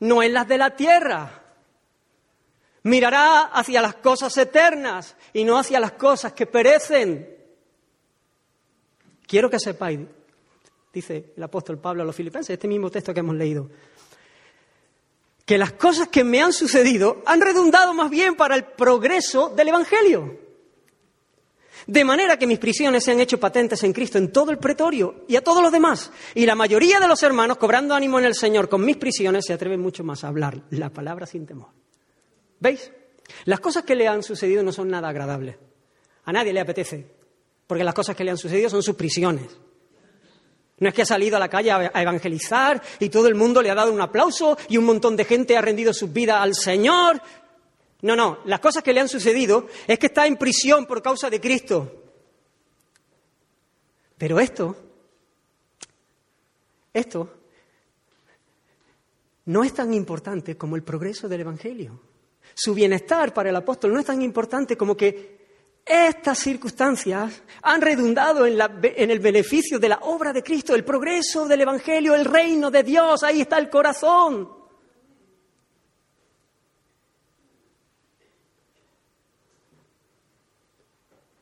no 0.00 0.22
en 0.22 0.32
las 0.32 0.48
de 0.48 0.58
la 0.58 0.74
tierra. 0.74 1.42
Mirará 2.82 3.42
hacia 3.42 3.82
las 3.82 3.96
cosas 3.96 4.36
eternas 4.38 5.16
y 5.34 5.44
no 5.44 5.58
hacia 5.58 5.80
las 5.80 5.92
cosas 5.92 6.32
que 6.32 6.46
perecen. 6.46 7.36
Quiero 9.26 9.50
que 9.50 9.58
sepáis, 9.58 10.00
dice 10.92 11.32
el 11.36 11.42
apóstol 11.42 11.78
Pablo 11.78 12.02
a 12.02 12.06
los 12.06 12.16
filipenses, 12.16 12.54
este 12.54 12.68
mismo 12.68 12.90
texto 12.90 13.12
que 13.12 13.20
hemos 13.20 13.36
leído, 13.36 13.68
que 15.44 15.58
las 15.58 15.72
cosas 15.72 16.08
que 16.08 16.24
me 16.24 16.40
han 16.40 16.54
sucedido 16.54 17.22
han 17.26 17.40
redundado 17.42 17.92
más 17.92 18.08
bien 18.08 18.34
para 18.34 18.56
el 18.56 18.64
progreso 18.64 19.50
del 19.50 19.68
Evangelio. 19.68 20.49
De 21.90 22.04
manera 22.04 22.38
que 22.38 22.46
mis 22.46 22.60
prisiones 22.60 23.02
se 23.02 23.10
han 23.10 23.18
hecho 23.18 23.40
patentes 23.40 23.82
en 23.82 23.92
Cristo 23.92 24.16
en 24.16 24.30
todo 24.30 24.52
el 24.52 24.58
pretorio 24.58 25.24
y 25.26 25.34
a 25.34 25.42
todos 25.42 25.60
los 25.60 25.72
demás. 25.72 26.12
Y 26.36 26.46
la 26.46 26.54
mayoría 26.54 27.00
de 27.00 27.08
los 27.08 27.20
hermanos, 27.24 27.56
cobrando 27.56 27.96
ánimo 27.96 28.20
en 28.20 28.26
el 28.26 28.36
Señor 28.36 28.68
con 28.68 28.84
mis 28.84 28.96
prisiones, 28.96 29.44
se 29.44 29.52
atreven 29.52 29.80
mucho 29.80 30.04
más 30.04 30.22
a 30.22 30.28
hablar 30.28 30.62
la 30.70 30.90
palabra 30.90 31.26
sin 31.26 31.46
temor. 31.46 31.70
¿Veis? 32.60 32.92
Las 33.44 33.58
cosas 33.58 33.82
que 33.82 33.96
le 33.96 34.06
han 34.06 34.22
sucedido 34.22 34.62
no 34.62 34.70
son 34.70 34.88
nada 34.88 35.08
agradables. 35.08 35.56
A 36.26 36.32
nadie 36.32 36.52
le 36.52 36.60
apetece, 36.60 37.10
porque 37.66 37.82
las 37.82 37.94
cosas 37.94 38.14
que 38.14 38.22
le 38.22 38.30
han 38.30 38.38
sucedido 38.38 38.70
son 38.70 38.84
sus 38.84 38.94
prisiones. 38.94 39.48
No 40.78 40.88
es 40.88 40.94
que 40.94 41.02
ha 41.02 41.06
salido 41.06 41.38
a 41.38 41.40
la 41.40 41.48
calle 41.48 41.72
a 41.72 42.02
evangelizar 42.02 42.80
y 43.00 43.08
todo 43.08 43.26
el 43.26 43.34
mundo 43.34 43.62
le 43.62 43.70
ha 43.70 43.74
dado 43.74 43.92
un 43.92 44.00
aplauso 44.00 44.56
y 44.68 44.76
un 44.76 44.84
montón 44.84 45.16
de 45.16 45.24
gente 45.24 45.56
ha 45.56 45.60
rendido 45.60 45.92
su 45.92 46.06
vida 46.06 46.40
al 46.40 46.54
Señor 46.54 47.20
no, 48.02 48.16
no, 48.16 48.38
las 48.46 48.60
cosas 48.60 48.82
que 48.82 48.92
le 48.92 49.00
han 49.00 49.08
sucedido 49.08 49.66
es 49.86 49.98
que 49.98 50.06
está 50.06 50.26
en 50.26 50.36
prisión 50.36 50.86
por 50.86 51.02
causa 51.02 51.28
de 51.28 51.40
Cristo. 51.40 52.02
Pero 54.16 54.40
esto, 54.40 54.76
esto 56.92 57.34
no 59.46 59.64
es 59.64 59.74
tan 59.74 59.92
importante 59.94 60.56
como 60.56 60.76
el 60.76 60.82
progreso 60.82 61.28
del 61.28 61.40
Evangelio. 61.40 62.00
Su 62.54 62.74
bienestar 62.74 63.32
para 63.32 63.50
el 63.50 63.56
apóstol 63.56 63.92
no 63.92 64.00
es 64.00 64.06
tan 64.06 64.22
importante 64.22 64.76
como 64.76 64.96
que 64.96 65.40
estas 65.84 66.38
circunstancias 66.38 67.42
han 67.62 67.80
redundado 67.80 68.46
en, 68.46 68.58
en, 68.82 69.10
el 69.10 69.18
beneficio 69.18 69.78
de 69.78 69.88
la 69.88 69.98
obra 70.02 70.32
de 70.32 70.42
Cristo, 70.42 70.74
el 70.74 70.84
progreso 70.84 71.48
del 71.48 71.62
Evangelio, 71.62 72.14
el 72.14 72.24
reino 72.24 72.70
de 72.70 72.82
Dios, 72.82 73.22
ahí 73.22 73.40
está 73.40 73.58
el 73.58 73.70
corazón. 73.70 74.59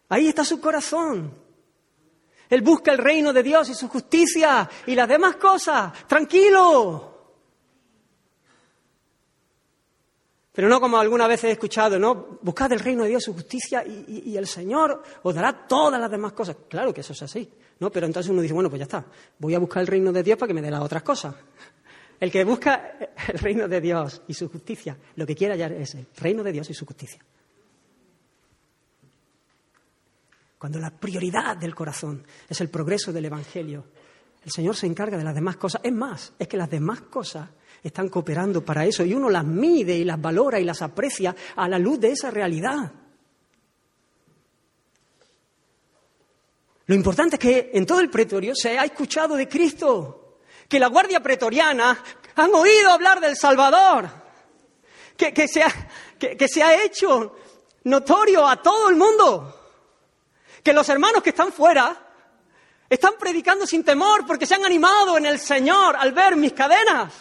Ahí 0.09 0.29
está 0.29 0.45
su 0.45 0.61
corazón. 0.61 1.33
Él 2.49 2.63
busca 2.63 2.93
el 2.93 2.99
reino 2.99 3.33
de 3.33 3.43
Dios 3.43 3.69
y 3.69 3.75
su 3.75 3.89
justicia 3.89 4.69
y 4.87 4.95
las 4.95 5.09
demás 5.09 5.37
cosas. 5.37 5.93
Tranquilo. 6.07 7.15
Pero 10.59 10.69
no 10.69 10.81
como 10.81 10.99
alguna 10.99 11.29
vez 11.29 11.45
he 11.45 11.53
escuchado, 11.53 12.01
¿no? 12.01 12.41
Buscad 12.43 12.73
el 12.73 12.81
reino 12.81 13.05
de 13.05 13.11
Dios, 13.11 13.23
y 13.23 13.27
su 13.27 13.33
justicia 13.33 13.85
y, 13.87 14.37
el 14.37 14.49
Señor 14.49 15.05
os 15.23 15.33
dará 15.33 15.69
todas 15.69 16.01
las 16.01 16.11
demás 16.11 16.33
cosas. 16.33 16.57
Claro 16.69 16.93
que 16.93 17.03
eso 17.03 17.13
es 17.13 17.23
así, 17.23 17.49
¿no? 17.79 17.93
Pero 17.93 18.07
entonces 18.07 18.29
uno 18.29 18.43
dice, 18.43 18.55
bueno, 18.55 18.69
pues 18.69 18.81
ya 18.81 18.85
está, 18.85 19.07
voy 19.39 19.55
a 19.55 19.61
buscar 19.61 19.83
el 19.83 19.87
reino 19.87 20.11
de 20.11 20.21
Dios 20.25 20.37
para 20.37 20.49
que 20.49 20.55
me 20.55 20.63
dé 20.63 20.69
las 20.69 20.83
otras 20.83 21.05
cosas. 21.05 21.33
El 22.19 22.33
que 22.33 22.43
busca 22.43 22.97
el 23.29 23.39
reino 23.39 23.69
de 23.69 23.81
Dios 23.81 24.23
y 24.27 24.35
su 24.35 24.49
justicia, 24.49 24.99
lo 25.15 25.25
que 25.25 25.37
quiere 25.37 25.55
hallar 25.55 25.71
es 25.71 25.95
el 25.95 26.09
reino 26.17 26.43
de 26.43 26.51
Dios 26.51 26.69
y 26.69 26.75
su 26.75 26.85
justicia. 26.85 27.25
Cuando 30.59 30.79
la 30.81 30.91
prioridad 30.91 31.57
del 31.57 31.75
corazón 31.75 32.27
es 32.49 32.61
el 32.61 32.69
progreso 32.69 33.13
del 33.13 33.27
Evangelio, 33.27 33.85
el 34.45 34.51
Señor 34.51 34.77
se 34.77 34.87
encarga 34.87 35.17
de 35.17 35.25
las 35.25 35.35
demás 35.35 35.57
cosas. 35.57 35.81
Es 35.85 35.93
más, 35.93 36.33
es 36.39 36.49
que 36.49 36.57
las 36.57 36.71
demás 36.71 37.03
cosas 37.03 37.49
están 37.83 38.09
cooperando 38.09 38.65
para 38.65 38.85
eso 38.85 39.05
y 39.05 39.15
uno 39.15 39.31
las 39.31 39.45
mide 39.45 39.95
y 39.95 40.05
las 40.05 40.21
valora 40.21 40.59
y 40.59 40.65
las 40.65 40.83
aprecia 40.83 41.35
a 41.55 41.69
la 41.69 41.79
luz 41.79 42.01
de 42.01 42.13
esa 42.13 42.31
realidad. 42.31 42.93
Lo 46.87 46.95
importante 46.95 47.37
es 47.37 47.41
que 47.41 47.71
en 47.75 47.85
todo 47.85 48.01
el 48.01 48.11
pretorio 48.11 48.55
se 48.55 48.79
ha 48.79 48.85
escuchado 48.85 49.37
de 49.37 49.47
Cristo, 49.47 50.39
que 50.67 50.81
la 50.81 50.89
guardia 50.89 51.21
pretoriana 51.21 52.03
han 52.35 52.55
oído 52.55 52.91
hablar 52.91 53.21
del 53.21 53.37
Salvador, 53.37 54.09
que, 55.17 55.47
se, 55.47 55.63
ha, 55.63 55.71
que 56.19 56.49
se 56.49 56.63
ha 56.63 56.83
hecho 56.83 57.37
notorio 57.85 58.49
a 58.49 58.63
todo 58.63 58.89
el 58.89 58.97
mundo 58.97 59.58
que 60.63 60.73
los 60.73 60.89
hermanos 60.89 61.23
que 61.23 61.31
están 61.31 61.53
fuera 61.53 62.09
están 62.89 63.15
predicando 63.19 63.67
sin 63.67 63.85
temor 63.85 64.27
porque 64.27 64.47
se 64.47 64.55
han 64.55 64.65
animado 64.65 65.19
en 65.19 65.27
el 65.27 65.39
Señor 65.39 65.97
al 65.97 66.13
ver 66.13 66.37
mis 66.37 66.53
cadenas. 66.53 67.13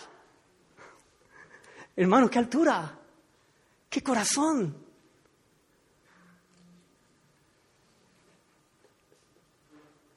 Hermanos, 1.96 2.30
qué 2.30 2.40
altura, 2.40 2.98
qué 3.90 4.02
corazón. 4.04 4.88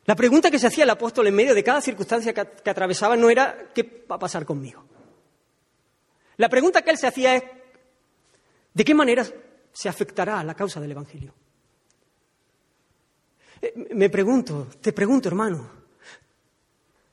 La 0.04 0.16
pregunta 0.16 0.50
que 0.50 0.58
se 0.58 0.66
hacía 0.66 0.84
el 0.84 0.90
apóstol 0.90 1.26
en 1.28 1.34
medio 1.34 1.54
de 1.54 1.62
cada 1.62 1.80
circunstancia 1.80 2.34
que, 2.34 2.70
atravesaba 2.70 3.16
no 3.16 3.30
era 3.30 3.70
¿qué 3.72 4.04
va 4.10 4.16
a 4.16 4.18
pasar 4.18 4.44
conmigo? 4.44 4.84
La 6.36 6.48
pregunta 6.48 6.82
que 6.82 6.90
él 6.90 6.98
se 6.98 7.06
hacía 7.06 7.36
es 7.36 7.44
¿de 8.74 8.84
qué 8.84 8.94
manera 8.94 9.24
se 9.72 9.88
afectará 9.88 10.40
a 10.40 10.44
la 10.44 10.54
causa 10.54 10.80
del 10.80 10.90
Evangelio? 10.90 11.34
Eh, 13.62 13.88
me 13.94 14.08
pregunto, 14.08 14.68
te 14.80 14.92
pregunto, 14.92 15.28
hermano, 15.28 15.68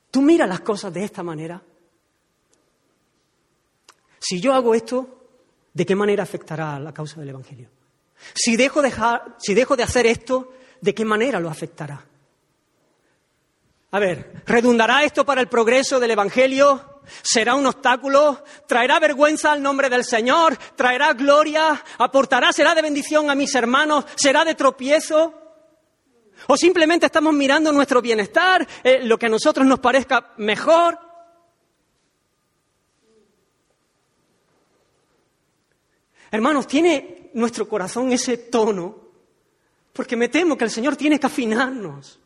¿tú 0.09 0.21
miras 0.21 0.47
las 0.47 0.61
cosas 0.61 0.93
de 0.93 1.03
esta 1.03 1.23
manera? 1.23 1.61
Si 4.19 4.39
yo 4.39 4.53
hago 4.53 4.73
esto, 4.73 5.29
¿de 5.73 5.85
qué 5.85 5.95
manera 5.95 6.23
afectará 6.23 6.75
a 6.75 6.79
la 6.79 6.93
causa 6.93 7.19
del 7.19 7.29
Evangelio? 7.29 7.69
Si 8.33 8.55
dejo, 8.55 8.81
si 9.37 9.53
dejo 9.53 9.75
de 9.75 9.83
hacer 9.83 10.07
esto, 10.07 10.53
¿de 10.81 10.93
qué 10.93 11.05
manera 11.05 11.39
lo 11.39 11.49
afectará? 11.49 12.03
A 13.91 13.99
ver, 13.99 14.43
¿redundará 14.45 15.03
esto 15.03 15.25
para 15.25 15.39
el 15.39 15.47
progreso 15.47 15.99
del 15.99 16.11
Evangelio? 16.11 17.01
¿Será 17.21 17.55
un 17.55 17.65
obstáculo? 17.65 18.43
¿Traerá 18.67 18.99
vergüenza 18.99 19.53
al 19.53 19.61
nombre 19.61 19.89
del 19.89 20.03
Señor? 20.03 20.57
¿Traerá 20.75 21.13
gloria? 21.13 21.81
¿Aportará? 21.97 22.51
¿Será 22.51 22.75
de 22.75 22.81
bendición 22.81 23.29
a 23.29 23.35
mis 23.35 23.55
hermanos? 23.55 24.05
¿Será 24.15 24.43
de 24.43 24.55
tropiezo? 24.55 25.46
O 26.45 26.55
simplemente 26.55 27.07
estamos 27.07 27.33
mirando 27.33 27.71
nuestro 27.71 28.01
bienestar, 28.01 28.67
eh, 28.83 29.03
lo 29.03 29.17
que 29.17 29.25
a 29.25 29.29
nosotros 29.29 29.65
nos 29.65 29.79
parezca 29.79 30.33
mejor. 30.37 30.99
Hermanos, 36.29 36.67
¿tiene 36.67 37.31
nuestro 37.33 37.67
corazón 37.67 38.11
ese 38.11 38.37
tono? 38.37 39.07
Porque 39.93 40.15
me 40.15 40.29
temo 40.29 40.57
que 40.57 40.65
el 40.65 40.71
Señor 40.71 40.95
tiene 40.95 41.19
que 41.19 41.25
afinarnos. 41.25 42.19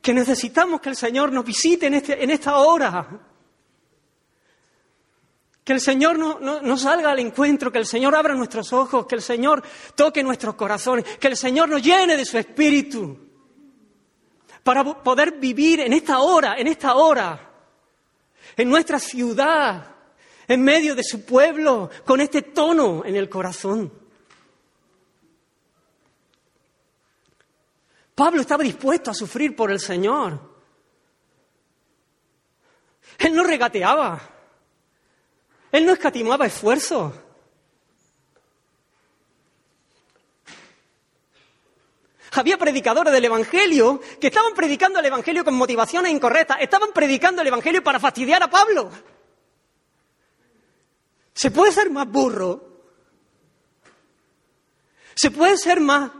Que 0.00 0.14
necesitamos 0.14 0.80
que 0.80 0.90
el 0.90 0.96
Señor 0.96 1.32
nos 1.32 1.44
visite 1.44 1.86
en, 1.86 1.94
este, 1.94 2.22
en 2.22 2.30
esta 2.30 2.58
hora. 2.58 3.35
Que 5.66 5.72
el 5.72 5.80
Señor 5.80 6.16
no, 6.16 6.76
salga 6.76 7.10
al 7.10 7.18
encuentro, 7.18 7.72
que 7.72 7.78
el 7.78 7.86
Señor 7.86 8.14
abra 8.14 8.36
nuestros 8.36 8.72
ojos, 8.72 9.04
que 9.04 9.16
el 9.16 9.20
Señor 9.20 9.64
toque 9.96 10.22
nuestros 10.22 10.54
corazones, 10.54 11.18
que 11.18 11.26
el 11.26 11.36
Señor 11.36 11.68
nos 11.68 11.82
llene 11.82 12.16
de 12.16 12.24
su 12.24 12.38
espíritu 12.38 13.18
para 14.62 14.84
poder 14.84 15.40
vivir 15.40 15.80
en 15.80 15.92
esta 15.92 16.20
hora, 16.20 16.54
en 16.56 16.68
esta 16.68 16.94
hora, 16.94 17.50
en 18.56 18.68
nuestra 18.68 19.00
ciudad, 19.00 19.92
en 20.46 20.62
medio 20.62 20.94
de 20.94 21.02
su 21.02 21.24
pueblo, 21.24 21.90
con 22.04 22.20
este 22.20 22.42
tono 22.42 23.04
en 23.04 23.16
el 23.16 23.28
corazón. 23.28 23.92
Pablo 28.14 28.40
estaba 28.40 28.62
dispuesto 28.62 29.10
a 29.10 29.14
sufrir 29.14 29.56
por 29.56 29.72
el 29.72 29.80
Señor. 29.80 30.38
Él 33.18 33.34
no 33.34 33.42
regateaba. 33.42 34.35
Él 35.72 35.84
no 35.84 35.92
escatimaba 35.92 36.46
esfuerzo. 36.46 37.12
Había 42.32 42.58
predicadores 42.58 43.12
del 43.12 43.24
Evangelio 43.24 44.00
que 44.20 44.26
estaban 44.26 44.52
predicando 44.54 44.98
el 44.98 45.06
Evangelio 45.06 45.44
con 45.44 45.54
motivaciones 45.54 46.12
incorrectas, 46.12 46.58
estaban 46.60 46.90
predicando 46.92 47.40
el 47.40 47.48
Evangelio 47.48 47.82
para 47.82 47.98
fastidiar 47.98 48.42
a 48.42 48.50
Pablo. 48.50 48.90
¿Se 51.32 51.50
puede 51.50 51.72
ser 51.72 51.90
más 51.90 52.06
burro? 52.06 52.82
¿Se 55.14 55.30
puede 55.30 55.56
ser 55.56 55.80
más 55.80 56.10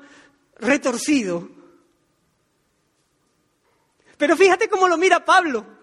retorcido? 0.59 1.51
Pero 4.17 4.37
fíjate 4.37 4.69
cómo 4.69 4.89
lo 4.89 4.97
mira 4.97 5.25
Pablo. 5.25 5.76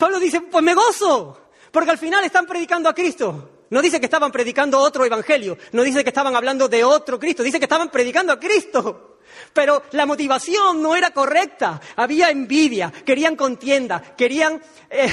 Pablo 0.00 0.18
dice, 0.18 0.40
pues 0.40 0.64
me 0.64 0.72
gozo, 0.72 1.38
porque 1.70 1.90
al 1.90 1.98
final 1.98 2.24
están 2.24 2.46
predicando 2.46 2.88
a 2.88 2.94
Cristo. 2.94 3.50
No 3.68 3.82
dice 3.82 4.00
que 4.00 4.06
estaban 4.06 4.32
predicando 4.32 4.78
otro 4.78 5.04
evangelio, 5.04 5.58
no 5.72 5.82
dice 5.82 6.02
que 6.02 6.08
estaban 6.08 6.34
hablando 6.34 6.68
de 6.68 6.82
otro 6.82 7.18
Cristo, 7.18 7.42
dice 7.42 7.58
que 7.58 7.66
estaban 7.66 7.90
predicando 7.90 8.32
a 8.32 8.40
Cristo. 8.40 9.18
Pero 9.52 9.82
la 9.92 10.06
motivación 10.06 10.80
no 10.80 10.96
era 10.96 11.10
correcta, 11.10 11.78
había 11.96 12.30
envidia, 12.30 12.90
querían 13.04 13.36
contienda, 13.36 14.14
querían 14.16 14.62
eh, 14.88 15.10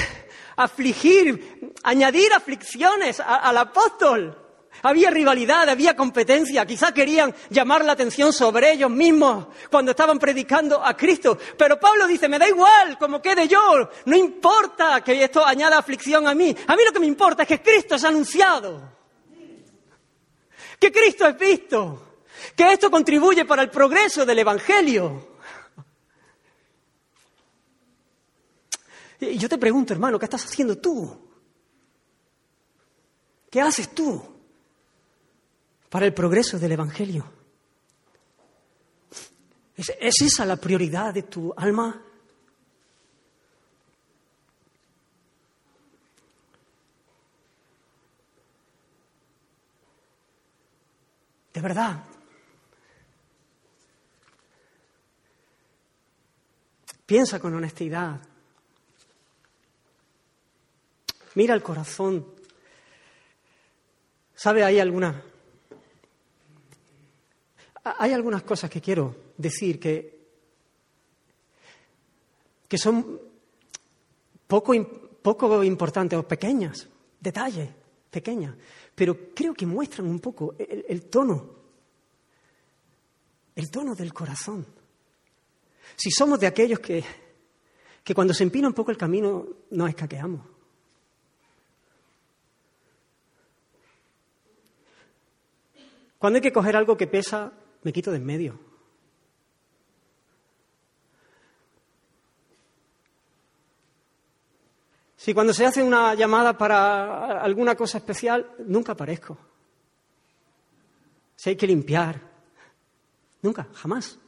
afligir, 0.56 1.74
añadir 1.82 2.32
aflicciones 2.32 3.20
al 3.20 3.58
apóstol. 3.58 4.47
Había 4.82 5.10
rivalidad, 5.10 5.68
había 5.68 5.96
competencia, 5.96 6.64
quizá 6.64 6.92
querían 6.92 7.34
llamar 7.50 7.84
la 7.84 7.92
atención 7.92 8.32
sobre 8.32 8.72
ellos 8.72 8.90
mismos 8.90 9.48
cuando 9.70 9.90
estaban 9.90 10.18
predicando 10.18 10.84
a 10.84 10.96
Cristo. 10.96 11.36
Pero 11.56 11.80
Pablo 11.80 12.06
dice, 12.06 12.28
me 12.28 12.38
da 12.38 12.48
igual 12.48 12.96
como 12.96 13.20
quede 13.20 13.48
yo, 13.48 13.90
no 14.04 14.16
importa 14.16 15.02
que 15.02 15.24
esto 15.24 15.44
añada 15.44 15.78
aflicción 15.78 16.28
a 16.28 16.34
mí. 16.34 16.54
A 16.66 16.76
mí 16.76 16.82
lo 16.84 16.92
que 16.92 17.00
me 17.00 17.06
importa 17.06 17.42
es 17.42 17.48
que 17.48 17.62
Cristo 17.62 17.96
es 17.96 18.04
anunciado. 18.04 18.96
que 20.78 20.92
Cristo 20.92 21.26
es 21.26 21.36
visto, 21.36 22.20
que 22.54 22.72
esto 22.72 22.88
contribuye 22.88 23.44
para 23.44 23.62
el 23.62 23.70
progreso 23.70 24.24
del 24.24 24.38
Evangelio. 24.38 25.36
Y 29.20 29.36
yo 29.36 29.48
te 29.48 29.58
pregunto, 29.58 29.92
hermano, 29.92 30.20
¿qué 30.20 30.26
estás 30.26 30.44
haciendo 30.44 30.78
tú? 30.78 31.28
¿Qué 33.50 33.60
haces 33.60 33.92
tú 33.92 34.37
para 35.88 36.06
el 36.06 36.14
progreso 36.14 36.58
del 36.58 36.72
Evangelio? 36.72 37.24
¿Es, 39.76 39.92
¿Es, 40.00 40.20
esa 40.22 40.44
la 40.44 40.56
prioridad 40.56 41.14
de 41.14 41.22
tu 41.22 41.54
alma? 41.56 42.02
De 51.54 51.60
verdad. 51.60 52.04
Piensa 57.06 57.40
con 57.40 57.54
honestidad. 57.54 58.20
Mira 61.34 61.54
el 61.54 61.62
corazón. 61.62 62.26
¿Sabe? 64.34 64.62
Hay 64.62 64.78
algunas. 64.78 65.27
Hay 67.96 68.12
algunas 68.12 68.42
cosas 68.42 68.70
que 68.70 68.80
quiero 68.80 69.14
decir 69.36 69.78
que, 69.78 70.18
que 72.66 72.78
son 72.78 73.20
poco, 74.46 74.74
poco 75.22 75.64
importantes 75.64 76.18
o 76.18 76.26
pequeñas, 76.26 76.88
detalles 77.20 77.70
pequeñas, 78.10 78.54
pero 78.94 79.32
creo 79.34 79.54
que 79.54 79.66
muestran 79.66 80.08
un 80.08 80.18
poco 80.18 80.54
el, 80.58 80.84
el 80.88 81.02
tono, 81.04 81.54
el 83.54 83.70
tono 83.70 83.94
del 83.94 84.12
corazón. 84.12 84.66
Si 85.96 86.10
somos 86.10 86.38
de 86.40 86.46
aquellos 86.46 86.80
que, 86.80 87.04
que 88.04 88.14
cuando 88.14 88.34
se 88.34 88.42
empina 88.42 88.68
un 88.68 88.74
poco 88.74 88.90
el 88.90 88.96
camino 88.96 89.46
nos 89.70 89.88
escaqueamos. 89.88 90.46
Cuando 96.18 96.38
hay 96.38 96.42
que 96.42 96.52
coger 96.52 96.74
algo 96.74 96.96
que 96.96 97.06
pesa, 97.06 97.52
me 97.82 97.92
quito 97.92 98.10
de 98.10 98.16
en 98.16 98.26
medio. 98.26 98.58
Si 105.16 105.34
cuando 105.34 105.52
se 105.52 105.66
hace 105.66 105.82
una 105.82 106.14
llamada 106.14 106.56
para 106.56 107.42
alguna 107.42 107.74
cosa 107.74 107.98
especial, 107.98 108.54
nunca 108.66 108.92
aparezco. 108.92 109.36
Si 111.36 111.50
hay 111.50 111.56
que 111.56 111.66
limpiar, 111.66 112.20
nunca, 113.42 113.68
jamás. 113.74 114.18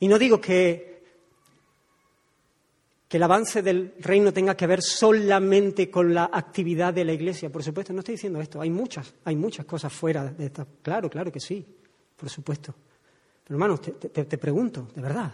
Y 0.00 0.08
no 0.08 0.18
digo 0.18 0.40
que 0.40 0.93
que 3.14 3.18
el 3.18 3.22
avance 3.22 3.62
del 3.62 3.94
reino 4.00 4.32
tenga 4.32 4.56
que 4.56 4.66
ver 4.66 4.82
solamente 4.82 5.88
con 5.88 6.12
la 6.12 6.30
actividad 6.32 6.92
de 6.92 7.04
la 7.04 7.12
Iglesia. 7.12 7.48
Por 7.48 7.62
supuesto, 7.62 7.92
no 7.92 8.00
estoy 8.00 8.16
diciendo 8.16 8.40
esto. 8.40 8.60
Hay 8.60 8.70
muchas, 8.70 9.14
hay 9.22 9.36
muchas 9.36 9.64
cosas 9.66 9.92
fuera 9.92 10.24
de 10.24 10.46
esta. 10.46 10.66
Claro, 10.82 11.08
claro 11.08 11.30
que 11.30 11.38
sí, 11.38 11.64
por 12.16 12.28
supuesto. 12.28 12.74
Pero 13.44 13.54
hermanos, 13.54 13.82
te, 13.82 14.24
te 14.24 14.36
pregunto, 14.36 14.88
de 14.96 15.00
verdad, 15.00 15.32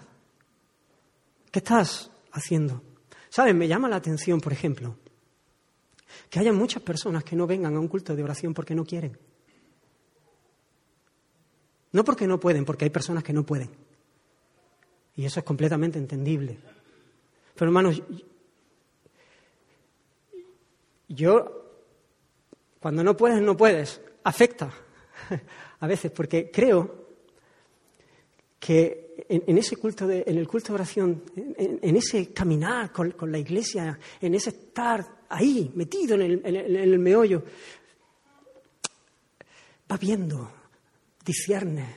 ¿qué 1.50 1.60
estás 1.60 2.10
haciendo? 2.32 2.82
¿Saben? 3.30 3.56
Me 3.56 3.66
llama 3.66 3.88
la 3.88 3.96
atención, 3.96 4.42
por 4.42 4.52
ejemplo, 4.52 4.98
que 6.28 6.38
haya 6.38 6.52
muchas 6.52 6.82
personas 6.82 7.24
que 7.24 7.34
no 7.34 7.46
vengan 7.46 7.74
a 7.76 7.80
un 7.80 7.88
culto 7.88 8.14
de 8.14 8.22
oración 8.22 8.52
porque 8.52 8.74
no 8.74 8.84
quieren. 8.84 9.16
No 11.92 12.04
porque 12.04 12.26
no 12.26 12.38
pueden, 12.38 12.66
porque 12.66 12.84
hay 12.84 12.90
personas 12.90 13.24
que 13.24 13.32
no 13.32 13.46
pueden. 13.46 13.70
Y 15.16 15.24
eso 15.24 15.40
es 15.40 15.46
completamente 15.46 15.98
entendible. 15.98 16.58
Pero 17.60 17.68
hermanos, 17.68 18.02
yo, 21.08 21.82
cuando 22.80 23.04
no 23.04 23.14
puedes, 23.14 23.42
no 23.42 23.54
puedes, 23.54 24.00
afecta 24.24 24.72
a 25.80 25.86
veces, 25.86 26.10
porque 26.10 26.50
creo 26.50 27.08
que 28.58 29.14
en, 29.28 29.58
ese 29.58 29.76
culto, 29.76 30.06
de, 30.06 30.24
en 30.26 30.38
el 30.38 30.48
culto 30.48 30.68
de 30.68 30.74
oración, 30.74 31.22
en, 31.36 31.96
ese 31.96 32.32
caminar 32.32 32.92
con, 32.92 33.14
la 33.30 33.38
iglesia, 33.38 33.98
en 34.22 34.34
ese 34.34 34.48
estar 34.48 35.26
ahí, 35.28 35.70
metido 35.74 36.14
en 36.14 36.40
el, 36.42 36.76
el 36.76 36.98
meollo, 36.98 37.44
va 39.92 39.98
viendo, 39.98 40.50
discierne, 41.22 41.94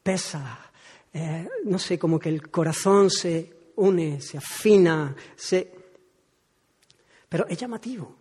pesa, 0.00 0.70
eh, 1.12 1.48
no 1.64 1.80
sé, 1.80 1.98
como 1.98 2.20
que 2.20 2.28
el 2.28 2.48
corazón 2.52 3.10
se 3.10 3.61
une, 3.82 4.20
se 4.20 4.38
afina, 4.38 5.14
se... 5.36 5.72
Pero 7.28 7.46
es 7.48 7.58
llamativo. 7.58 8.16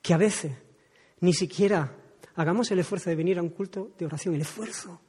Que 0.00 0.14
a 0.14 0.16
veces 0.16 0.52
ni 1.20 1.32
siquiera 1.32 1.96
hagamos 2.36 2.70
el 2.70 2.78
esfuerzo 2.78 3.10
de 3.10 3.16
venir 3.16 3.38
a 3.38 3.42
un 3.42 3.50
culto 3.50 3.92
de 3.98 4.06
oración, 4.06 4.34
el 4.34 4.42
esfuerzo. 4.42 5.00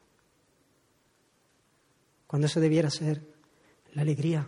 Cuando 2.28 2.48
eso 2.48 2.60
debiera 2.60 2.90
ser 2.90 3.22
la 3.94 4.02
alegría. 4.02 4.48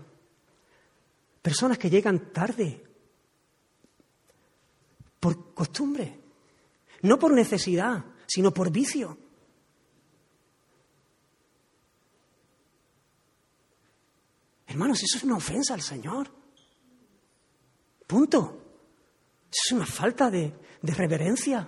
Personas 1.42 1.78
que 1.78 1.90
llegan 1.90 2.32
tarde 2.32 2.84
por 5.20 5.54
costumbre, 5.54 6.20
no 7.02 7.20
por 7.20 7.32
necesidad, 7.34 8.04
sino 8.26 8.52
por 8.52 8.72
vicio. 8.72 9.25
Hermanos, 14.68 15.03
eso 15.03 15.18
es 15.18 15.24
una 15.24 15.38
ofensa 15.38 15.74
al 15.74 15.82
Señor. 15.82 16.30
Punto. 18.07 18.61
Es 19.51 19.72
una 19.72 19.86
falta 19.86 20.30
de, 20.30 20.53
reverencia. 20.82 21.68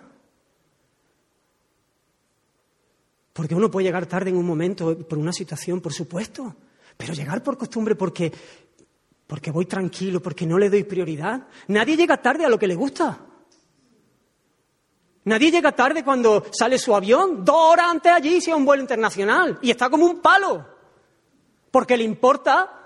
Porque 3.34 3.56
uno 3.56 3.72
puede 3.72 3.86
llegar 3.86 4.06
tarde 4.06 4.30
en 4.30 4.38
un 4.38 4.46
momento 4.46 4.98
por 5.08 5.18
una 5.18 5.32
situación, 5.32 5.80
por 5.80 5.94
supuesto, 5.94 6.56
pero 6.98 7.14
llegar 7.14 7.44
por 7.44 7.58
costumbre 7.58 7.96
porque, 7.96 8.32
porque 9.26 9.52
voy 9.52 9.66
tranquilo, 9.66 10.22
porque 10.22 10.46
no 10.46 10.58
le 10.58 10.70
doy 10.70 10.84
prioridad. 10.84 11.48
Nadie 11.68 11.96
llega 11.96 12.22
tarde 12.22 12.46
a 12.46 12.50
lo 12.50 12.60
que 12.60 12.68
le 12.68 12.76
gusta. 12.76 13.20
Nadie 15.26 15.52
llega 15.52 15.72
tarde 15.74 16.04
cuando 16.04 16.46
sale 16.52 16.80
su 16.80 16.96
avión, 16.96 17.44
dos 17.44 17.74
horas 17.74 17.88
antes 17.92 18.12
allí, 18.12 18.42
si 18.42 18.50
es 18.50 18.56
un 18.56 18.66
vuelo 18.66 18.82
internacional, 18.82 19.60
y 19.62 19.72
está 19.72 19.90
como 19.90 20.06
un 20.06 20.22
palo, 20.22 20.66
porque 21.70 21.98
le 21.98 22.06
importa 22.06 22.77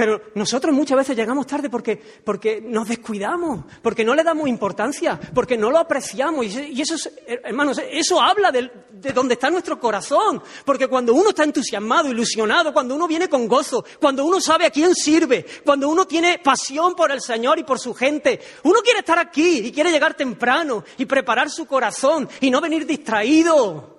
Pero 0.00 0.22
nosotros 0.34 0.74
muchas 0.74 0.96
veces 0.96 1.14
llegamos 1.14 1.46
tarde 1.46 1.68
porque, 1.68 1.94
porque 2.24 2.58
nos 2.62 2.88
descuidamos, 2.88 3.66
porque 3.82 4.02
no 4.02 4.14
le 4.14 4.24
damos 4.24 4.48
importancia, 4.48 5.20
porque 5.34 5.58
no 5.58 5.70
lo 5.70 5.76
apreciamos. 5.76 6.46
Y 6.46 6.80
eso, 6.80 6.96
hermanos, 7.26 7.78
eso 7.90 8.18
habla 8.18 8.50
de, 8.50 8.70
de 8.92 9.12
donde 9.12 9.34
está 9.34 9.50
nuestro 9.50 9.78
corazón. 9.78 10.42
Porque 10.64 10.88
cuando 10.88 11.12
uno 11.12 11.28
está 11.28 11.44
entusiasmado, 11.44 12.08
ilusionado, 12.08 12.72
cuando 12.72 12.94
uno 12.94 13.06
viene 13.06 13.28
con 13.28 13.46
gozo, 13.46 13.84
cuando 14.00 14.24
uno 14.24 14.40
sabe 14.40 14.64
a 14.64 14.70
quién 14.70 14.94
sirve, 14.94 15.44
cuando 15.66 15.86
uno 15.90 16.06
tiene 16.06 16.38
pasión 16.38 16.94
por 16.94 17.12
el 17.12 17.20
Señor 17.20 17.58
y 17.58 17.64
por 17.64 17.78
su 17.78 17.92
gente, 17.92 18.40
uno 18.62 18.80
quiere 18.80 19.00
estar 19.00 19.18
aquí 19.18 19.66
y 19.66 19.70
quiere 19.70 19.90
llegar 19.90 20.14
temprano 20.14 20.82
y 20.96 21.04
preparar 21.04 21.50
su 21.50 21.66
corazón 21.66 22.26
y 22.40 22.50
no 22.50 22.62
venir 22.62 22.86
distraído. 22.86 23.98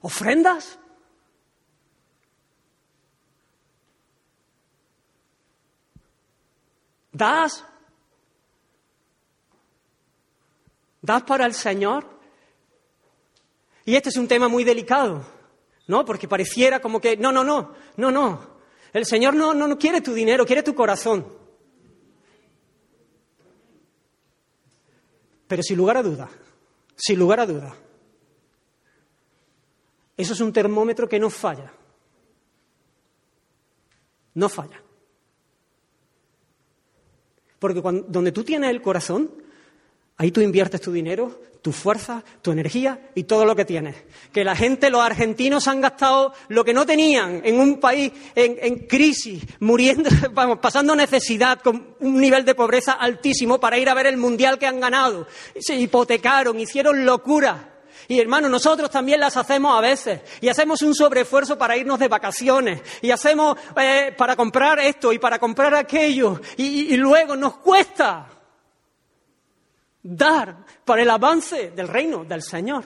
¿Ofrendas? 0.00 0.78
¿Das? 7.18 7.64
¿Das 11.02 11.22
para 11.24 11.46
el 11.46 11.54
Señor? 11.54 12.06
Y 13.84 13.96
este 13.96 14.10
es 14.10 14.16
un 14.16 14.28
tema 14.28 14.46
muy 14.46 14.62
delicado, 14.62 15.24
¿no? 15.88 16.04
Porque 16.04 16.28
pareciera 16.28 16.80
como 16.80 17.00
que, 17.00 17.16
no, 17.16 17.32
no, 17.32 17.42
no, 17.42 17.74
no, 17.96 18.10
no. 18.12 18.58
El 18.92 19.04
Señor 19.04 19.34
no, 19.34 19.52
no, 19.52 19.66
no 19.66 19.76
quiere 19.76 20.00
tu 20.00 20.14
dinero, 20.14 20.46
quiere 20.46 20.62
tu 20.62 20.76
corazón. 20.76 21.26
Pero 25.48 25.62
sin 25.62 25.76
lugar 25.76 25.96
a 25.96 26.02
duda, 26.04 26.28
sin 26.94 27.18
lugar 27.18 27.40
a 27.40 27.46
duda, 27.46 27.74
eso 30.16 30.34
es 30.34 30.40
un 30.40 30.52
termómetro 30.52 31.08
que 31.08 31.18
no 31.18 31.30
falla. 31.30 31.72
No 34.34 34.48
falla. 34.48 34.82
Porque 37.58 37.80
donde 37.82 38.32
tú 38.32 38.44
tienes 38.44 38.70
el 38.70 38.82
corazón, 38.82 39.30
Ahí 40.20 40.32
tú 40.32 40.40
inviertes 40.40 40.80
tu 40.80 40.90
dinero, 40.90 41.42
tu 41.62 41.70
fuerza, 41.70 42.24
tu 42.42 42.50
energía 42.50 43.10
y 43.14 43.22
todo 43.22 43.44
lo 43.44 43.54
que 43.54 43.64
tienes. 43.64 43.94
Que 44.32 44.42
la 44.42 44.56
gente, 44.56 44.90
los 44.90 45.00
argentinos 45.00 45.68
han 45.68 45.80
gastado 45.80 46.34
lo 46.48 46.64
que 46.64 46.74
no 46.74 46.84
tenían 46.84 47.40
en 47.44 47.60
un 47.60 47.78
país 47.78 48.10
en, 48.34 48.88
crisis, 48.88 49.44
muriendo, 49.60 50.10
vamos, 50.32 50.58
pasando 50.58 50.96
necesidad, 50.96 51.60
con 51.60 51.94
un 52.00 52.20
nivel 52.20 52.44
de 52.44 52.56
pobreza 52.56 52.94
altísimo 52.94 53.60
para 53.60 53.78
ir 53.78 53.88
a 53.88 53.94
ver 53.94 54.06
el 54.06 54.16
mundial 54.16 54.58
que 54.58 54.66
han 54.66 54.80
ganado. 54.80 55.28
Se 55.56 55.76
hipotecaron, 55.76 56.58
hicieron 56.58 57.06
locura. 57.06 57.77
Y 58.08 58.18
hermanos, 58.18 58.50
nosotros 58.50 58.90
también 58.90 59.20
las 59.20 59.36
hacemos 59.36 59.76
a 59.76 59.82
veces. 59.82 60.22
Y 60.40 60.48
hacemos 60.48 60.82
un 60.82 60.94
sobreesfuerzo 60.94 61.58
para 61.58 61.76
irnos 61.76 61.98
de 61.98 62.08
vacaciones. 62.08 62.80
Y 63.02 63.10
hacemos 63.10 63.56
eh, 63.76 64.14
para 64.16 64.34
comprar 64.34 64.80
esto 64.80 65.12
y 65.12 65.18
para 65.18 65.38
comprar 65.38 65.74
aquello. 65.74 66.40
y 66.56 66.96
luego 66.96 67.36
nos 67.36 67.58
cuesta 67.58 68.26
dar 70.02 70.64
para 70.84 71.02
el 71.02 71.10
avance 71.10 71.70
del 71.70 71.86
reino 71.86 72.24
del 72.24 72.42
Señor. 72.42 72.84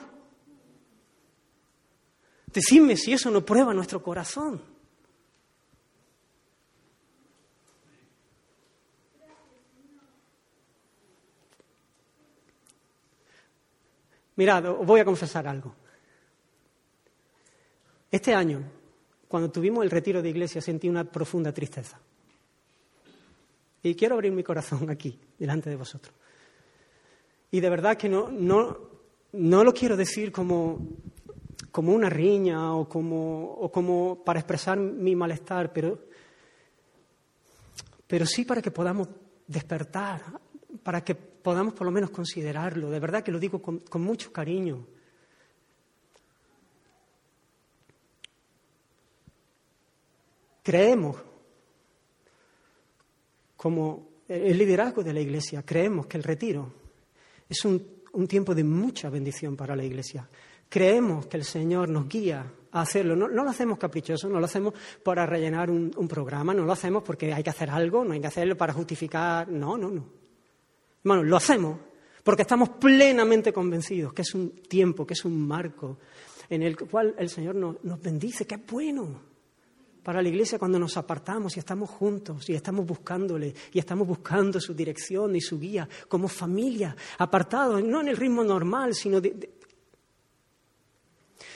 Decidme 2.47 2.97
si 2.97 3.13
eso 3.13 3.31
no 3.31 3.43
prueba 3.43 3.73
nuestro 3.73 4.03
corazón. 4.03 4.72
Mirad, 14.35 14.65
os 14.65 14.85
voy 14.85 14.99
a 14.99 15.05
confesar 15.05 15.47
algo. 15.47 15.75
Este 18.09 18.33
año, 18.33 18.63
cuando 19.27 19.51
tuvimos 19.51 19.83
el 19.83 19.91
retiro 19.91 20.21
de 20.21 20.29
iglesia, 20.29 20.61
sentí 20.61 20.89
una 20.89 21.03
profunda 21.03 21.51
tristeza. 21.51 21.99
Y 23.81 23.95
quiero 23.95 24.15
abrir 24.15 24.31
mi 24.31 24.43
corazón 24.43 24.89
aquí, 24.89 25.19
delante 25.37 25.69
de 25.69 25.75
vosotros. 25.75 26.15
Y 27.51 27.59
de 27.59 27.69
verdad 27.69 27.97
que 27.97 28.09
no, 28.09 28.29
no, 28.29 28.77
no 29.33 29.63
lo 29.63 29.73
quiero 29.73 29.97
decir 29.97 30.31
como, 30.31 30.79
como 31.71 31.93
una 31.93 32.09
riña 32.09 32.75
o 32.75 32.87
como, 32.87 33.53
o 33.53 33.71
como 33.71 34.23
para 34.23 34.39
expresar 34.39 34.77
mi 34.77 35.15
malestar, 35.15 35.73
pero, 35.73 35.99
pero 38.07 38.25
sí 38.25 38.45
para 38.45 38.61
que 38.61 38.71
podamos 38.71 39.09
despertar, 39.47 40.21
para 40.81 41.03
que 41.03 41.32
podamos 41.43 41.73
por 41.73 41.85
lo 41.85 41.91
menos 41.91 42.09
considerarlo. 42.09 42.89
De 42.89 42.99
verdad 42.99 43.23
que 43.23 43.31
lo 43.31 43.39
digo 43.39 43.61
con, 43.61 43.83
mucho 44.01 44.31
cariño. 44.31 44.87
Creemos, 50.63 51.17
como 53.57 54.07
el 54.29 54.57
liderazgo 54.57 55.03
de 55.03 55.13
la 55.13 55.19
Iglesia, 55.19 55.63
creemos 55.63 56.07
que 56.07 56.15
el 56.17 56.23
retiro 56.23 56.71
es 57.49 57.65
un, 57.65 58.01
tiempo 58.27 58.55
de 58.55 58.63
mucha 58.63 59.09
bendición 59.09 59.57
para 59.57 59.75
la 59.75 59.83
Iglesia. 59.83 60.27
Creemos 60.69 61.27
que 61.27 61.37
el 61.37 61.43
Señor 61.43 61.89
nos 61.89 62.07
guía 62.07 62.49
a 62.71 62.81
hacerlo. 62.81 63.15
No, 63.17 63.27
lo 63.27 63.49
hacemos 63.49 63.77
caprichoso, 63.77 64.29
no 64.29 64.39
lo 64.39 64.45
hacemos 64.45 64.73
para 65.03 65.25
rellenar 65.25 65.69
un, 65.69 66.07
programa, 66.07 66.53
no 66.53 66.63
lo 66.63 66.71
hacemos 66.71 67.03
porque 67.03 67.33
hay 67.33 67.43
que 67.43 67.49
hacer 67.49 67.69
algo, 67.69 68.05
no 68.05 68.13
hay 68.13 68.21
que 68.21 68.27
hacerlo 68.27 68.55
para 68.55 68.71
justificar. 68.71 69.49
No, 69.49 69.77
no, 69.77 69.89
no. 69.89 70.22
Bueno, 71.03 71.23
lo 71.23 71.35
hacemos 71.35 71.79
porque 72.23 72.43
estamos 72.43 72.69
plenamente 72.69 73.51
convencidos 73.51 74.13
que 74.13 74.21
es 74.21 74.33
un 74.33 74.51
tiempo, 74.61 75.05
que 75.05 75.13
es 75.13 75.25
un 75.25 75.45
marco 75.45 75.99
en 76.49 76.63
el 76.63 76.77
cual 76.77 77.15
el 77.17 77.29
Señor 77.29 77.55
nos, 77.55 77.83
nos 77.83 78.01
bendice, 78.01 78.45
que 78.45 78.55
es 78.55 78.65
bueno 78.65 79.33
para 80.03 80.21
la 80.21 80.27
iglesia 80.27 80.59
cuando 80.59 80.77
nos 80.77 80.97
apartamos 80.97 81.55
y 81.55 81.59
estamos 81.59 81.89
juntos 81.89 82.49
y 82.49 82.53
estamos 82.53 82.85
buscándole 82.85 83.53
y 83.71 83.79
estamos 83.79 84.05
buscando 84.05 84.59
su 84.59 84.73
dirección 84.73 85.35
y 85.35 85.41
su 85.41 85.57
guía 85.57 85.87
como 86.07 86.27
familia, 86.27 86.95
apartados, 87.17 87.81
no 87.83 88.01
en 88.01 88.09
el 88.09 88.17
ritmo 88.17 88.43
normal, 88.43 88.93
sino 88.93 89.21
de, 89.21 89.49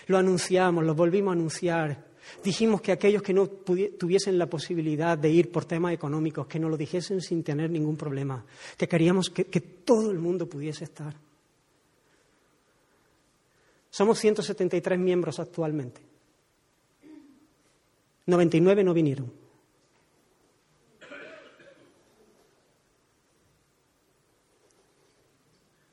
Lo 0.08 0.18
anunciamos, 0.18 0.86
lo 0.86 0.96
volvimos 0.96 1.32
a 1.32 1.34
anunciar. 1.34 2.07
Dijimos 2.44 2.82
que 2.82 2.92
aquellos 2.92 3.22
que 3.22 3.34
no 3.34 3.48
tuviesen 3.48 4.38
la 4.38 4.48
posibilidad 4.48 5.18
de 5.18 5.30
ir 5.30 5.52
por 5.52 5.66
temas 5.66 5.94
económicos, 5.94 6.48
que 6.48 6.60
no 6.60 6.70
lo 6.70 6.78
dijesen 6.78 7.22
sin 7.22 7.44
tener 7.44 7.70
ningún 7.70 7.98
problema, 7.98 8.46
que 8.78 8.88
queríamos 8.88 9.30
que, 9.30 9.46
que 9.46 9.62
todo 9.62 10.12
el 10.12 10.20
mundo 10.20 10.48
pudiese 10.48 10.84
estar. 10.84 11.16
Somos 13.90 14.20
173 14.20 15.00
miembros 15.00 15.40
actualmente. 15.40 16.02
99 18.28 18.84
no 18.84 18.94
vinieron. 18.94 19.32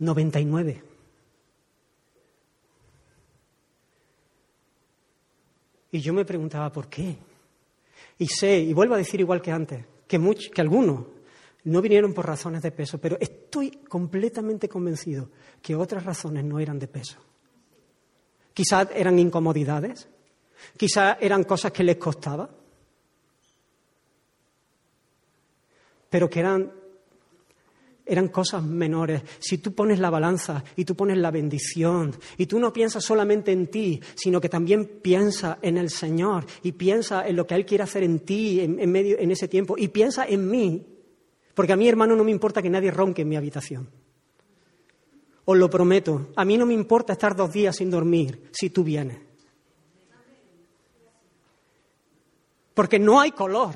Noventa 0.01 0.41
y 5.95 6.01
yo 6.01 6.13
me 6.13 6.25
preguntaba 6.25 6.71
por 6.73 6.89
qué. 6.89 7.17
Y 8.19 8.27
sé, 8.27 8.59
y 8.59 8.73
vuelvo 8.73 8.95
a 8.95 8.99
decir 8.99 9.21
igual 9.21 9.41
que 9.41 9.53
antes, 9.53 9.85
que, 10.07 10.21
que 10.53 10.61
algunos 10.61 11.07
no 11.65 11.81
vinieron 11.81 12.13
por 12.13 12.27
razones 12.27 12.63
de 12.63 12.73
peso, 12.73 12.99
pero 12.99 13.17
estoy 13.21 13.71
completamente 13.89 14.69
convencido 14.69 15.31
que 15.63 15.75
otras 15.75 16.05
razones 16.05 16.45
no 16.45 16.59
eran 16.59 16.79
de 16.79 16.89
peso. 16.89 17.19
Quizás 18.53 18.89
eran 18.95 19.19
incomodidades, 19.19 20.09
Quizá 20.77 21.19
eran 21.21 21.45
cosas 21.45 21.73
que 21.73 21.85
les 21.85 21.97
costaba, 21.97 22.49
pero 26.11 26.29
que 26.29 26.41
eran, 26.41 26.73
eran 28.07 28.29
cosas 28.29 28.63
menores. 28.63 29.23
Si 29.39 29.59
tú 29.59 29.75
pones 29.75 29.99
la 29.99 30.11
balanza 30.11 30.63
y 30.77 30.85
tú 30.85 30.95
pones 30.95 31.19
la 31.19 31.31
bendición 31.31 32.15
y 32.37 32.47
tú 32.47 32.59
no 32.59 32.73
piensas 32.73 33.05
solamente 33.05 33.53
en 33.53 33.69
ti, 33.69 34.01
sino 34.15 34.41
que 34.41 34.49
también 34.49 35.01
piensas 35.03 35.59
en 35.63 35.79
el 35.79 35.91
Señor 35.91 36.47
y 36.63 36.73
piensas 36.73 37.27
en 37.27 37.37
lo 37.37 37.47
que 37.47 37.55
Él 37.55 37.67
quiere 37.67 37.85
hacer 37.85 38.03
en 38.03 38.21
ti 38.21 38.61
en 38.61 39.31
ese 39.31 39.49
tiempo 39.49 39.77
y 39.79 39.89
piensa 39.89 40.27
en 40.27 40.51
mí, 40.51 40.87
porque 41.55 41.73
a 41.73 41.77
mí, 41.77 41.89
hermano, 41.89 42.17
no 42.17 42.25
me 42.25 42.31
importa 42.31 42.61
que 42.61 42.71
nadie 42.71 42.91
ronque 42.91 43.23
en 43.23 43.29
mi 43.29 43.37
habitación. 43.37 43.89
Os 45.47 45.57
lo 45.57 45.69
prometo, 45.69 46.29
a 46.37 46.45
mí 46.45 46.57
no 46.57 46.65
me 46.67 46.75
importa 46.75 47.13
estar 47.13 47.37
dos 47.37 47.53
días 47.53 47.77
sin 47.77 47.91
dormir 47.91 48.51
si 48.53 48.71
tú 48.71 48.83
vienes. 48.83 49.19
Porque 52.73 52.99
no 52.99 53.21
hay 53.21 53.31
color. 53.31 53.75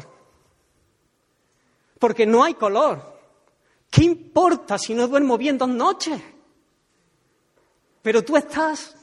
Porque 1.98 2.26
no 2.26 2.42
hay 2.42 2.54
color. 2.54 3.17
¿Qué 3.90 4.04
importa 4.04 4.78
si 4.78 4.94
no 4.94 5.08
duermo 5.08 5.38
bien 5.38 5.58
dos 5.58 5.68
noches? 5.68 6.20
Pero 8.02 8.24
tú 8.24 8.36
estás. 8.36 8.94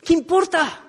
¿Qué 0.00 0.12
importa? 0.14 0.88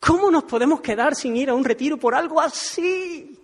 ¿Cómo 0.00 0.30
nos 0.30 0.44
podemos 0.44 0.80
quedar 0.80 1.14
sin 1.14 1.36
ir 1.36 1.48
a 1.48 1.54
un 1.54 1.64
retiro 1.64 1.98
por 1.98 2.14
algo 2.14 2.40
así? 2.40 3.40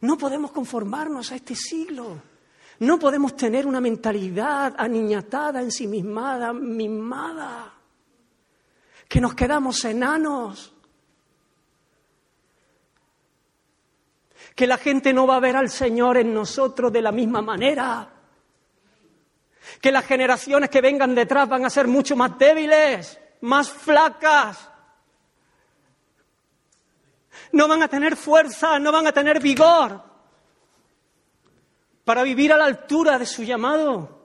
No 0.00 0.18
podemos 0.18 0.50
conformarnos 0.50 1.32
a 1.32 1.36
este 1.36 1.54
siglo. 1.54 2.33
No 2.80 2.98
podemos 2.98 3.36
tener 3.36 3.66
una 3.66 3.80
mentalidad 3.80 4.74
aniñatada, 4.76 5.60
ensimismada, 5.60 6.52
mimada. 6.52 7.72
Que 9.08 9.20
nos 9.20 9.34
quedamos 9.34 9.84
enanos. 9.84 10.72
Que 14.54 14.66
la 14.66 14.78
gente 14.78 15.12
no 15.12 15.26
va 15.26 15.36
a 15.36 15.40
ver 15.40 15.56
al 15.56 15.70
Señor 15.70 16.16
en 16.16 16.34
nosotros 16.34 16.92
de 16.92 17.02
la 17.02 17.12
misma 17.12 17.42
manera. 17.42 18.10
Que 19.80 19.92
las 19.92 20.04
generaciones 20.04 20.70
que 20.70 20.80
vengan 20.80 21.14
detrás 21.14 21.48
van 21.48 21.64
a 21.64 21.70
ser 21.70 21.86
mucho 21.86 22.16
más 22.16 22.36
débiles, 22.38 23.18
más 23.40 23.70
flacas 23.70 24.70
no 27.52 27.68
van 27.68 27.82
a 27.82 27.88
tener 27.88 28.16
fuerza, 28.16 28.78
no 28.78 28.90
van 28.90 29.06
a 29.06 29.12
tener 29.12 29.40
vigor 29.40 30.13
para 32.04 32.22
vivir 32.22 32.52
a 32.52 32.56
la 32.56 32.66
altura 32.66 33.18
de 33.18 33.26
su 33.26 33.42
llamado. 33.42 34.22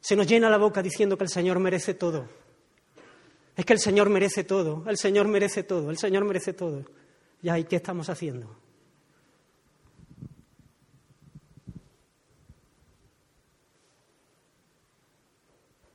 Se 0.00 0.16
nos 0.16 0.26
llena 0.26 0.50
la 0.50 0.56
boca 0.56 0.82
diciendo 0.82 1.16
que 1.16 1.24
el 1.24 1.30
Señor 1.30 1.60
merece 1.60 1.94
todo. 1.94 2.28
Es 3.54 3.64
que 3.64 3.74
el 3.74 3.78
Señor 3.78 4.08
merece 4.08 4.42
todo, 4.44 4.84
el 4.88 4.96
Señor 4.96 5.28
merece 5.28 5.62
todo, 5.62 5.90
el 5.90 5.98
Señor 5.98 6.24
merece 6.24 6.54
todo. 6.54 6.84
¿y 7.42 7.64
qué 7.64 7.76
estamos 7.76 8.08
haciendo? 8.08 8.56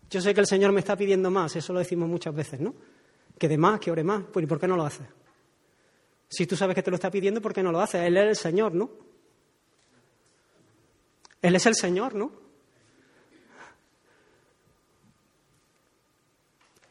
Yo 0.10 0.22
sé 0.22 0.34
que 0.34 0.42
el 0.42 0.48
Señor 0.48 0.72
me 0.72 0.80
está 0.80 0.96
pidiendo 0.96 1.32
más, 1.32 1.56
eso 1.56 1.74
lo 1.74 1.80
decimos 1.80 2.08
muchas 2.08 2.34
veces, 2.34 2.60
¿no? 2.60 2.74
Que 3.38 3.48
de 3.48 3.58
más, 3.58 3.80
que 3.80 3.92
ore 3.92 4.04
más. 4.04 4.24
Pues 4.32 4.44
¿y 4.44 4.48
por 4.48 4.60
qué 4.60 4.68
no 4.68 4.78
lo 4.78 4.86
hace? 4.86 5.04
Si 6.30 6.46
tú 6.46 6.56
sabes 6.56 6.76
que 6.76 6.84
te 6.84 6.92
lo 6.92 6.96
está 6.96 7.12
pidiendo, 7.12 7.42
¿por 7.42 7.54
qué 7.54 7.64
no 7.64 7.72
lo 7.72 7.80
haces? 7.80 8.02
Él 8.02 8.18
es 8.18 8.26
el 8.26 8.36
Señor, 8.36 8.74
¿no? 8.74 8.90
Él 11.42 11.56
es 11.56 11.66
el 11.66 11.76
Señor, 11.76 12.16
¿no? 12.16 12.32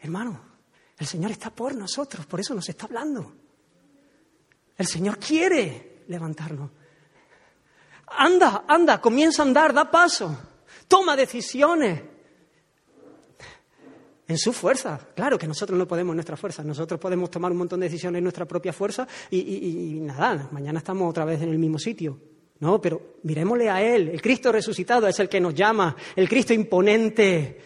Hermano, 0.00 0.40
el 0.98 1.06
Señor 1.06 1.30
está 1.30 1.50
por 1.50 1.74
nosotros, 1.74 2.26
por 2.26 2.40
eso 2.40 2.54
nos 2.54 2.68
está 2.68 2.86
hablando. 2.86 3.34
El 4.76 4.86
Señor 4.86 5.18
quiere 5.18 6.04
levantarnos. 6.08 6.70
Anda, 8.06 8.64
anda, 8.68 9.00
comienza 9.00 9.42
a 9.42 9.46
andar, 9.46 9.72
da 9.72 9.90
paso, 9.90 10.36
toma 10.86 11.16
decisiones. 11.16 12.13
En 14.26 14.38
su 14.38 14.52
fuerza. 14.52 14.98
Claro 15.14 15.38
que 15.38 15.46
nosotros 15.46 15.78
no 15.78 15.86
podemos 15.86 16.12
en 16.12 16.16
nuestra 16.16 16.36
fuerza. 16.36 16.64
Nosotros 16.64 16.98
podemos 16.98 17.30
tomar 17.30 17.52
un 17.52 17.58
montón 17.58 17.80
de 17.80 17.88
decisiones 17.88 18.18
en 18.18 18.24
nuestra 18.24 18.46
propia 18.46 18.72
fuerza 18.72 19.06
y, 19.30 19.38
y 19.38 20.00
nada, 20.00 20.48
mañana 20.50 20.78
estamos 20.78 21.10
otra 21.10 21.26
vez 21.26 21.42
en 21.42 21.50
el 21.50 21.58
mismo 21.58 21.78
sitio. 21.78 22.18
No, 22.60 22.80
pero 22.80 23.16
miremosle 23.24 23.68
a 23.68 23.82
Él. 23.82 24.08
El 24.08 24.22
Cristo 24.22 24.50
resucitado 24.50 25.06
es 25.06 25.18
el 25.20 25.28
que 25.28 25.40
nos 25.40 25.54
llama. 25.54 25.94
El 26.16 26.28
Cristo 26.28 26.54
imponente, 26.54 27.60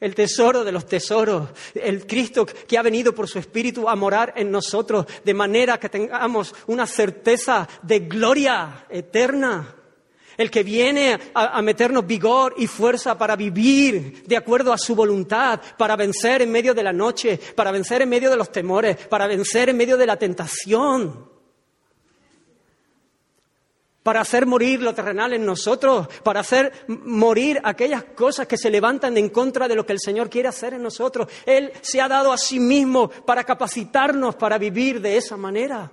el 0.00 0.14
tesoro 0.14 0.64
de 0.64 0.72
los 0.72 0.86
tesoros, 0.86 1.50
el 1.74 2.06
Cristo 2.06 2.46
que 2.46 2.78
ha 2.78 2.82
venido 2.82 3.14
por 3.14 3.28
su 3.28 3.38
Espíritu 3.38 3.88
a 3.88 3.96
morar 3.96 4.32
en 4.36 4.50
nosotros, 4.50 5.06
de 5.24 5.34
manera 5.34 5.78
que 5.78 5.88
tengamos 5.88 6.54
una 6.68 6.86
certeza 6.86 7.68
de 7.82 8.00
gloria 8.00 8.86
eterna. 8.88 9.74
El 10.36 10.50
que 10.50 10.62
viene 10.62 11.18
a, 11.34 11.60
meternos 11.62 12.06
vigor 12.06 12.54
y 12.56 12.66
fuerza 12.66 13.16
para 13.16 13.36
vivir 13.36 14.24
de 14.26 14.36
acuerdo 14.36 14.72
a 14.72 14.78
su 14.78 14.94
voluntad, 14.94 15.60
para 15.76 15.96
vencer 15.96 16.42
en 16.42 16.50
medio 16.50 16.74
de 16.74 16.82
la 16.82 16.92
noche, 16.92 17.38
para 17.54 17.70
vencer 17.70 18.02
en 18.02 18.08
medio 18.08 18.30
de 18.30 18.36
los 18.36 18.50
temores, 18.50 18.96
para 19.08 19.26
vencer 19.26 19.68
en 19.68 19.76
medio 19.76 19.96
de 19.96 20.06
la 20.06 20.16
tentación 20.16 21.34
para 24.04 24.20
hacer 24.20 24.44
morir 24.44 24.82
lo 24.82 24.94
terrenal 24.94 25.32
en 25.32 25.46
nosotros, 25.46 26.06
para 26.22 26.40
hacer 26.40 26.70
morir 26.88 27.58
aquellas 27.64 28.04
cosas 28.04 28.46
que 28.46 28.58
se 28.58 28.70
levantan 28.70 29.16
en 29.16 29.30
contra 29.30 29.66
de 29.66 29.74
lo 29.74 29.86
que 29.86 29.94
el 29.94 29.98
Señor 29.98 30.28
quiere 30.28 30.46
hacer 30.46 30.74
en 30.74 30.82
nosotros. 30.82 31.26
Él 31.46 31.72
se 31.80 32.02
ha 32.02 32.06
dado 32.06 32.30
a 32.30 32.36
sí 32.36 32.60
mismo 32.60 33.08
para 33.08 33.44
capacitarnos 33.44 34.36
para 34.36 34.58
vivir 34.58 35.00
de 35.00 35.16
esa 35.16 35.38
manera. 35.38 35.90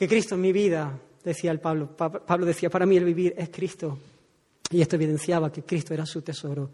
Que 0.00 0.08
Cristo 0.08 0.34
en 0.34 0.40
mi 0.40 0.50
vida, 0.50 0.98
decía 1.22 1.50
el 1.50 1.60
Pablo, 1.60 1.94
Pablo 1.94 2.46
decía, 2.46 2.70
para 2.70 2.86
mí 2.86 2.96
el 2.96 3.04
vivir 3.04 3.34
es 3.36 3.50
Cristo. 3.50 3.98
Y 4.70 4.80
esto 4.80 4.96
evidenciaba 4.96 5.52
que 5.52 5.62
Cristo 5.62 5.92
era 5.92 6.06
su 6.06 6.22
tesoro. 6.22 6.70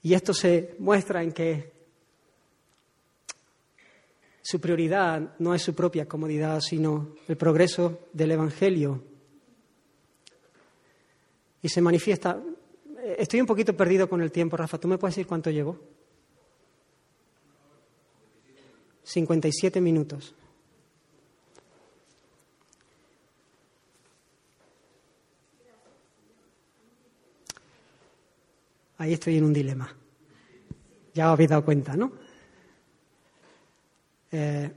Y 0.00 0.14
esto 0.14 0.32
se 0.32 0.74
muestra 0.78 1.22
en 1.22 1.32
que 1.32 1.70
su 4.40 4.58
prioridad 4.62 5.34
no 5.38 5.54
es 5.54 5.60
su 5.60 5.74
propia 5.74 6.08
comodidad, 6.08 6.60
sino 6.60 7.16
el 7.28 7.36
progreso 7.36 8.06
del 8.14 8.30
Evangelio. 8.30 9.04
Y 11.60 11.68
se 11.68 11.82
manifiesta. 11.82 12.42
Estoy 13.18 13.42
un 13.42 13.46
poquito 13.46 13.76
perdido 13.76 14.08
con 14.08 14.22
el 14.22 14.32
tiempo, 14.32 14.56
Rafa. 14.56 14.78
¿Tú 14.78 14.88
me 14.88 14.96
puedes 14.96 15.16
decir 15.16 15.26
cuánto 15.26 15.50
llevo? 15.50 15.78
57 19.02 19.82
minutos. 19.82 20.34
Ahí 28.98 29.12
estoy 29.12 29.38
en 29.38 29.44
un 29.44 29.52
dilema. 29.52 29.88
Ya 31.14 31.28
os 31.28 31.34
habéis 31.34 31.50
dado 31.50 31.64
cuenta, 31.64 31.96
¿no? 31.96 32.12
Eh, 34.32 34.70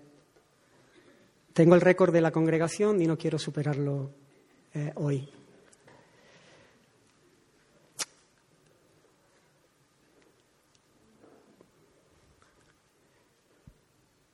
tengo 1.54 1.76
el 1.76 1.82
récord 1.82 2.14
de 2.14 2.22
la 2.22 2.32
congregación 2.32 3.02
y 3.02 3.08
no 3.08 3.18
quiero 3.18 3.40
superarlo 3.40 4.12
eh, 4.76 4.92
hoy. 4.96 5.28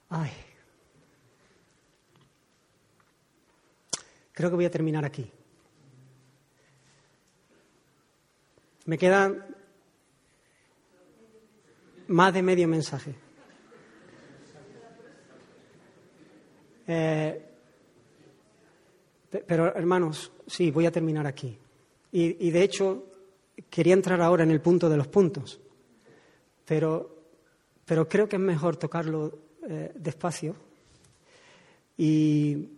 Ay. 0.09 0.31
Creo 4.33 4.49
que 4.49 4.55
voy 4.55 4.65
a 4.65 4.71
terminar 4.71 5.05
aquí. 5.05 5.31
Me 8.85 8.97
queda 8.97 9.56
más 12.07 12.33
de 12.33 12.41
medio 12.41 12.67
mensaje. 12.67 13.15
Eh, 16.87 17.41
pero, 19.45 19.75
hermanos, 19.75 20.31
sí, 20.47 20.71
voy 20.71 20.85
a 20.85 20.91
terminar 20.91 21.27
aquí. 21.27 21.57
Y, 22.11 22.49
de 22.49 22.63
hecho, 22.63 23.05
quería 23.69 23.93
entrar 23.93 24.21
ahora 24.21 24.43
en 24.43 24.51
el 24.51 24.61
punto 24.61 24.89
de 24.89 24.97
los 24.97 25.07
puntos, 25.07 25.59
pero, 26.65 27.15
pero 27.85 28.07
creo 28.07 28.27
que 28.27 28.37
es 28.37 28.41
mejor 28.41 28.77
tocarlo 28.77 29.37
eh, 29.67 29.91
despacio 29.93 30.55
y, 31.97 32.69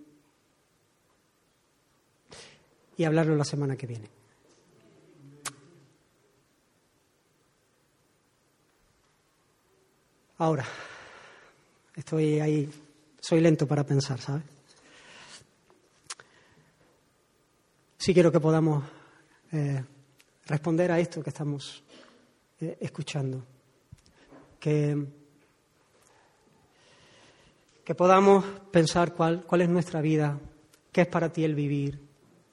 y 2.97 3.03
hablarlo 3.05 3.35
la 3.35 3.45
semana 3.45 3.77
que 3.77 3.87
viene. 3.87 4.18
Ahora, 10.41 10.63
estoy 11.93 12.39
ahí 12.39 12.69
soy 13.19 13.41
lento 13.41 13.67
para 13.67 13.83
pensar, 13.83 14.21
¿sabes? 14.21 14.43
Sí 17.97 18.13
quiero 18.13 18.31
que 18.31 18.39
podamos 18.39 18.85
eh, 19.51 19.83
responder 20.45 20.93
a 20.93 20.99
esto 20.99 21.21
que 21.21 21.31
estamos 21.31 21.83
eh, 22.61 22.77
escuchando. 22.79 23.43
Que, 24.61 25.05
que 27.83 27.93
podamos 27.93 28.45
pensar 28.71 29.13
cuál, 29.13 29.43
cuál 29.45 29.63
es 29.63 29.69
nuestra 29.69 29.99
vida, 29.99 30.39
qué 30.93 31.01
es 31.01 31.07
para 31.07 31.33
ti 31.33 31.43
el 31.43 31.53
vivir, 31.53 31.99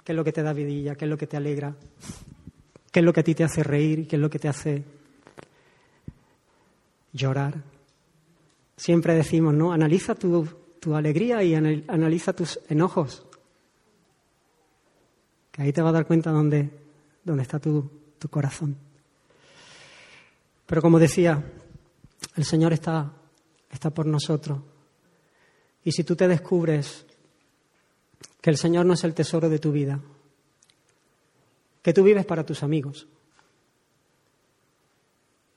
qué 0.03 0.11
es 0.11 0.16
lo 0.16 0.24
que 0.24 0.32
te 0.32 0.43
da 0.43 0.53
vidilla, 0.53 0.97
qué 0.97 1.05
es 1.05 1.09
lo 1.09 1.16
que 1.16 1.28
te 1.28 1.37
alegra, 1.37 1.76
qué 2.91 2.99
es 2.99 3.07
lo 3.07 3.12
que 3.12 3.20
a 3.20 3.24
ti 3.24 3.37
te 3.37 3.45
hace 3.45 3.62
reír, 3.62 4.09
qué 4.09 4.16
es 4.16 4.22
lo 4.22 4.28
que 4.28 4.41
te 4.41 4.49
hace 4.49 4.82
llorar. 7.12 7.76
Siempre 8.77 9.14
decimos, 9.14 9.55
¿no? 9.55 9.72
Analiza 9.72 10.14
tu, 10.14 10.47
alegría 10.95 11.43
y 11.43 11.55
analiza 11.55 12.33
tus 12.33 12.61
enojos. 12.68 13.27
Que 15.51 15.62
ahí 15.62 15.72
te 15.72 15.83
va 15.83 15.89
a 15.89 15.93
dar 15.93 16.07
cuenta 16.07 16.31
dónde, 16.31 16.70
dónde 17.24 17.43
está 17.43 17.59
tu, 17.59 17.91
tu 18.18 18.29
corazón. 18.29 18.77
Pero 20.66 20.83
como 20.83 20.99
decía, 20.99 21.43
el 22.37 22.45
Señor 22.45 22.72
está, 22.72 23.12
está 23.70 23.91
por 23.91 24.07
nosotros. 24.07 24.61
Y 25.85 25.93
si 25.93 26.05
tú 26.05 26.16
te 26.16 26.29
descubres 26.29 27.07
que 28.41 28.51
el 28.51 28.57
Señor 28.57 28.85
no 28.87 28.95
es 28.95 29.05
el 29.05 29.14
tesoro 29.14 29.49
de 29.49 29.59
tu 29.59 29.72
vida, 29.72 30.01
que 31.83 31.93
tú 31.93 32.03
vives 32.03 32.27
para 32.27 32.45
tus 32.45 32.62
amigos, 32.62 33.07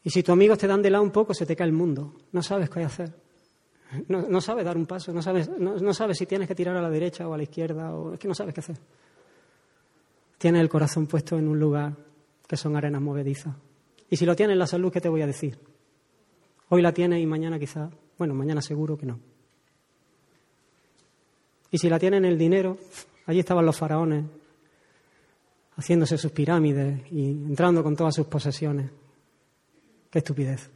y 0.04 0.10
si 0.10 0.24
tus 0.24 0.34
amigos 0.34 0.58
te 0.58 0.68
dan 0.68 0.82
de 0.82 0.90
lado 0.90 1.04
un 1.04 1.12
poco, 1.12 1.34
se 1.34 1.46
te 1.46 1.56
cae 1.56 1.68
el 1.68 1.74
mundo. 1.74 2.16
No 2.32 2.42
sabes 2.42 2.70
qué 2.70 2.84
hacer. 2.84 3.14
No, 4.08 4.40
sabes 4.40 4.64
dar 4.64 4.78
un 4.78 4.86
paso, 4.86 5.12
no 5.12 5.22
sabes, 5.22 5.50
no, 5.50 5.94
sabes 5.94 6.18
si 6.18 6.28
tienes 6.28 6.48
que 6.48 6.54
tirar 6.54 6.76
a 6.76 6.82
la 6.82 6.92
derecha 6.92 7.28
o 7.28 7.34
a 7.34 7.38
la 7.38 7.44
izquierda, 7.44 7.96
o 7.96 8.14
es 8.14 8.20
que 8.20 8.28
no 8.28 8.36
sabes 8.36 8.54
qué 8.54 8.60
hacer. 8.60 8.78
Tienes 10.38 10.62
el 10.62 10.70
corazón 10.70 11.08
puesto 11.08 11.38
en 11.38 11.48
un 11.48 11.60
lugar 11.60 11.96
que 12.48 12.56
son 12.56 12.76
arenas 12.76 13.02
movedizas. 13.02 13.56
Y 14.10 14.16
si 14.16 14.26
lo 14.26 14.36
tienes 14.36 14.54
en 14.54 14.60
la 14.60 14.68
salud, 14.68 14.92
¿qué 14.92 15.02
te 15.02 15.10
voy 15.10 15.24
a 15.24 15.28
decir? 15.28 15.58
Hoy 16.70 16.84
la 16.84 16.94
tienes 16.94 17.22
y 17.22 17.26
mañana 17.26 17.58
quizás, 17.58 17.92
bueno, 18.18 18.36
mañana 18.36 18.62
seguro 18.62 18.96
que 18.96 19.08
no. 19.08 19.20
Y 21.72 21.78
si 21.80 21.90
la 21.90 22.00
tienes 22.00 22.20
en 22.20 22.26
el 22.26 22.38
dinero, 22.38 22.78
allí 23.26 23.40
estaban 23.40 23.66
los 23.66 23.76
faraones 23.76 24.26
haciéndose 25.78 26.18
sus 26.18 26.32
pirámides 26.32 27.12
y 27.12 27.32
entrando 27.32 27.84
con 27.84 27.96
todas 27.96 28.14
sus 28.14 28.28
posesiones. 28.28 28.92
Qué 30.10 30.20
estupidez. 30.20 30.72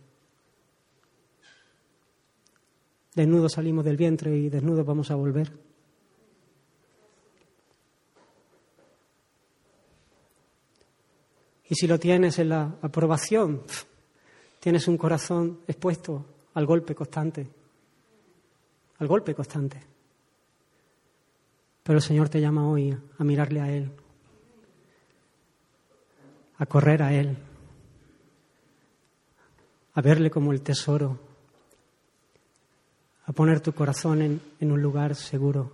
Desnudos 3.15 3.53
salimos 3.53 3.85
del 3.85 3.97
vientre 3.97 4.35
y 4.35 4.49
desnudos 4.49 4.85
vamos 4.85 5.09
a 5.11 5.15
volver. 5.15 5.51
Y 11.69 11.75
si 11.75 11.87
lo 11.87 11.99
tienes 11.99 12.37
en 12.39 12.49
la 12.49 12.75
aprobación, 12.81 13.63
tienes 14.59 14.87
un 14.87 14.97
corazón 14.97 15.59
expuesto 15.67 16.25
al 16.53 16.65
golpe 16.65 16.93
constante, 16.93 17.47
al 18.99 19.07
golpe 19.07 19.33
constante. 19.33 19.81
Pero 21.81 21.97
el 21.97 22.03
Señor 22.03 22.29
te 22.29 22.39
llama 22.39 22.67
hoy 22.69 22.95
a 23.17 23.23
mirarle 23.23 23.61
a 23.61 23.71
Él, 23.71 23.91
a 26.57 26.65
correr 26.65 27.01
a 27.01 27.13
Él, 27.13 27.35
a 29.93 30.01
verle 30.01 30.31
como 30.31 30.51
el 30.51 30.61
tesoro, 30.61 31.19
a 33.25 33.31
poner 33.31 33.61
tu 33.61 33.73
corazón 33.73 34.21
en, 34.21 34.71
un 34.71 34.81
lugar 34.81 35.15
seguro, 35.15 35.71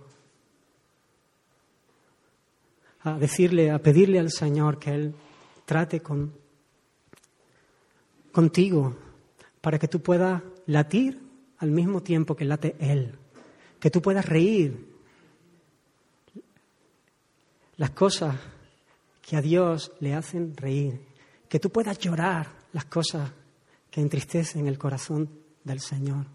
a 3.02 3.18
decirle, 3.18 3.70
a 3.70 3.78
pedirle 3.78 4.18
al 4.18 4.30
Señor 4.30 4.78
que 4.78 4.94
Él 4.94 5.14
trate 5.64 6.00
con, 6.00 6.32
contigo 8.30 8.94
para 9.60 9.78
que 9.78 9.88
tú 9.88 10.00
puedas 10.00 10.42
latir 10.66 11.20
al 11.58 11.70
mismo 11.70 12.02
tiempo 12.02 12.36
que 12.36 12.44
late 12.44 12.76
Él, 12.78 13.14
que 13.78 13.90
tú 13.90 14.02
puedas 14.02 14.26
reír 14.26 14.86
las 17.78 17.90
cosas 17.90 18.36
que 19.22 19.36
a 19.36 19.40
Dios 19.40 19.92
le 20.00 20.14
hacen 20.14 20.54
reír, 20.56 21.00
que 21.48 21.58
tú 21.58 21.70
puedas 21.70 21.98
llorar 21.98 22.48
las 22.72 22.84
cosas 22.84 23.30
que 23.90 24.00
entristecen 24.00 24.66
el 24.66 24.78
corazón 24.78 25.28
del 25.64 25.80
Señor, 25.80 26.26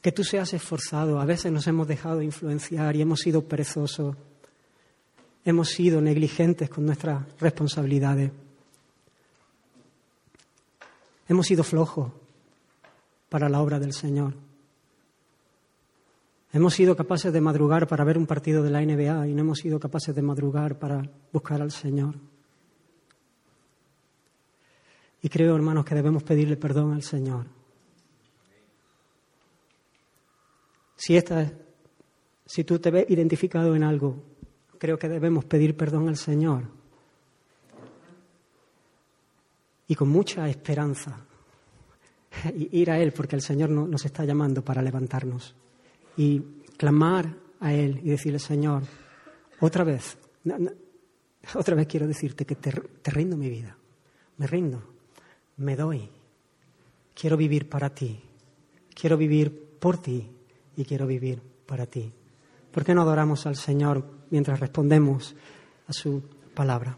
que 0.00 0.12
tú 0.12 0.24
seas 0.24 0.52
esforzado. 0.52 1.20
A 1.20 1.24
veces 1.24 1.52
nos 1.52 1.66
hemos 1.66 1.88
dejado 1.88 2.22
influenciar 2.22 2.96
y 2.96 3.02
hemos 3.02 3.20
sido 3.20 3.44
perezosos, 3.44 4.16
hemos 5.44 5.68
sido 5.70 6.00
negligentes 6.00 6.70
con 6.70 6.86
nuestras 6.86 7.24
responsabilidades, 7.40 8.30
hemos 11.28 11.46
sido 11.46 11.64
flojos 11.64 12.12
para 13.28 13.48
la 13.48 13.60
obra 13.60 13.78
del 13.78 13.92
Señor. 13.92 14.34
Hemos 16.50 16.72
sido 16.74 16.96
capaces 16.96 17.30
de 17.30 17.42
madrugar 17.42 17.86
para 17.86 18.04
ver 18.04 18.16
un 18.16 18.26
partido 18.26 18.62
de 18.62 18.70
la 18.70 18.80
NBA 18.80 19.28
y 19.28 19.34
no 19.34 19.42
hemos 19.42 19.58
sido 19.58 19.78
capaces 19.78 20.14
de 20.14 20.22
madrugar 20.22 20.78
para 20.78 21.02
buscar 21.30 21.60
al 21.60 21.70
Señor. 21.70 22.14
Y 25.22 25.28
creo, 25.28 25.56
hermanos, 25.56 25.84
que 25.84 25.94
debemos 25.94 26.22
pedirle 26.22 26.56
perdón 26.56 26.92
al 26.92 27.02
Señor. 27.02 27.46
Si, 30.96 31.16
esta, 31.16 31.50
si 32.46 32.64
tú 32.64 32.78
te 32.78 32.90
ves 32.90 33.06
identificado 33.08 33.74
en 33.74 33.82
algo, 33.82 34.22
creo 34.78 34.98
que 34.98 35.08
debemos 35.08 35.44
pedir 35.44 35.76
perdón 35.76 36.08
al 36.08 36.16
Señor. 36.16 36.64
Y 39.88 39.94
con 39.94 40.08
mucha 40.08 40.48
esperanza 40.48 41.18
ir 42.54 42.90
a 42.90 42.98
Él, 43.00 43.12
porque 43.12 43.36
el 43.36 43.42
Señor 43.42 43.70
nos 43.70 44.04
está 44.04 44.24
llamando 44.24 44.64
para 44.64 44.82
levantarnos. 44.82 45.54
Y 46.16 46.40
clamar 46.76 47.34
a 47.60 47.72
Él 47.72 48.00
y 48.04 48.10
decirle, 48.10 48.38
Señor, 48.38 48.84
otra 49.60 49.82
vez, 49.82 50.16
otra 51.54 51.74
vez 51.74 51.88
quiero 51.88 52.06
decirte 52.06 52.44
que 52.44 52.54
te, 52.54 52.70
te 52.70 53.10
rindo 53.10 53.36
mi 53.36 53.48
vida, 53.48 53.76
me 54.36 54.46
rindo 54.46 54.97
me 55.58 55.76
doy. 55.76 56.08
Quiero 57.14 57.36
vivir 57.36 57.68
para 57.68 57.90
ti. 57.90 58.20
Quiero 58.94 59.16
vivir 59.16 59.76
por 59.78 59.98
ti 59.98 60.28
y 60.76 60.84
quiero 60.84 61.06
vivir 61.06 61.42
para 61.66 61.86
ti. 61.86 62.12
¿Por 62.72 62.84
qué 62.84 62.94
no 62.94 63.02
adoramos 63.02 63.46
al 63.46 63.56
Señor 63.56 64.04
mientras 64.30 64.60
respondemos 64.60 65.34
a 65.86 65.92
su 65.92 66.22
palabra? 66.54 66.96